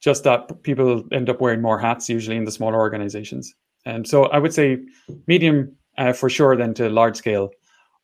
just 0.00 0.24
that 0.24 0.62
people 0.62 1.04
end 1.12 1.28
up 1.28 1.40
wearing 1.40 1.60
more 1.60 1.78
hats 1.78 2.08
usually 2.08 2.36
in 2.36 2.44
the 2.44 2.50
smaller 2.50 2.78
organizations. 2.78 3.54
And 3.84 4.06
so 4.06 4.24
I 4.24 4.38
would 4.38 4.54
say 4.54 4.78
medium 5.26 5.76
uh, 5.98 6.12
for 6.12 6.28
sure 6.28 6.56
than 6.56 6.74
to 6.74 6.88
large 6.88 7.16
scale 7.16 7.50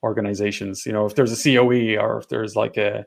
organizations. 0.02 0.84
You 0.86 0.92
know, 0.92 1.06
if 1.06 1.14
there's 1.14 1.32
a 1.32 1.42
COE 1.42 1.96
or 2.00 2.18
if 2.18 2.28
there's 2.28 2.54
like 2.54 2.76
a 2.76 3.06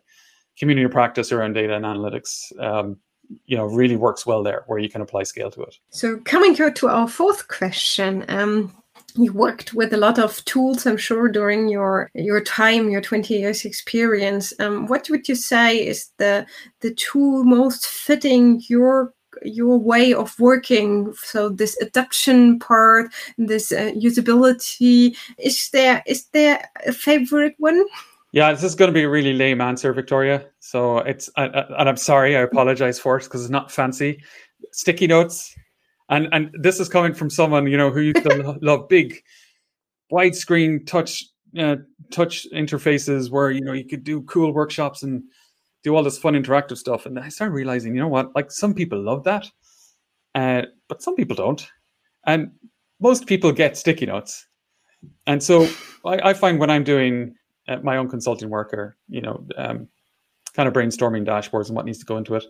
community 0.57 0.87
practice 0.87 1.31
around 1.31 1.53
data 1.53 1.75
and 1.75 1.85
analytics, 1.85 2.51
um, 2.59 2.97
you 3.45 3.55
know, 3.55 3.65
really 3.65 3.95
works 3.95 4.25
well 4.25 4.43
there 4.43 4.63
where 4.67 4.79
you 4.79 4.89
can 4.89 5.01
apply 5.01 5.23
scale 5.23 5.51
to 5.51 5.61
it. 5.61 5.75
So 5.89 6.17
coming 6.25 6.55
here 6.55 6.71
to 6.71 6.87
our 6.87 7.07
fourth 7.07 7.47
question, 7.47 8.25
um, 8.27 8.75
you 9.15 9.33
worked 9.33 9.73
with 9.73 9.93
a 9.93 9.97
lot 9.97 10.19
of 10.19 10.43
tools 10.45 10.85
i'm 10.85 10.97
sure 10.97 11.27
during 11.27 11.67
your 11.67 12.09
your 12.13 12.41
time 12.41 12.89
your 12.89 13.01
20 13.01 13.33
years 13.33 13.65
experience. 13.65 14.53
Um, 14.59 14.87
what 14.87 15.09
would 15.09 15.27
you 15.27 15.35
say 15.35 15.85
is 15.85 16.09
the 16.17 16.45
the 16.81 16.93
tool 16.93 17.43
most 17.43 17.85
fitting 17.85 18.61
your 18.67 19.13
your 19.43 19.77
way 19.77 20.13
of 20.13 20.39
working? 20.39 21.13
So 21.23 21.49
this 21.49 21.79
adoption 21.81 22.59
part 22.59 23.11
this 23.37 23.71
uh, 23.71 23.91
usability 23.95 25.15
is 25.37 25.69
there 25.71 26.03
is 26.05 26.25
there 26.33 26.69
a 26.85 26.91
favorite 26.91 27.55
one? 27.57 27.83
Yeah 28.31 28.51
this 28.51 28.63
is 28.63 28.75
going 28.75 28.89
to 28.89 28.93
be 28.93 29.03
a 29.03 29.09
really 29.09 29.33
lame 29.33 29.61
answer 29.61 29.93
viktoria. 29.93 30.45
So 30.59 30.99
it's 30.99 31.29
uh, 31.35 31.65
and 31.77 31.89
i'm 31.89 31.97
sorry 31.97 32.35
i 32.35 32.41
apologize 32.41 32.99
for 32.99 33.17
it 33.17 33.23
because 33.23 33.41
it's 33.41 33.51
not 33.51 33.71
fancy. 33.71 34.21
Sticky 34.71 35.07
notes 35.07 35.55
and 36.09 36.27
and 36.31 36.49
this 36.53 36.79
is 36.79 36.89
coming 36.89 37.13
from 37.13 37.29
someone 37.29 37.67
you 37.67 37.77
know 37.77 37.91
who 37.91 38.01
used 38.01 38.23
to 38.23 38.57
love 38.61 38.87
big 38.87 39.21
widescreen 40.11 40.85
touch 40.85 41.23
uh, 41.57 41.77
touch 42.11 42.47
interfaces 42.53 43.29
where 43.29 43.51
you 43.51 43.61
know 43.61 43.73
you 43.73 43.85
could 43.85 44.03
do 44.03 44.21
cool 44.23 44.53
workshops 44.53 45.03
and 45.03 45.23
do 45.83 45.95
all 45.95 46.03
this 46.03 46.17
fun 46.17 46.33
interactive 46.33 46.77
stuff. 46.77 47.05
And 47.05 47.17
i 47.17 47.29
started 47.29 47.53
realizing 47.53 47.95
you 47.95 48.01
know 48.01 48.07
what? 48.07 48.35
Like 48.35 48.51
some 48.51 48.73
people 48.73 49.01
love 49.01 49.23
that 49.23 49.49
uh, 50.35 50.63
but 50.87 51.01
some 51.01 51.15
people 51.15 51.35
don't. 51.35 51.67
And 52.25 52.51
most 52.99 53.25
people 53.25 53.51
get 53.51 53.77
sticky 53.77 54.05
notes. 54.05 54.45
And 55.27 55.41
so 55.41 55.67
i, 56.05 56.29
I 56.29 56.33
find 56.33 56.59
when 56.59 56.69
i'm 56.69 56.83
doing 56.83 57.35
uh, 57.67 57.77
my 57.77 57.97
own 57.97 58.09
consulting 58.09 58.49
work 58.49 58.73
or 58.73 58.97
you 59.07 59.21
know 59.21 59.45
um, 59.57 59.87
kind 60.53 60.67
of 60.67 60.73
brainstorming 60.73 61.25
dashboards 61.25 61.67
and 61.67 61.75
what 61.75 61.85
needs 61.85 61.99
to 61.99 62.05
go 62.05 62.17
into 62.17 62.35
it 62.35 62.43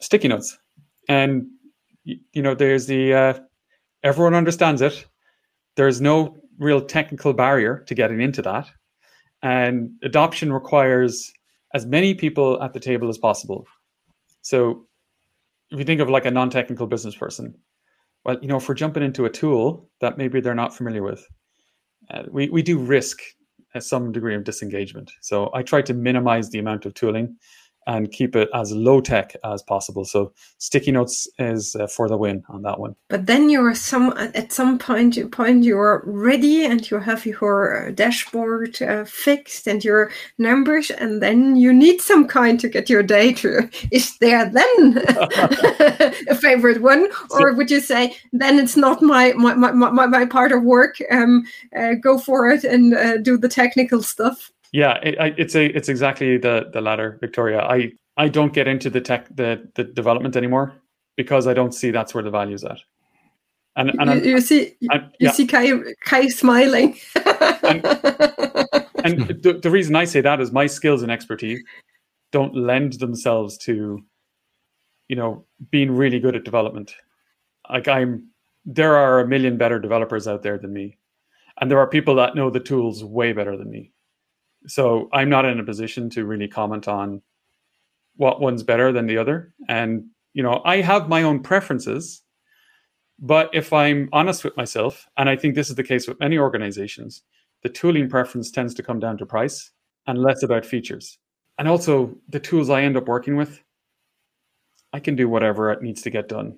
sticky 0.00 0.28
notes. 0.28 0.56
And 1.08 1.46
you 2.04 2.42
know, 2.42 2.54
there's 2.54 2.86
the 2.86 3.14
uh, 3.14 3.34
everyone 4.02 4.34
understands 4.34 4.82
it. 4.82 5.06
There's 5.76 6.00
no 6.00 6.36
real 6.58 6.80
technical 6.80 7.32
barrier 7.32 7.84
to 7.86 7.94
getting 7.94 8.20
into 8.20 8.42
that, 8.42 8.70
and 9.42 9.90
adoption 10.02 10.52
requires 10.52 11.32
as 11.72 11.86
many 11.86 12.14
people 12.14 12.62
at 12.62 12.72
the 12.72 12.80
table 12.80 13.08
as 13.08 13.18
possible. 13.18 13.66
So, 14.42 14.86
if 15.70 15.78
you 15.78 15.84
think 15.84 16.00
of 16.00 16.10
like 16.10 16.26
a 16.26 16.30
non-technical 16.30 16.86
business 16.86 17.16
person, 17.16 17.54
well, 18.24 18.38
you 18.40 18.48
know, 18.48 18.58
if 18.58 18.68
we're 18.68 18.74
jumping 18.74 19.02
into 19.02 19.24
a 19.24 19.30
tool 19.30 19.90
that 20.00 20.18
maybe 20.18 20.40
they're 20.40 20.54
not 20.54 20.76
familiar 20.76 21.02
with, 21.02 21.26
uh, 22.10 22.22
we 22.30 22.48
we 22.50 22.62
do 22.62 22.78
risk 22.78 23.20
some 23.80 24.12
degree 24.12 24.34
of 24.34 24.44
disengagement. 24.44 25.10
So 25.20 25.50
I 25.52 25.62
try 25.62 25.82
to 25.82 25.94
minimize 25.94 26.50
the 26.50 26.58
amount 26.58 26.86
of 26.86 26.94
tooling 26.94 27.36
and 27.86 28.10
keep 28.10 28.36
it 28.36 28.48
as 28.54 28.72
low 28.72 29.00
tech 29.00 29.34
as 29.44 29.62
possible. 29.62 30.04
So 30.04 30.32
sticky 30.58 30.92
notes 30.92 31.28
is 31.38 31.76
uh, 31.76 31.86
for 31.86 32.08
the 32.08 32.16
win 32.16 32.42
on 32.48 32.62
that 32.62 32.78
one. 32.78 32.96
But 33.08 33.26
then 33.26 33.50
you're 33.50 33.74
some 33.74 34.12
at 34.16 34.52
some 34.52 34.78
point 34.78 35.16
you 35.16 35.28
point 35.28 35.64
you're 35.64 36.02
ready 36.06 36.64
and 36.64 36.90
you 36.90 36.98
have 36.98 37.26
your 37.26 37.88
uh, 37.88 37.90
dashboard 37.90 38.80
uh, 38.82 39.04
fixed 39.04 39.66
and 39.66 39.84
your 39.84 40.10
numbers, 40.38 40.90
and 40.90 41.22
then 41.22 41.56
you 41.56 41.72
need 41.72 42.00
some 42.00 42.26
kind 42.26 42.58
to 42.60 42.68
get 42.68 42.90
your 42.90 43.02
data. 43.02 43.68
Is 43.90 44.16
there 44.18 44.50
then 44.50 45.02
a 46.28 46.34
favorite 46.34 46.82
one, 46.82 47.08
or 47.30 47.52
would 47.54 47.70
you 47.70 47.80
say 47.80 48.16
then 48.32 48.58
it's 48.58 48.76
not 48.76 49.02
my 49.02 49.32
my 49.34 49.54
my, 49.54 49.72
my, 49.72 50.06
my 50.06 50.26
part 50.26 50.52
of 50.52 50.62
work? 50.62 50.96
Um, 51.10 51.44
uh, 51.76 51.94
go 51.94 52.18
for 52.18 52.50
it 52.50 52.64
and 52.64 52.94
uh, 52.94 53.18
do 53.18 53.36
the 53.36 53.48
technical 53.48 54.02
stuff. 54.02 54.52
Yeah, 54.74 54.98
it, 55.04 55.36
it's 55.38 55.54
a 55.54 55.66
it's 55.66 55.88
exactly 55.88 56.36
the 56.36 56.68
the 56.72 56.80
latter, 56.80 57.20
Viktoria. 57.22 57.60
I 57.62 57.92
I 58.16 58.28
don't 58.28 58.52
get 58.52 58.66
into 58.66 58.90
the 58.90 59.00
tech 59.00 59.28
the 59.36 59.70
the 59.76 59.84
development 59.84 60.34
anymore 60.34 60.74
because 61.16 61.46
I 61.46 61.54
don't 61.54 61.72
see 61.72 61.92
that's 61.92 62.12
where 62.12 62.24
the 62.24 62.30
value 62.32 62.56
is 62.56 62.64
at. 62.64 62.80
And, 63.76 63.92
and 64.00 64.24
you, 64.24 64.32
you 64.32 64.40
see 64.40 64.74
and, 64.90 65.04
you 65.20 65.28
yeah. 65.28 65.30
see 65.30 65.46
Kai 65.46 65.78
Kai 66.04 66.26
smiling. 66.26 66.98
and, 67.14 67.84
and 69.04 69.28
the, 69.44 69.60
the 69.62 69.70
reason 69.70 69.94
I 69.94 70.06
say 70.06 70.20
that 70.22 70.40
is 70.40 70.50
my 70.50 70.66
skills 70.66 71.04
and 71.04 71.12
expertise 71.12 71.62
don't 72.32 72.56
lend 72.56 72.94
themselves 72.94 73.56
to, 73.58 74.02
you 75.06 75.14
know, 75.14 75.46
being 75.70 75.92
really 75.92 76.18
good 76.18 76.34
at 76.34 76.42
development. 76.42 76.96
Like 77.70 77.86
I'm 77.86 78.28
there 78.64 78.96
are 78.96 79.20
a 79.20 79.28
million 79.28 79.56
better 79.56 79.78
developers 79.78 80.26
out 80.26 80.42
there 80.42 80.58
than 80.58 80.72
me. 80.72 80.98
And 81.60 81.70
there 81.70 81.78
are 81.78 81.86
people 81.86 82.16
that 82.16 82.34
know 82.34 82.50
the 82.50 82.58
tools 82.58 83.04
way 83.04 83.32
better 83.32 83.56
than 83.56 83.70
me. 83.70 83.92
So 84.66 85.08
I'm 85.12 85.28
not 85.28 85.44
in 85.44 85.60
a 85.60 85.64
position 85.64 86.10
to 86.10 86.24
really 86.24 86.48
comment 86.48 86.88
on 86.88 87.22
what 88.16 88.40
one's 88.40 88.62
better 88.62 88.92
than 88.92 89.06
the 89.06 89.18
other. 89.18 89.52
And, 89.68 90.06
you 90.32 90.42
know, 90.42 90.62
I 90.64 90.80
have 90.80 91.08
my 91.08 91.22
own 91.22 91.42
preferences. 91.42 92.22
But 93.18 93.50
if 93.52 93.72
I'm 93.72 94.08
honest 94.12 94.44
with 94.44 94.56
myself, 94.56 95.06
and 95.16 95.28
I 95.28 95.36
think 95.36 95.54
this 95.54 95.70
is 95.70 95.76
the 95.76 95.84
case 95.84 96.08
with 96.08 96.20
many 96.20 96.38
organizations, 96.38 97.22
the 97.62 97.68
tooling 97.68 98.08
preference 98.08 98.50
tends 98.50 98.74
to 98.74 98.82
come 98.82 98.98
down 98.98 99.18
to 99.18 99.26
price 99.26 99.70
and 100.06 100.18
less 100.18 100.42
about 100.42 100.66
features. 100.66 101.18
And 101.58 101.68
also, 101.68 102.16
the 102.28 102.40
tools 102.40 102.70
I 102.70 102.82
end 102.82 102.96
up 102.96 103.06
working 103.06 103.36
with, 103.36 103.62
I 104.92 105.00
can 105.00 105.14
do 105.16 105.28
whatever 105.28 105.70
it 105.70 105.82
needs 105.82 106.02
to 106.02 106.10
get 106.10 106.28
done 106.28 106.56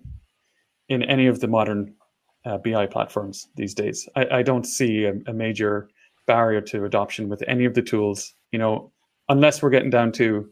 in 0.88 1.02
any 1.02 1.26
of 1.26 1.40
the 1.40 1.48
modern 1.48 1.94
uh, 2.44 2.58
BI 2.58 2.86
platforms 2.86 3.48
these 3.56 3.74
days. 3.74 4.08
I, 4.14 4.26
I 4.38 4.42
don't 4.42 4.64
see 4.64 5.04
a, 5.04 5.14
a, 5.26 5.32
major 5.32 5.88
barrier 6.26 6.60
to 6.60 6.84
adoption 6.84 7.28
with 7.28 7.42
any 7.46 7.64
of 7.64 7.74
the 7.74 7.82
tools, 7.82 8.34
you 8.52 8.58
know, 8.58 8.92
unless 9.28 9.62
we're 9.62 9.70
getting 9.70 9.90
down 9.90 10.12
to, 10.12 10.48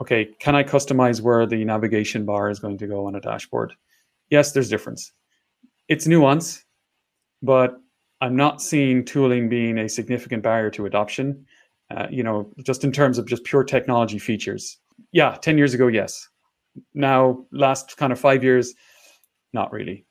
okay, 0.00 0.28
can 0.40 0.54
I 0.54 0.64
customize 0.64 1.20
where 1.20 1.46
the 1.46 1.64
navigation 1.64 2.24
bar 2.24 2.50
is 2.50 2.58
going 2.58 2.78
to 2.78 2.86
go 2.86 3.06
on 3.06 3.14
a 3.14 3.20
dashboard? 3.20 3.72
Yes, 4.30 4.52
there's 4.52 4.68
difference. 4.68 5.12
It's 5.88 6.06
nuance, 6.06 6.64
but 7.42 7.76
I'm 8.20 8.36
not 8.36 8.62
seeing 8.62 9.04
tooling 9.04 9.48
being 9.48 9.78
a 9.78 9.88
significant 9.88 10.42
barrier 10.42 10.70
to 10.70 10.86
adoption. 10.86 11.44
Uh, 11.90 12.06
you 12.10 12.22
know, 12.22 12.50
just 12.64 12.84
in 12.84 12.92
terms 12.92 13.18
of 13.18 13.26
just 13.26 13.44
pure 13.44 13.64
technology 13.64 14.18
features. 14.18 14.78
Yeah, 15.10 15.36
10 15.42 15.58
years 15.58 15.74
ago, 15.74 15.88
yes. 15.88 16.28
Now, 16.94 17.44
last 17.52 17.96
kind 17.98 18.12
of 18.12 18.18
five 18.18 18.42
years, 18.42 18.74
not 19.52 19.72
really. 19.72 20.06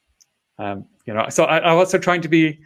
Um, 0.59 0.85
you 1.05 1.13
know, 1.13 1.25
so 1.29 1.45
I, 1.45 1.71
am 1.71 1.77
also 1.77 1.97
trying 1.97 2.21
to 2.21 2.27
be 2.27 2.59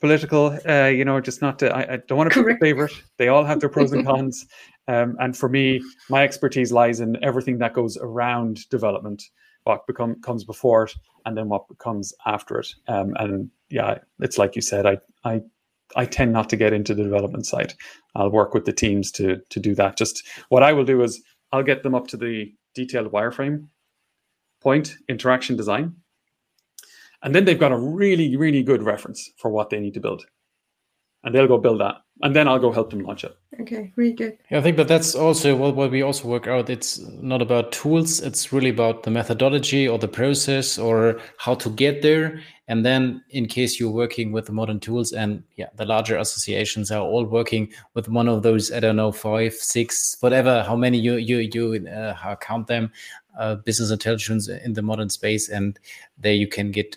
political. 0.00 0.58
Uh, 0.68 0.86
you 0.86 1.04
know, 1.04 1.20
just 1.20 1.42
not 1.42 1.58
to. 1.60 1.74
I, 1.74 1.94
I 1.94 1.96
don't 2.08 2.18
want 2.18 2.32
to 2.32 2.44
pick 2.44 2.56
a 2.56 2.58
favorite. 2.58 2.92
They 3.18 3.28
all 3.28 3.44
have 3.44 3.60
their 3.60 3.68
pros 3.68 3.92
and 3.92 4.06
cons. 4.06 4.46
Um, 4.88 5.16
and 5.18 5.36
for 5.36 5.48
me, 5.48 5.82
my 6.08 6.22
expertise 6.22 6.72
lies 6.72 7.00
in 7.00 7.22
everything 7.22 7.58
that 7.58 7.74
goes 7.74 7.96
around 7.96 8.68
development, 8.68 9.22
what 9.64 9.86
become, 9.86 10.20
comes 10.20 10.44
before 10.44 10.84
it, 10.84 10.94
and 11.24 11.36
then 11.36 11.48
what 11.48 11.64
comes 11.78 12.14
after 12.24 12.60
it. 12.60 12.68
Um, 12.88 13.14
and 13.18 13.50
yeah, 13.68 13.98
it's 14.20 14.38
like 14.38 14.56
you 14.56 14.62
said. 14.62 14.86
I 14.86 14.98
I 15.24 15.40
I 15.94 16.04
tend 16.04 16.32
not 16.32 16.48
to 16.50 16.56
get 16.56 16.72
into 16.72 16.94
the 16.94 17.04
development 17.04 17.46
side. 17.46 17.74
I'll 18.14 18.30
work 18.30 18.54
with 18.54 18.64
the 18.64 18.72
teams 18.72 19.10
to 19.12 19.40
to 19.50 19.60
do 19.60 19.74
that. 19.74 19.96
Just 19.96 20.26
what 20.48 20.62
I 20.62 20.72
will 20.72 20.84
do 20.84 21.02
is 21.02 21.22
I'll 21.52 21.62
get 21.62 21.82
them 21.82 21.94
up 21.94 22.08
to 22.08 22.16
the 22.16 22.52
detailed 22.74 23.12
wireframe 23.12 23.68
point 24.60 24.96
interaction 25.08 25.56
design 25.56 25.94
and 27.26 27.34
then 27.34 27.44
they've 27.44 27.58
got 27.58 27.72
a 27.72 27.76
really, 27.76 28.36
really 28.36 28.62
good 28.62 28.84
reference 28.84 29.32
for 29.36 29.50
what 29.50 29.68
they 29.68 29.80
need 29.80 29.94
to 29.94 30.00
build. 30.00 30.24
And 31.24 31.34
they'll 31.34 31.48
go 31.48 31.58
build 31.58 31.80
that. 31.80 31.96
And 32.22 32.36
then 32.36 32.46
I'll 32.46 32.60
go 32.60 32.70
help 32.70 32.90
them 32.90 33.00
launch 33.00 33.24
it. 33.24 33.36
Okay, 33.60 33.92
really 33.96 34.12
good. 34.12 34.38
Yeah, 34.48 34.58
I 34.58 34.62
think 34.62 34.76
that 34.76 34.86
that's 34.86 35.16
also 35.16 35.56
what, 35.56 35.74
what 35.74 35.90
we 35.90 36.02
also 36.02 36.28
work 36.28 36.46
out. 36.46 36.70
It's 36.70 37.00
not 37.00 37.42
about 37.42 37.72
tools, 37.72 38.20
it's 38.20 38.52
really 38.52 38.70
about 38.70 39.02
the 39.02 39.10
methodology 39.10 39.88
or 39.88 39.98
the 39.98 40.06
process 40.06 40.78
or 40.78 41.20
how 41.38 41.56
to 41.56 41.68
get 41.70 42.02
there. 42.02 42.40
And 42.68 42.86
then, 42.86 43.24
in 43.30 43.46
case 43.46 43.80
you're 43.80 43.90
working 43.90 44.30
with 44.30 44.46
the 44.46 44.52
modern 44.52 44.78
tools, 44.78 45.12
and 45.12 45.42
yeah, 45.56 45.68
the 45.74 45.84
larger 45.84 46.16
associations 46.16 46.90
are 46.90 47.02
all 47.02 47.24
working 47.24 47.72
with 47.94 48.08
one 48.08 48.28
of 48.28 48.42
those, 48.42 48.72
I 48.72 48.80
don't 48.80 48.96
know, 48.96 49.12
five, 49.12 49.54
six, 49.54 50.16
whatever, 50.20 50.62
how 50.62 50.74
many 50.74 50.98
you 50.98 51.14
you 51.14 51.38
you 51.38 51.88
uh, 51.88 52.36
count 52.36 52.66
them, 52.66 52.92
uh, 53.38 53.56
business 53.56 53.90
intelligence 53.90 54.48
in 54.48 54.74
the 54.74 54.82
modern 54.82 55.10
space, 55.10 55.48
and 55.48 55.78
there 56.18 56.34
you 56.34 56.46
can 56.46 56.70
get 56.70 56.96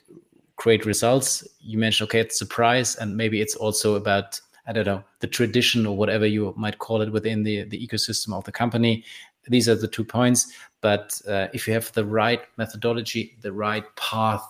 great 0.56 0.86
results. 0.86 1.48
You 1.62 1.78
mentioned, 1.78 2.10
okay, 2.10 2.20
it's 2.20 2.42
a 2.42 2.46
price, 2.46 2.96
and 2.96 3.18
maybe 3.18 3.42
it's 3.42 3.56
also 3.56 3.96
about 3.96 4.40
I 4.68 4.74
don't 4.74 4.86
know 4.86 5.04
the 5.20 5.28
tradition 5.28 5.88
or 5.88 5.98
whatever 5.98 6.28
you 6.28 6.54
might 6.56 6.78
call 6.78 7.02
it 7.02 7.12
within 7.12 7.44
the 7.44 7.64
the 7.64 7.88
ecosystem 7.88 8.34
of 8.34 8.44
the 8.44 8.52
company. 8.52 9.04
These 9.48 9.68
are 9.68 9.76
the 9.76 9.88
two 9.88 10.04
points. 10.04 10.54
But 10.82 11.20
uh, 11.28 11.48
if 11.54 11.68
you 11.68 11.74
have 11.74 11.92
the 11.94 12.06
right 12.06 12.42
methodology, 12.58 13.38
the 13.42 13.52
right 13.52 13.84
path 13.96 14.44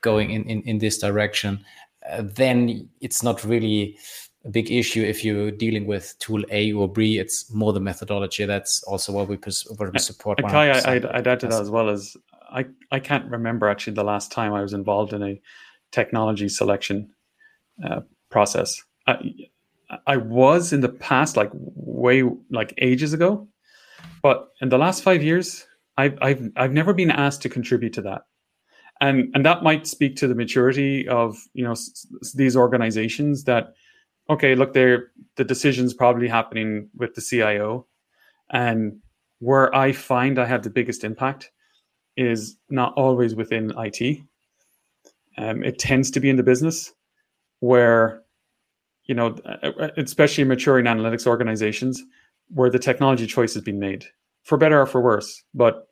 going 0.00 0.30
in 0.30 0.44
in, 0.44 0.62
in 0.62 0.78
this 0.78 0.98
direction, 0.98 1.64
uh, 2.10 2.22
then 2.24 2.88
it's 3.00 3.22
not 3.22 3.44
really 3.44 3.98
a 4.46 4.50
big 4.50 4.70
issue 4.70 5.02
if 5.02 5.24
you're 5.24 5.50
dealing 5.50 5.86
with 5.86 6.14
tool 6.20 6.42
A 6.50 6.72
or 6.72 6.88
B. 6.88 7.18
It's 7.18 7.52
more 7.52 7.72
the 7.72 7.80
methodology. 7.80 8.44
That's 8.44 8.82
also 8.84 9.12
what 9.12 9.28
we, 9.28 9.36
what 9.36 9.92
we 9.92 9.98
support. 9.98 10.40
Kai, 10.40 10.70
I'd, 10.70 11.04
I'd 11.04 11.26
add 11.26 11.40
to 11.40 11.48
that 11.48 11.60
as 11.60 11.70
well 11.70 11.90
as 11.90 12.16
I, 12.50 12.66
I 12.92 13.00
can't 13.00 13.28
remember 13.30 13.68
actually 13.68 13.94
the 13.94 14.04
last 14.04 14.30
time 14.30 14.54
I 14.54 14.62
was 14.62 14.72
involved 14.72 15.12
in 15.12 15.22
a 15.22 15.40
technology 15.90 16.48
selection 16.48 17.10
uh, 17.84 18.00
process. 18.30 18.80
I, 19.06 19.18
I 20.06 20.16
was 20.16 20.72
in 20.72 20.80
the 20.80 20.88
past, 20.88 21.36
like 21.36 21.50
way 21.52 22.22
like 22.50 22.72
ages 22.78 23.12
ago, 23.12 23.48
but 24.22 24.48
in 24.60 24.68
the 24.68 24.78
last 24.78 25.02
five 25.02 25.22
years, 25.22 25.66
I've 25.96 26.18
I've 26.20 26.50
I've 26.56 26.72
never 26.72 26.92
been 26.92 27.10
asked 27.10 27.42
to 27.42 27.48
contribute 27.48 27.92
to 27.94 28.02
that, 28.02 28.22
and 29.00 29.30
and 29.34 29.44
that 29.44 29.62
might 29.62 29.86
speak 29.86 30.16
to 30.16 30.28
the 30.28 30.34
maturity 30.34 31.06
of 31.08 31.36
you 31.54 31.64
know 31.64 31.72
s- 31.72 32.06
these 32.34 32.56
organizations 32.56 33.44
that 33.44 33.74
okay, 34.28 34.54
look, 34.54 34.72
there 34.72 35.10
the 35.36 35.44
decisions 35.44 35.94
probably 35.94 36.28
happening 36.28 36.88
with 36.96 37.14
the 37.14 37.20
CIO, 37.20 37.86
and 38.50 38.98
where 39.38 39.74
I 39.74 39.92
find 39.92 40.38
I 40.38 40.46
have 40.46 40.62
the 40.62 40.70
biggest 40.70 41.04
impact 41.04 41.50
is 42.16 42.56
not 42.70 42.94
always 42.94 43.34
within 43.34 43.72
IT. 43.76 44.20
Um, 45.38 45.62
it 45.62 45.78
tends 45.78 46.10
to 46.12 46.20
be 46.20 46.30
in 46.30 46.36
the 46.36 46.42
business 46.42 46.92
where, 47.60 48.22
you 49.04 49.14
know, 49.14 49.36
especially 49.98 50.44
maturing 50.44 50.86
analytics 50.86 51.26
organizations 51.26 52.02
where 52.48 52.70
the 52.70 52.78
technology 52.78 53.26
choice 53.26 53.52
has 53.54 53.62
been 53.62 53.78
made 53.78 54.06
for 54.44 54.56
better 54.56 54.80
or 54.80 54.86
for 54.86 55.02
worse. 55.02 55.42
But 55.52 55.88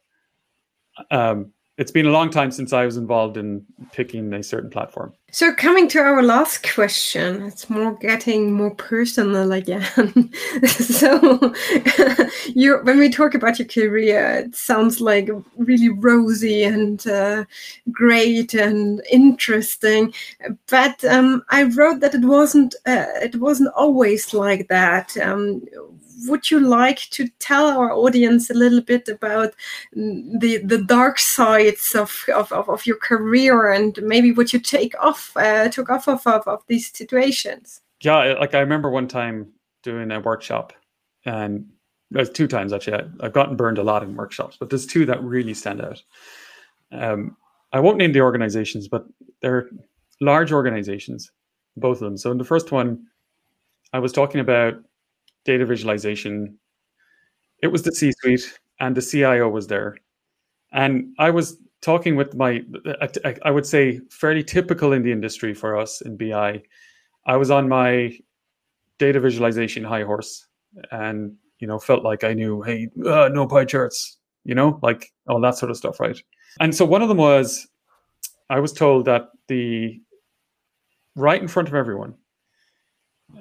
um, 1.10 1.52
it's 1.76 1.90
been 1.90 2.06
a 2.06 2.10
long 2.10 2.30
time 2.30 2.50
since 2.50 2.72
I 2.72 2.86
was 2.86 2.96
involved 2.96 3.36
in 3.36 3.66
picking 3.92 4.32
a 4.32 4.42
certain 4.42 4.70
platform. 4.70 5.12
So, 5.30 5.52
coming 5.52 5.88
to 5.88 5.98
our 5.98 6.22
last 6.22 6.62
question, 6.74 7.42
it's 7.42 7.68
more 7.68 7.96
getting 7.96 8.52
more 8.52 8.72
personal 8.72 9.50
again. 9.50 10.30
so, 10.68 11.52
you 12.54 12.78
when 12.84 12.98
we 12.98 13.10
talk 13.10 13.34
about 13.34 13.58
your 13.58 13.66
career, 13.66 14.44
it 14.46 14.54
sounds 14.54 15.00
like 15.00 15.28
really 15.56 15.88
rosy 15.88 16.62
and 16.62 17.04
uh, 17.08 17.44
great 17.90 18.54
and 18.54 19.02
interesting. 19.10 20.14
But 20.70 21.04
um, 21.04 21.42
I 21.50 21.64
wrote 21.64 21.98
that 21.98 22.14
it 22.14 22.24
wasn't. 22.24 22.76
Uh, 22.86 23.06
it 23.20 23.34
wasn't 23.34 23.74
always 23.74 24.34
like 24.34 24.68
that. 24.68 25.16
Um, 25.16 25.62
would 26.26 26.50
you 26.50 26.60
like 26.60 27.00
to 27.10 27.28
tell 27.38 27.66
our 27.66 27.92
audience 27.92 28.50
a 28.50 28.54
little 28.54 28.80
bit 28.80 29.08
about 29.08 29.54
the 29.92 30.60
the 30.64 30.82
dark 30.86 31.18
sides 31.18 31.94
of 31.94 32.24
of, 32.34 32.52
of 32.52 32.86
your 32.86 32.96
career 32.96 33.72
and 33.72 33.98
maybe 34.02 34.32
what 34.32 34.52
you 34.52 34.58
take 34.58 34.94
off 35.00 35.13
uh, 35.36 35.68
took 35.68 35.90
off 35.90 36.08
of, 36.08 36.26
of, 36.26 36.46
of 36.46 36.62
these 36.66 36.90
situations? 36.90 37.80
Yeah, 38.00 38.34
like 38.38 38.54
I 38.54 38.60
remember 38.60 38.90
one 38.90 39.08
time 39.08 39.52
doing 39.82 40.10
a 40.10 40.20
workshop, 40.20 40.72
and 41.24 41.66
there's 42.10 42.30
two 42.30 42.46
times 42.46 42.72
actually. 42.72 42.94
I, 43.20 43.24
have 43.24 43.32
gotten 43.32 43.56
burned 43.56 43.78
a 43.78 43.82
lot 43.82 44.02
in 44.02 44.14
workshops, 44.14 44.56
but 44.58 44.70
there's 44.70 44.86
two 44.86 45.06
that 45.06 45.22
really 45.22 45.54
stand 45.54 45.80
out. 45.80 46.02
Um, 46.92 47.36
I 47.72 47.80
won't 47.80 47.98
name 47.98 48.12
the 48.12 48.20
organizations, 48.20 48.88
but 48.88 49.04
they're 49.42 49.68
large 50.20 50.52
organizations, 50.52 51.30
both 51.76 51.96
of 51.96 52.04
them. 52.04 52.16
So 52.16 52.30
in 52.30 52.38
the 52.38 52.44
first 52.44 52.70
one, 52.70 53.06
I 53.92 53.98
was 53.98 54.12
talking 54.12 54.40
about 54.40 54.74
data 55.44 55.66
visualization. 55.66 56.58
It 57.62 57.68
was 57.68 57.82
the 57.82 57.92
C 57.92 58.12
suite, 58.20 58.58
and 58.80 58.96
the 58.96 59.02
CIO 59.02 59.48
was 59.48 59.66
there. 59.66 59.96
And 60.72 61.14
I 61.18 61.30
was 61.30 61.58
talking 61.84 62.16
with 62.16 62.34
my, 62.34 62.62
I 63.44 63.50
would 63.50 63.66
say, 63.66 64.00
fairly 64.10 64.42
typical 64.42 64.92
in 64.92 65.02
the 65.02 65.12
industry 65.12 65.52
for 65.52 65.76
us 65.76 66.00
in 66.00 66.16
BI. 66.16 66.62
I 67.26 67.36
was 67.36 67.50
on 67.50 67.68
my 67.68 68.18
data 68.98 69.20
visualization 69.20 69.84
high 69.84 70.02
horse 70.02 70.46
and, 70.90 71.36
you 71.58 71.66
know, 71.66 71.78
felt 71.78 72.02
like 72.02 72.24
I 72.24 72.32
knew, 72.32 72.62
hey, 72.62 72.88
uh, 73.06 73.28
no 73.30 73.46
pie 73.46 73.66
charts, 73.66 74.16
you 74.44 74.54
know, 74.54 74.78
like 74.82 75.12
all 75.28 75.40
that 75.42 75.58
sort 75.58 75.70
of 75.70 75.76
stuff, 75.76 76.00
right? 76.00 76.18
And 76.58 76.74
so 76.74 76.86
one 76.86 77.02
of 77.02 77.08
them 77.08 77.18
was 77.18 77.68
I 78.48 78.60
was 78.60 78.72
told 78.72 79.04
that 79.04 79.28
the 79.48 80.00
right 81.16 81.40
in 81.40 81.48
front 81.48 81.68
of 81.68 81.74
everyone 81.74 82.14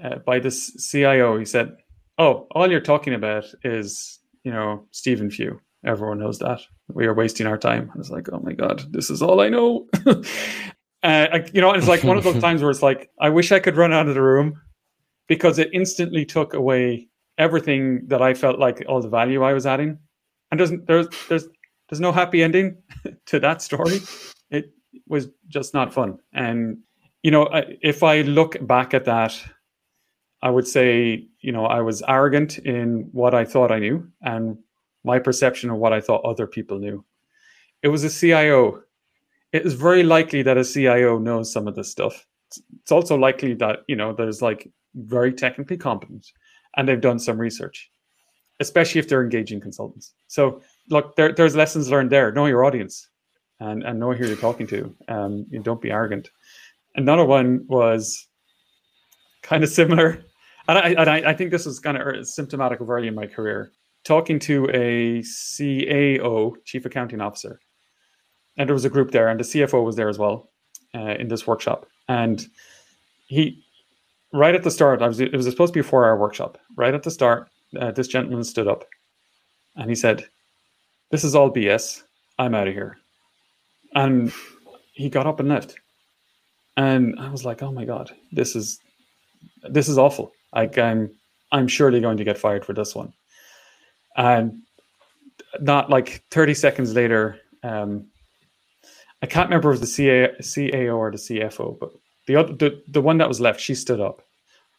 uh, 0.04 0.18
by 0.18 0.40
this 0.40 0.90
CIO, 0.92 1.38
he 1.38 1.46
said, 1.46 1.78
oh, 2.18 2.48
all 2.52 2.70
you're 2.70 2.82
talking 2.82 3.14
about 3.14 3.46
is, 3.64 4.20
you 4.44 4.52
know, 4.52 4.86
Stephen 4.92 5.30
Few. 5.30 5.62
Everyone 5.86 6.20
knows 6.20 6.40
that. 6.40 6.62
We 6.90 7.06
are 7.06 7.14
wasting 7.14 7.48
our 7.48 7.58
time. 7.58 7.92
I 7.94 7.98
was 7.98 8.10
like, 8.10 8.30
oh 8.32 8.40
my 8.40 8.54
God, 8.54 8.84
this 8.92 9.10
is 9.10 9.22
all 9.22 9.42
I 9.42 9.50
know. 9.50 9.88
uh, 10.06 10.22
I, 11.04 11.50
you 11.54 11.62
know, 11.62 11.72
it's 11.72 11.88
like 11.88 12.04
one 12.04 12.18
of 12.18 12.24
those 12.24 12.42
times 12.42 12.62
where 12.62 12.72
it's 12.72 12.82
like, 12.82 13.10
I 13.20 13.30
wish 13.30 13.52
I 13.52 13.60
could 13.60 13.76
run 13.76 13.92
out 13.92 14.08
of 14.08 14.16
the 14.16 14.22
room 14.22 14.62
because 15.28 15.60
it 15.60 15.70
instantly 15.74 16.26
took 16.26 16.54
away 16.54 17.10
everything 17.38 18.08
that 18.08 18.22
I 18.22 18.34
felt 18.34 18.60
like 18.60 18.84
all 18.88 19.02
the 19.02 19.10
value 19.10 19.44
I 19.44 19.54
was 19.54 19.66
adding. 19.66 19.98
And 20.52 20.60
there's 20.60 20.72
there's 20.88 21.08
there's 21.28 21.48
there's 21.90 22.00
no 22.00 22.12
happy 22.12 22.44
ending 22.44 22.78
to 23.28 23.40
that 23.40 23.62
story. 23.62 24.00
It 24.52 24.72
was 25.08 25.28
just 25.48 25.74
not 25.74 25.94
fun. 25.94 26.18
And 26.34 26.78
you 27.24 27.32
know, 27.32 27.50
if 27.82 28.04
I 28.04 28.22
look 28.22 28.56
back 28.66 28.94
at 28.94 29.06
that, 29.06 29.42
I 30.42 30.50
would 30.50 30.68
say, 30.68 31.26
you 31.40 31.52
know, 31.52 31.66
I 31.66 31.82
was 31.82 32.04
arrogant 32.08 32.58
in 32.60 33.10
what 33.12 33.34
I 33.34 33.46
thought 33.46 33.72
I 33.72 33.80
knew 33.80 34.08
and 34.22 34.58
my 35.04 35.20
perception 35.20 35.70
of 35.70 35.78
what 35.78 35.94
I 35.94 36.02
thought 36.02 36.24
other 36.24 36.48
people 36.48 36.80
knew. 36.80 37.04
It 37.82 37.90
was 37.90 38.04
a 38.04 38.10
CIO. 38.10 38.84
It 39.52 39.66
is 39.66 39.74
very 39.74 40.04
likely 40.04 40.42
that 40.44 40.58
a 40.58 40.64
CIO 40.64 41.20
knows 41.20 41.52
some 41.52 41.68
of 41.68 41.76
this 41.76 41.90
stuff. 41.90 42.26
It's 42.82 42.92
also 42.92 43.18
likely 43.18 43.54
that, 43.56 43.80
you 43.88 43.96
know, 43.96 44.14
there's 44.14 44.42
like 44.42 44.70
very 44.96 45.34
technically 45.34 45.78
competent 45.78 46.32
and 46.78 46.88
they've 46.88 47.02
done 47.02 47.20
some 47.20 47.38
research, 47.38 47.92
especially 48.60 49.00
if 49.00 49.10
they're 49.10 49.24
engaging 49.24 49.60
consultants. 49.60 50.14
So 50.28 50.62
look, 50.90 51.16
there, 51.16 51.34
there's 51.34 51.56
lessons 51.56 51.90
learned 51.90 52.12
there. 52.12 52.32
Know 52.32 52.46
your 52.46 52.64
audience 52.64 53.10
and, 53.60 53.84
and 53.84 54.00
know 54.00 54.14
who 54.14 54.28
you're 54.28 54.38
talking 54.38 54.68
to. 54.68 54.96
Um, 55.08 55.46
you 55.50 55.60
don't 55.60 55.82
be 55.82 55.92
arrogant. 55.92 56.30
Another 56.96 57.26
one 57.26 57.66
was 57.68 58.28
kind 59.42 59.64
of 59.64 59.70
similar 59.70 60.24
and 60.68 60.78
I, 60.78 60.90
and 60.90 61.10
I, 61.10 61.32
I 61.32 61.34
think 61.34 61.52
this 61.52 61.66
is 61.66 61.80
kind 61.80 61.98
of 61.98 62.28
symptomatic 62.28 62.80
of 62.80 62.90
early 62.90 63.08
in 63.08 63.16
my 63.16 63.28
career. 63.28 63.72
Talking 64.04 64.40
to 64.40 64.70
a 64.70 65.20
CAO, 65.22 66.54
Chief 66.66 66.86
Accounting 66.86 67.22
Officer, 67.22 67.60
and 68.58 68.68
there 68.68 68.74
was 68.74 68.86
a 68.86 68.90
group 68.90 69.12
there, 69.12 69.30
and 69.30 69.40
the 69.40 69.44
CFO 69.44 69.84
was 69.84 69.96
there 69.96 70.10
as 70.10 70.20
well 70.20 70.50
uh, 70.94 71.16
in 71.20 71.28
this 71.28 71.48
workshop. 71.48 71.86
And 72.08 72.46
he, 73.28 73.64
right 74.34 74.56
at 74.56 74.64
the 74.64 74.72
start, 74.72 75.02
I 75.02 75.08
was 75.08 75.20
it 75.20 75.34
was 75.34 75.46
supposed 75.46 75.74
to 75.74 75.78
be 75.78 75.86
a 75.86 75.90
four-hour 75.90 76.18
workshop. 76.18 76.58
Right 76.76 76.94
at 76.94 77.04
the 77.04 77.12
start, 77.12 77.50
uh, 77.80 77.92
this 77.92 78.08
gentleman 78.08 78.44
stood 78.44 78.68
up, 78.68 78.86
and 79.76 79.90
he 79.90 79.96
said, 79.96 80.26
"This 81.12 81.24
is 81.24 81.36
all 81.36 81.52
BS. 81.52 82.04
I'm 82.38 82.56
out 82.56 82.68
of 82.68 82.74
here." 82.74 82.98
And 83.96 84.34
he 84.94 85.10
got 85.10 85.28
up 85.28 85.40
and 85.40 85.50
left. 85.50 85.76
And 86.78 87.20
I 87.20 87.30
was 87.30 87.46
like, 87.46 87.64
"Oh 87.64 87.72
my 87.72 87.86
god, 87.86 88.12
this 88.32 88.56
is 88.56 88.80
this 89.70 89.88
is 89.88 89.98
awful." 89.98 90.32
Like 90.54 90.78
I'm 90.78 91.12
I'm 91.52 91.68
surely 91.68 92.02
going 92.02 92.18
to 92.18 92.24
get 92.24 92.38
fired 92.38 92.66
for 92.66 92.74
this 92.74 92.96
one. 92.96 93.14
And 94.16 94.62
not 95.60 95.90
like 95.90 96.24
30 96.32 96.54
seconds 96.54 96.94
later, 96.94 97.40
um, 97.64 98.08
I 99.22 99.26
can't 99.26 99.48
remember 99.50 99.72
if 99.72 99.78
it 99.78 99.80
was 99.80 99.90
the 99.90 99.96
CA, 99.96 100.28
CAO 100.42 100.98
or 100.98 101.12
the 101.12 101.18
CFO, 101.18 101.80
but 101.80 101.92
the 102.28 102.36
other 102.36 102.54
the, 102.54 102.84
the 102.90 103.02
one 103.02 103.18
that 103.20 103.28
was 103.28 103.40
left, 103.40 103.60
she 103.60 103.76
stood 103.76 104.02
up 104.02 104.22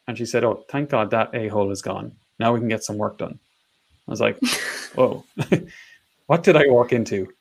and 0.06 0.18
she 0.18 0.26
said, 0.26 0.44
Oh, 0.44 0.64
thank 0.68 0.90
God 0.90 1.10
that 1.10 1.34
a 1.34 1.48
hole 1.48 1.70
is 1.70 1.82
gone. 1.82 2.12
Now 2.38 2.52
we 2.52 2.60
can 2.60 2.68
get 2.68 2.84
some 2.84 2.98
work 2.98 3.18
done. 3.18 3.38
I 4.06 4.10
was 4.10 4.20
like, 4.20 4.38
Whoa, 4.94 5.24
what 6.26 6.42
did 6.42 6.56
I 6.56 6.66
walk 6.66 6.92
into? 6.92 7.32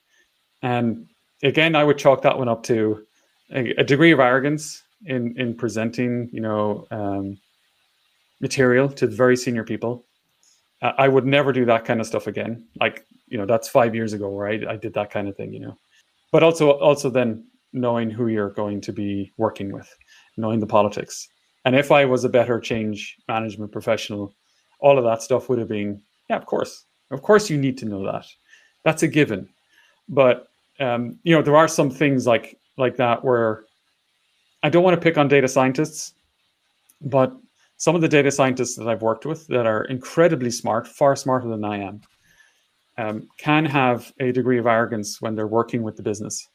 And 0.62 1.08
again, 1.44 1.76
I 1.76 1.84
would 1.84 1.98
chalk 1.98 2.22
that 2.22 2.38
one 2.38 2.48
up 2.48 2.64
to 2.64 3.06
a, 3.52 3.72
a 3.72 3.84
degree 3.84 4.12
of 4.12 4.20
arrogance 4.20 4.82
in 5.06 5.38
in 5.38 5.56
presenting, 5.56 6.30
you 6.32 6.40
know, 6.40 6.88
um, 6.90 7.38
material 8.40 8.88
to 8.90 9.08
very 9.08 9.36
senior 9.36 9.64
people. 9.64 10.06
I 10.84 11.08
would 11.08 11.26
never 11.26 11.54
do 11.54 11.66
that 11.66 11.86
kind 11.86 12.02
of 12.02 12.08
stuff 12.08 12.28
again. 12.28 12.66
Like, 12.80 13.06
you 13.28 13.38
know, 13.38 13.46
that's 13.46 13.70
five 13.70 13.96
years 13.96 14.14
ago 14.14 14.30
where 14.30 14.48
I, 14.48 14.74
I 14.74 14.76
did 14.76 14.94
that 14.96 15.10
kind 15.10 15.28
of 15.30 15.36
thing, 15.38 15.54
you 15.54 15.60
know. 15.60 15.78
But 16.32 16.44
also, 16.44 16.72
also 16.72 17.10
then 17.10 17.46
knowing 17.72 18.10
who 18.10 18.28
you're 18.28 18.50
going 18.50 18.82
to 18.82 18.92
be 18.92 19.32
working 19.38 19.72
with, 19.72 19.90
knowing 20.36 20.60
the 20.60 20.68
politics. 20.68 21.30
And 21.66 21.76
if 21.76 21.92
I 21.92 22.04
was 22.06 22.26
a 22.26 22.30
better 22.30 22.60
change 22.60 23.16
management 23.28 23.72
professional, 23.72 24.34
all 24.80 24.98
of 24.98 25.06
that 25.06 25.24
stuff 25.24 25.48
would 25.48 25.60
have 25.60 25.70
been, 25.70 26.02
yeah, 26.30 26.36
of 26.36 26.46
course. 26.46 26.86
Of 27.12 27.22
course, 27.22 27.50
you 27.50 27.58
need 27.58 27.78
to 27.78 27.86
know 27.86 28.04
that. 28.12 28.26
That's 28.84 29.04
a 29.04 29.08
given. 29.08 29.48
But 30.10 30.48
um, 30.80 31.18
you 31.24 31.34
know, 31.36 31.42
there 31.42 31.56
are 31.56 31.68
some 31.68 31.90
things 31.90 32.28
like 32.28 32.58
like 32.78 32.98
that 32.98 33.24
where 33.24 33.64
I 34.64 34.70
don't 34.70 34.84
want 34.84 34.96
to 34.96 35.02
pick 35.02 35.18
on 35.18 35.28
data 35.28 35.48
scientists, 35.48 36.14
but 37.02 37.34
some 37.78 37.96
of 37.96 38.02
the 38.02 38.08
data 38.08 38.32
scientists 38.32 38.76
that 38.76 38.88
I've 38.88 39.02
worked 39.02 39.26
with 39.26 39.48
that 39.48 39.66
are 39.66 39.86
incredibly 39.86 40.52
smart, 40.52 40.88
far 40.88 41.16
smarter 41.16 41.48
than 41.48 41.66
I 41.66 41.80
am, 41.80 42.02
um, 42.98 43.28
can 43.38 43.66
have 43.66 44.14
a 44.20 44.32
degree 44.32 44.60
of 44.60 44.68
arrogance 44.68 45.22
when 45.22 45.36
they're 45.36 45.48
working 45.48 45.84
with 45.84 45.98
the 45.98 46.04
business 46.04 46.48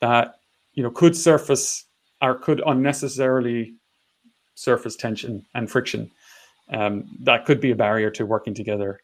that 0.00 0.36
you 0.74 0.82
know 0.82 0.90
could 0.90 1.16
surface 1.16 1.86
or 2.20 2.34
could 2.36 2.62
unnecessarily 2.66 3.74
surface 4.54 4.96
tension 4.96 5.44
and 5.54 5.70
friction. 5.70 6.10
Um, 6.70 7.04
that 7.20 7.44
could 7.44 7.60
be 7.60 7.72
a 7.72 7.76
barrier 7.76 8.10
to 8.10 8.24
working 8.24 8.54
together. 8.54 9.00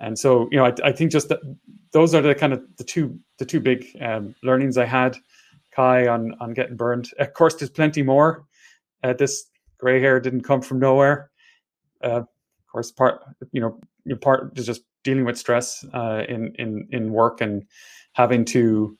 And 0.00 0.18
so, 0.18 0.48
you 0.50 0.56
know, 0.56 0.64
I, 0.64 0.74
I 0.82 0.92
think 0.92 1.12
just 1.12 1.28
that 1.28 1.40
those 1.92 2.14
are 2.14 2.22
the 2.22 2.34
kind 2.34 2.52
of 2.52 2.62
the 2.76 2.84
two 2.84 3.18
the 3.38 3.44
two 3.44 3.60
big 3.60 3.86
um, 4.00 4.34
learnings 4.42 4.78
I 4.78 4.86
had, 4.86 5.16
Kai, 5.74 6.08
on 6.08 6.34
on 6.40 6.54
getting 6.54 6.76
burned. 6.76 7.10
Of 7.18 7.34
course, 7.34 7.54
there's 7.54 7.70
plenty 7.70 8.02
more. 8.02 8.44
Uh, 9.04 9.12
this 9.12 9.44
gray 9.82 10.00
hair 10.00 10.20
didn't 10.20 10.42
come 10.42 10.62
from 10.62 10.78
nowhere. 10.78 11.30
Uh, 12.02 12.20
of 12.20 12.26
course, 12.70 12.92
part 12.92 13.20
you 13.50 13.60
know, 13.60 14.16
part 14.16 14.56
is 14.56 14.64
just 14.64 14.82
dealing 15.02 15.24
with 15.24 15.36
stress 15.36 15.84
uh, 15.92 16.22
in 16.28 16.54
in 16.58 16.88
in 16.92 17.12
work 17.12 17.40
and 17.40 17.64
having 18.12 18.44
to 18.44 18.96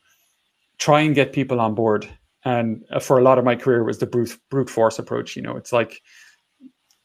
try 0.79 1.01
and 1.01 1.15
get 1.15 1.33
people 1.33 1.61
on 1.61 1.75
board. 1.75 2.09
And 2.45 2.85
uh, 2.91 2.99
for 2.99 3.19
a 3.19 3.23
lot 3.23 3.39
of 3.39 3.45
my 3.45 3.55
career, 3.55 3.85
was 3.85 3.99
the 3.99 4.07
brute 4.07 4.37
brute 4.51 4.69
force 4.69 4.99
approach. 4.99 5.37
You 5.37 5.43
know, 5.43 5.57
it's 5.57 5.73
like, 5.73 6.03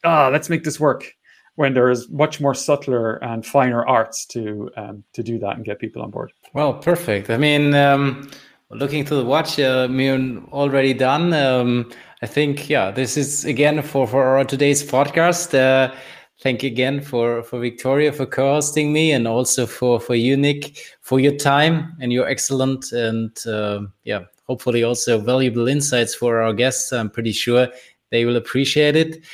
ah, 0.04 0.28
let's 0.32 0.50
make 0.50 0.64
this 0.64 0.80
work. 0.80 1.14
When 1.54 1.74
there 1.74 1.90
is 1.90 2.08
much 2.10 2.40
more 2.40 2.54
subtler 2.54 3.16
and 3.16 3.44
finer 3.44 3.86
arts 3.86 4.26
to 4.26 4.70
um, 4.76 5.04
to 5.14 5.22
do 5.22 5.38
that 5.38 5.56
and 5.56 5.64
get 5.64 5.78
people 5.78 6.02
on 6.02 6.10
board. 6.10 6.32
Well, 6.54 6.74
perfect. 6.74 7.30
I 7.30 7.36
mean, 7.36 7.74
um, 7.74 8.30
looking 8.70 9.04
to 9.06 9.14
the 9.14 9.24
watch, 9.24 9.58
uh, 9.58 9.88
we're 9.90 10.42
already 10.52 10.94
done. 10.94 11.32
Um, 11.32 11.90
I 12.20 12.26
think, 12.26 12.68
yeah, 12.68 12.90
this 12.90 13.16
is 13.16 13.44
again 13.44 13.80
for, 13.82 14.06
for 14.06 14.24
our 14.24 14.44
today's 14.44 14.82
podcast. 14.82 15.54
Uh, 15.56 15.94
thank 16.40 16.64
you 16.64 16.70
again 16.70 17.00
for, 17.00 17.44
for 17.44 17.60
Viktoria 17.60 18.12
for 18.12 18.26
co-hosting 18.26 18.92
me 18.92 19.12
and 19.12 19.28
also 19.28 19.66
for, 19.66 20.00
for 20.00 20.16
you, 20.16 20.36
Nick, 20.36 20.96
for 21.00 21.20
your 21.20 21.36
time 21.36 21.96
and 22.00 22.12
your 22.12 22.26
excellent 22.26 22.90
and 22.90 23.38
uh, 23.46 23.82
yeah, 24.02 24.24
hopefully 24.48 24.82
also 24.82 25.20
valuable 25.20 25.68
insights 25.68 26.14
for 26.14 26.42
our 26.42 26.52
guests. 26.52 26.92
I'm 26.92 27.08
pretty 27.08 27.32
sure 27.32 27.68
they 28.10 28.24
will 28.24 28.36
appreciate 28.36 28.96
it. 28.96 29.24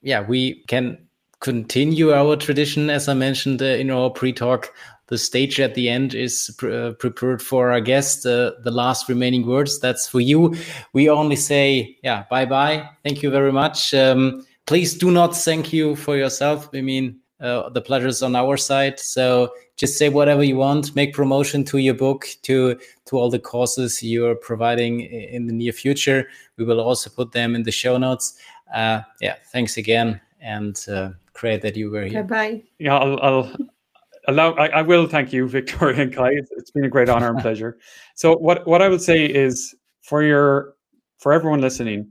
Yeah, 0.00 0.22
we 0.26 0.62
can 0.68 1.06
continue 1.40 2.12
our 2.12 2.36
tradition, 2.36 2.88
as 2.88 3.08
I 3.08 3.14
mentioned 3.14 3.60
uh, 3.60 3.66
in 3.66 3.90
our 3.90 4.08
pre-talk 4.08 4.72
the 5.08 5.18
stage 5.18 5.60
at 5.60 5.74
the 5.74 5.88
end 5.88 6.14
is 6.14 6.54
pre 6.58 6.74
uh, 6.74 6.92
prepared 6.92 7.42
for 7.42 7.70
our 7.70 7.80
guest. 7.80 8.24
Uh, 8.24 8.52
the 8.62 8.70
last 8.70 9.08
remaining 9.08 9.46
words, 9.46 9.78
that's 9.78 10.08
for 10.08 10.20
you. 10.20 10.54
We 10.92 11.10
only 11.10 11.36
say, 11.36 11.98
yeah, 12.02 12.24
bye 12.30 12.46
bye. 12.46 12.88
Thank 13.02 13.22
you 13.22 13.30
very 13.30 13.52
much. 13.52 13.92
Um, 13.94 14.46
please 14.66 14.94
do 14.94 15.10
not 15.10 15.36
thank 15.36 15.72
you 15.72 15.96
for 15.96 16.16
yourself. 16.16 16.68
I 16.72 16.80
mean, 16.80 17.20
uh, 17.40 17.68
the 17.70 17.82
pleasure's 17.82 18.22
on 18.22 18.36
our 18.36 18.56
side. 18.56 19.00
So 19.00 19.52
just 19.76 19.98
say 19.98 20.08
whatever 20.08 20.44
you 20.44 20.56
want. 20.56 20.94
Make 20.94 21.12
promotion 21.12 21.64
to 21.64 21.78
your 21.78 21.94
book, 21.94 22.26
to 22.42 22.78
to 23.06 23.16
all 23.18 23.30
the 23.30 23.38
courses 23.38 24.02
you're 24.02 24.36
providing 24.36 25.00
in 25.00 25.46
the 25.46 25.52
near 25.52 25.72
future. 25.72 26.28
We 26.56 26.64
will 26.64 26.80
also 26.80 27.10
put 27.10 27.32
them 27.32 27.54
in 27.56 27.64
the 27.64 27.72
show 27.72 27.98
notes. 27.98 28.38
Uh, 28.72 29.02
yeah, 29.20 29.36
thanks 29.52 29.76
again, 29.76 30.20
and 30.40 30.82
uh, 30.88 31.10
great 31.34 31.62
that 31.62 31.76
you 31.76 31.90
were 31.90 32.04
here. 32.04 32.22
Bye 32.22 32.36
bye. 32.36 32.62
Yeah, 32.78 32.96
I'll, 32.96 33.20
I'll 33.20 33.56
allow 34.28 34.52
I, 34.54 34.66
I, 34.66 34.82
will 34.82 35.06
thank 35.06 35.32
you 35.32 35.46
viktoria 35.46 35.98
and 35.98 36.14
kai. 36.14 36.30
It's, 36.32 36.50
it's 36.52 36.70
been 36.70 36.84
a 36.84 36.88
great 36.88 37.08
honor 37.08 37.30
and 37.30 37.38
pleasure. 37.46 37.78
So 38.14 38.36
what 38.36 38.66
what 38.66 38.82
i 38.82 38.88
would 38.88 39.02
say 39.02 39.24
is 39.24 39.74
for 40.02 40.22
your 40.22 40.74
for 41.18 41.32
everyone 41.32 41.60
listening 41.60 42.10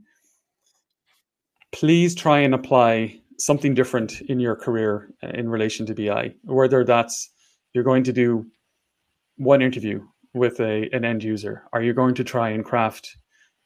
please 1.72 2.14
try 2.14 2.38
and 2.38 2.54
apply 2.54 3.18
something 3.38 3.74
different 3.74 4.20
in 4.22 4.38
your 4.38 4.54
career 4.54 5.08
uh, 5.22 5.28
in 5.28 5.48
relation 5.48 5.86
to 5.86 5.94
bi 5.94 6.32
whether 6.44 6.84
that's 6.84 7.30
you're 7.72 7.84
going 7.84 8.04
to 8.04 8.12
do 8.12 8.46
one 9.36 9.62
interview 9.62 10.04
with 10.34 10.60
a 10.60 10.88
an 10.92 11.04
end 11.04 11.22
user. 11.22 11.64
Are 11.72 11.82
you 11.82 11.92
going 11.92 12.14
to 12.14 12.24
try 12.24 12.50
and 12.50 12.64
craft 12.64 13.16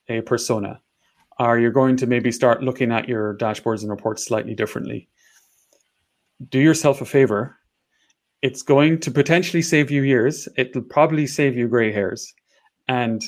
a 0.09 0.21
persona? 0.23 0.81
Are 1.39 1.59
you 1.59 1.71
going 1.71 1.97
to 1.99 2.07
maybe 2.07 2.33
start 2.33 2.63
looking 2.63 2.93
at 2.93 3.09
your 3.09 3.37
dashboards 3.37 3.83
and 3.83 3.91
reports 3.91 4.25
slightly 4.25 4.55
differently? 4.55 5.09
Do 6.49 6.59
yourself 6.59 7.01
a 7.01 7.05
favor 7.05 7.57
it's 8.47 8.63
going 8.63 8.97
to 9.01 9.11
potentially 9.11 9.61
save 9.61 9.91
you 9.91 10.03
years. 10.03 10.49
It'll 10.57 10.81
probably 10.81 11.27
save 11.27 11.57
you 11.57 11.67
gray 11.67 11.91
hairs 11.91 12.33
and 12.87 13.21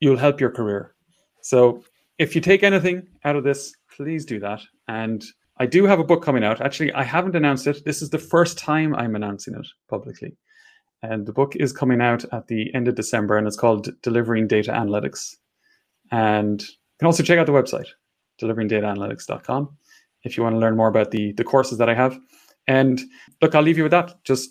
you'll 0.00 0.16
help 0.16 0.40
your 0.40 0.50
career. 0.50 0.96
So 1.42 1.84
if 2.18 2.34
you 2.34 2.40
take 2.40 2.64
anything 2.64 3.06
out 3.24 3.36
of 3.36 3.44
this, 3.44 3.72
please 3.96 4.26
do 4.26 4.40
that. 4.40 4.60
And 4.88 5.22
I 5.58 5.66
do 5.66 5.84
have 5.84 6.00
a 6.00 6.04
book 6.04 6.24
coming 6.24 6.42
out. 6.42 6.60
Actually, 6.60 6.92
I 6.92 7.04
haven't 7.04 7.36
announced 7.36 7.68
it. 7.68 7.84
This 7.84 8.02
is 8.02 8.10
the 8.10 8.18
first 8.18 8.58
time 8.58 8.96
I'm 8.96 9.14
announcing 9.14 9.54
it 9.54 9.68
publicly. 9.88 10.36
And 11.04 11.24
the 11.24 11.32
book 11.32 11.54
is 11.54 11.72
coming 11.72 12.00
out 12.00 12.24
at 12.32 12.48
the 12.48 12.74
end 12.74 12.88
of 12.88 12.96
December 12.96 13.36
and 13.36 13.46
it's 13.46 13.56
called 13.56 13.90
Delivering 14.02 14.48
Data 14.48 14.72
Analytics. 14.72 15.36
And 16.10 16.60
you 16.60 16.98
can 16.98 17.06
also 17.06 17.22
check 17.22 17.38
out 17.38 17.46
the 17.46 17.52
website, 17.52 17.86
deliveringdataanalytics.com, 18.40 19.68
if 20.24 20.36
you 20.36 20.42
want 20.42 20.56
to 20.56 20.58
learn 20.58 20.76
more 20.76 20.88
about 20.88 21.12
the, 21.12 21.30
the 21.34 21.44
courses 21.44 21.78
that 21.78 21.88
I 21.88 21.94
have. 21.94 22.18
And 22.66 23.00
look, 23.40 23.54
I'll 23.54 23.62
leave 23.62 23.76
you 23.78 23.84
with 23.84 23.92
that. 23.92 24.22
Just 24.24 24.50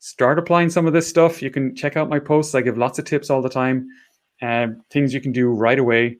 start 0.00 0.38
applying 0.38 0.68
some 0.70 0.86
of 0.86 0.92
this 0.92 1.06
stuff. 1.08 1.42
You 1.42 1.50
can 1.50 1.74
check 1.76 1.96
out 1.96 2.08
my 2.08 2.18
posts. 2.18 2.54
I 2.54 2.60
give 2.62 2.76
lots 2.76 2.98
of 2.98 3.04
tips 3.04 3.30
all 3.30 3.42
the 3.42 3.48
time. 3.48 3.88
and 4.40 4.82
things 4.90 5.14
you 5.14 5.20
can 5.20 5.30
do 5.30 5.48
right 5.48 5.78
away 5.78 6.18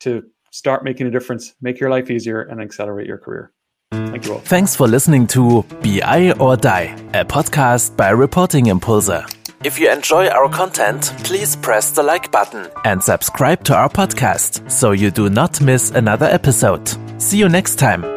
to 0.00 0.22
start 0.52 0.84
making 0.84 1.08
a 1.08 1.10
difference, 1.10 1.54
make 1.60 1.80
your 1.80 1.90
life 1.90 2.08
easier, 2.08 2.40
and 2.42 2.60
accelerate 2.60 3.08
your 3.08 3.18
career. 3.18 3.50
Thank 3.90 4.26
you 4.26 4.34
all. 4.34 4.38
Thanks 4.40 4.76
for 4.76 4.86
listening 4.86 5.26
to 5.28 5.64
BI 5.82 6.32
or 6.38 6.56
Die, 6.56 6.96
a 7.14 7.24
podcast 7.24 7.96
by 7.96 8.10
Reporting 8.10 8.66
Impulse. 8.66 9.10
If 9.64 9.78
you 9.80 9.90
enjoy 9.90 10.28
our 10.28 10.48
content, 10.48 11.12
please 11.24 11.56
press 11.56 11.90
the 11.90 12.02
like 12.04 12.30
button 12.30 12.68
and 12.84 13.02
subscribe 13.02 13.64
to 13.64 13.74
our 13.74 13.88
podcast 13.88 14.70
so 14.70 14.92
you 14.92 15.10
do 15.10 15.28
not 15.28 15.60
miss 15.60 15.90
another 15.90 16.26
episode. 16.26 16.86
See 17.20 17.38
you 17.38 17.48
next 17.48 17.76
time. 17.80 18.13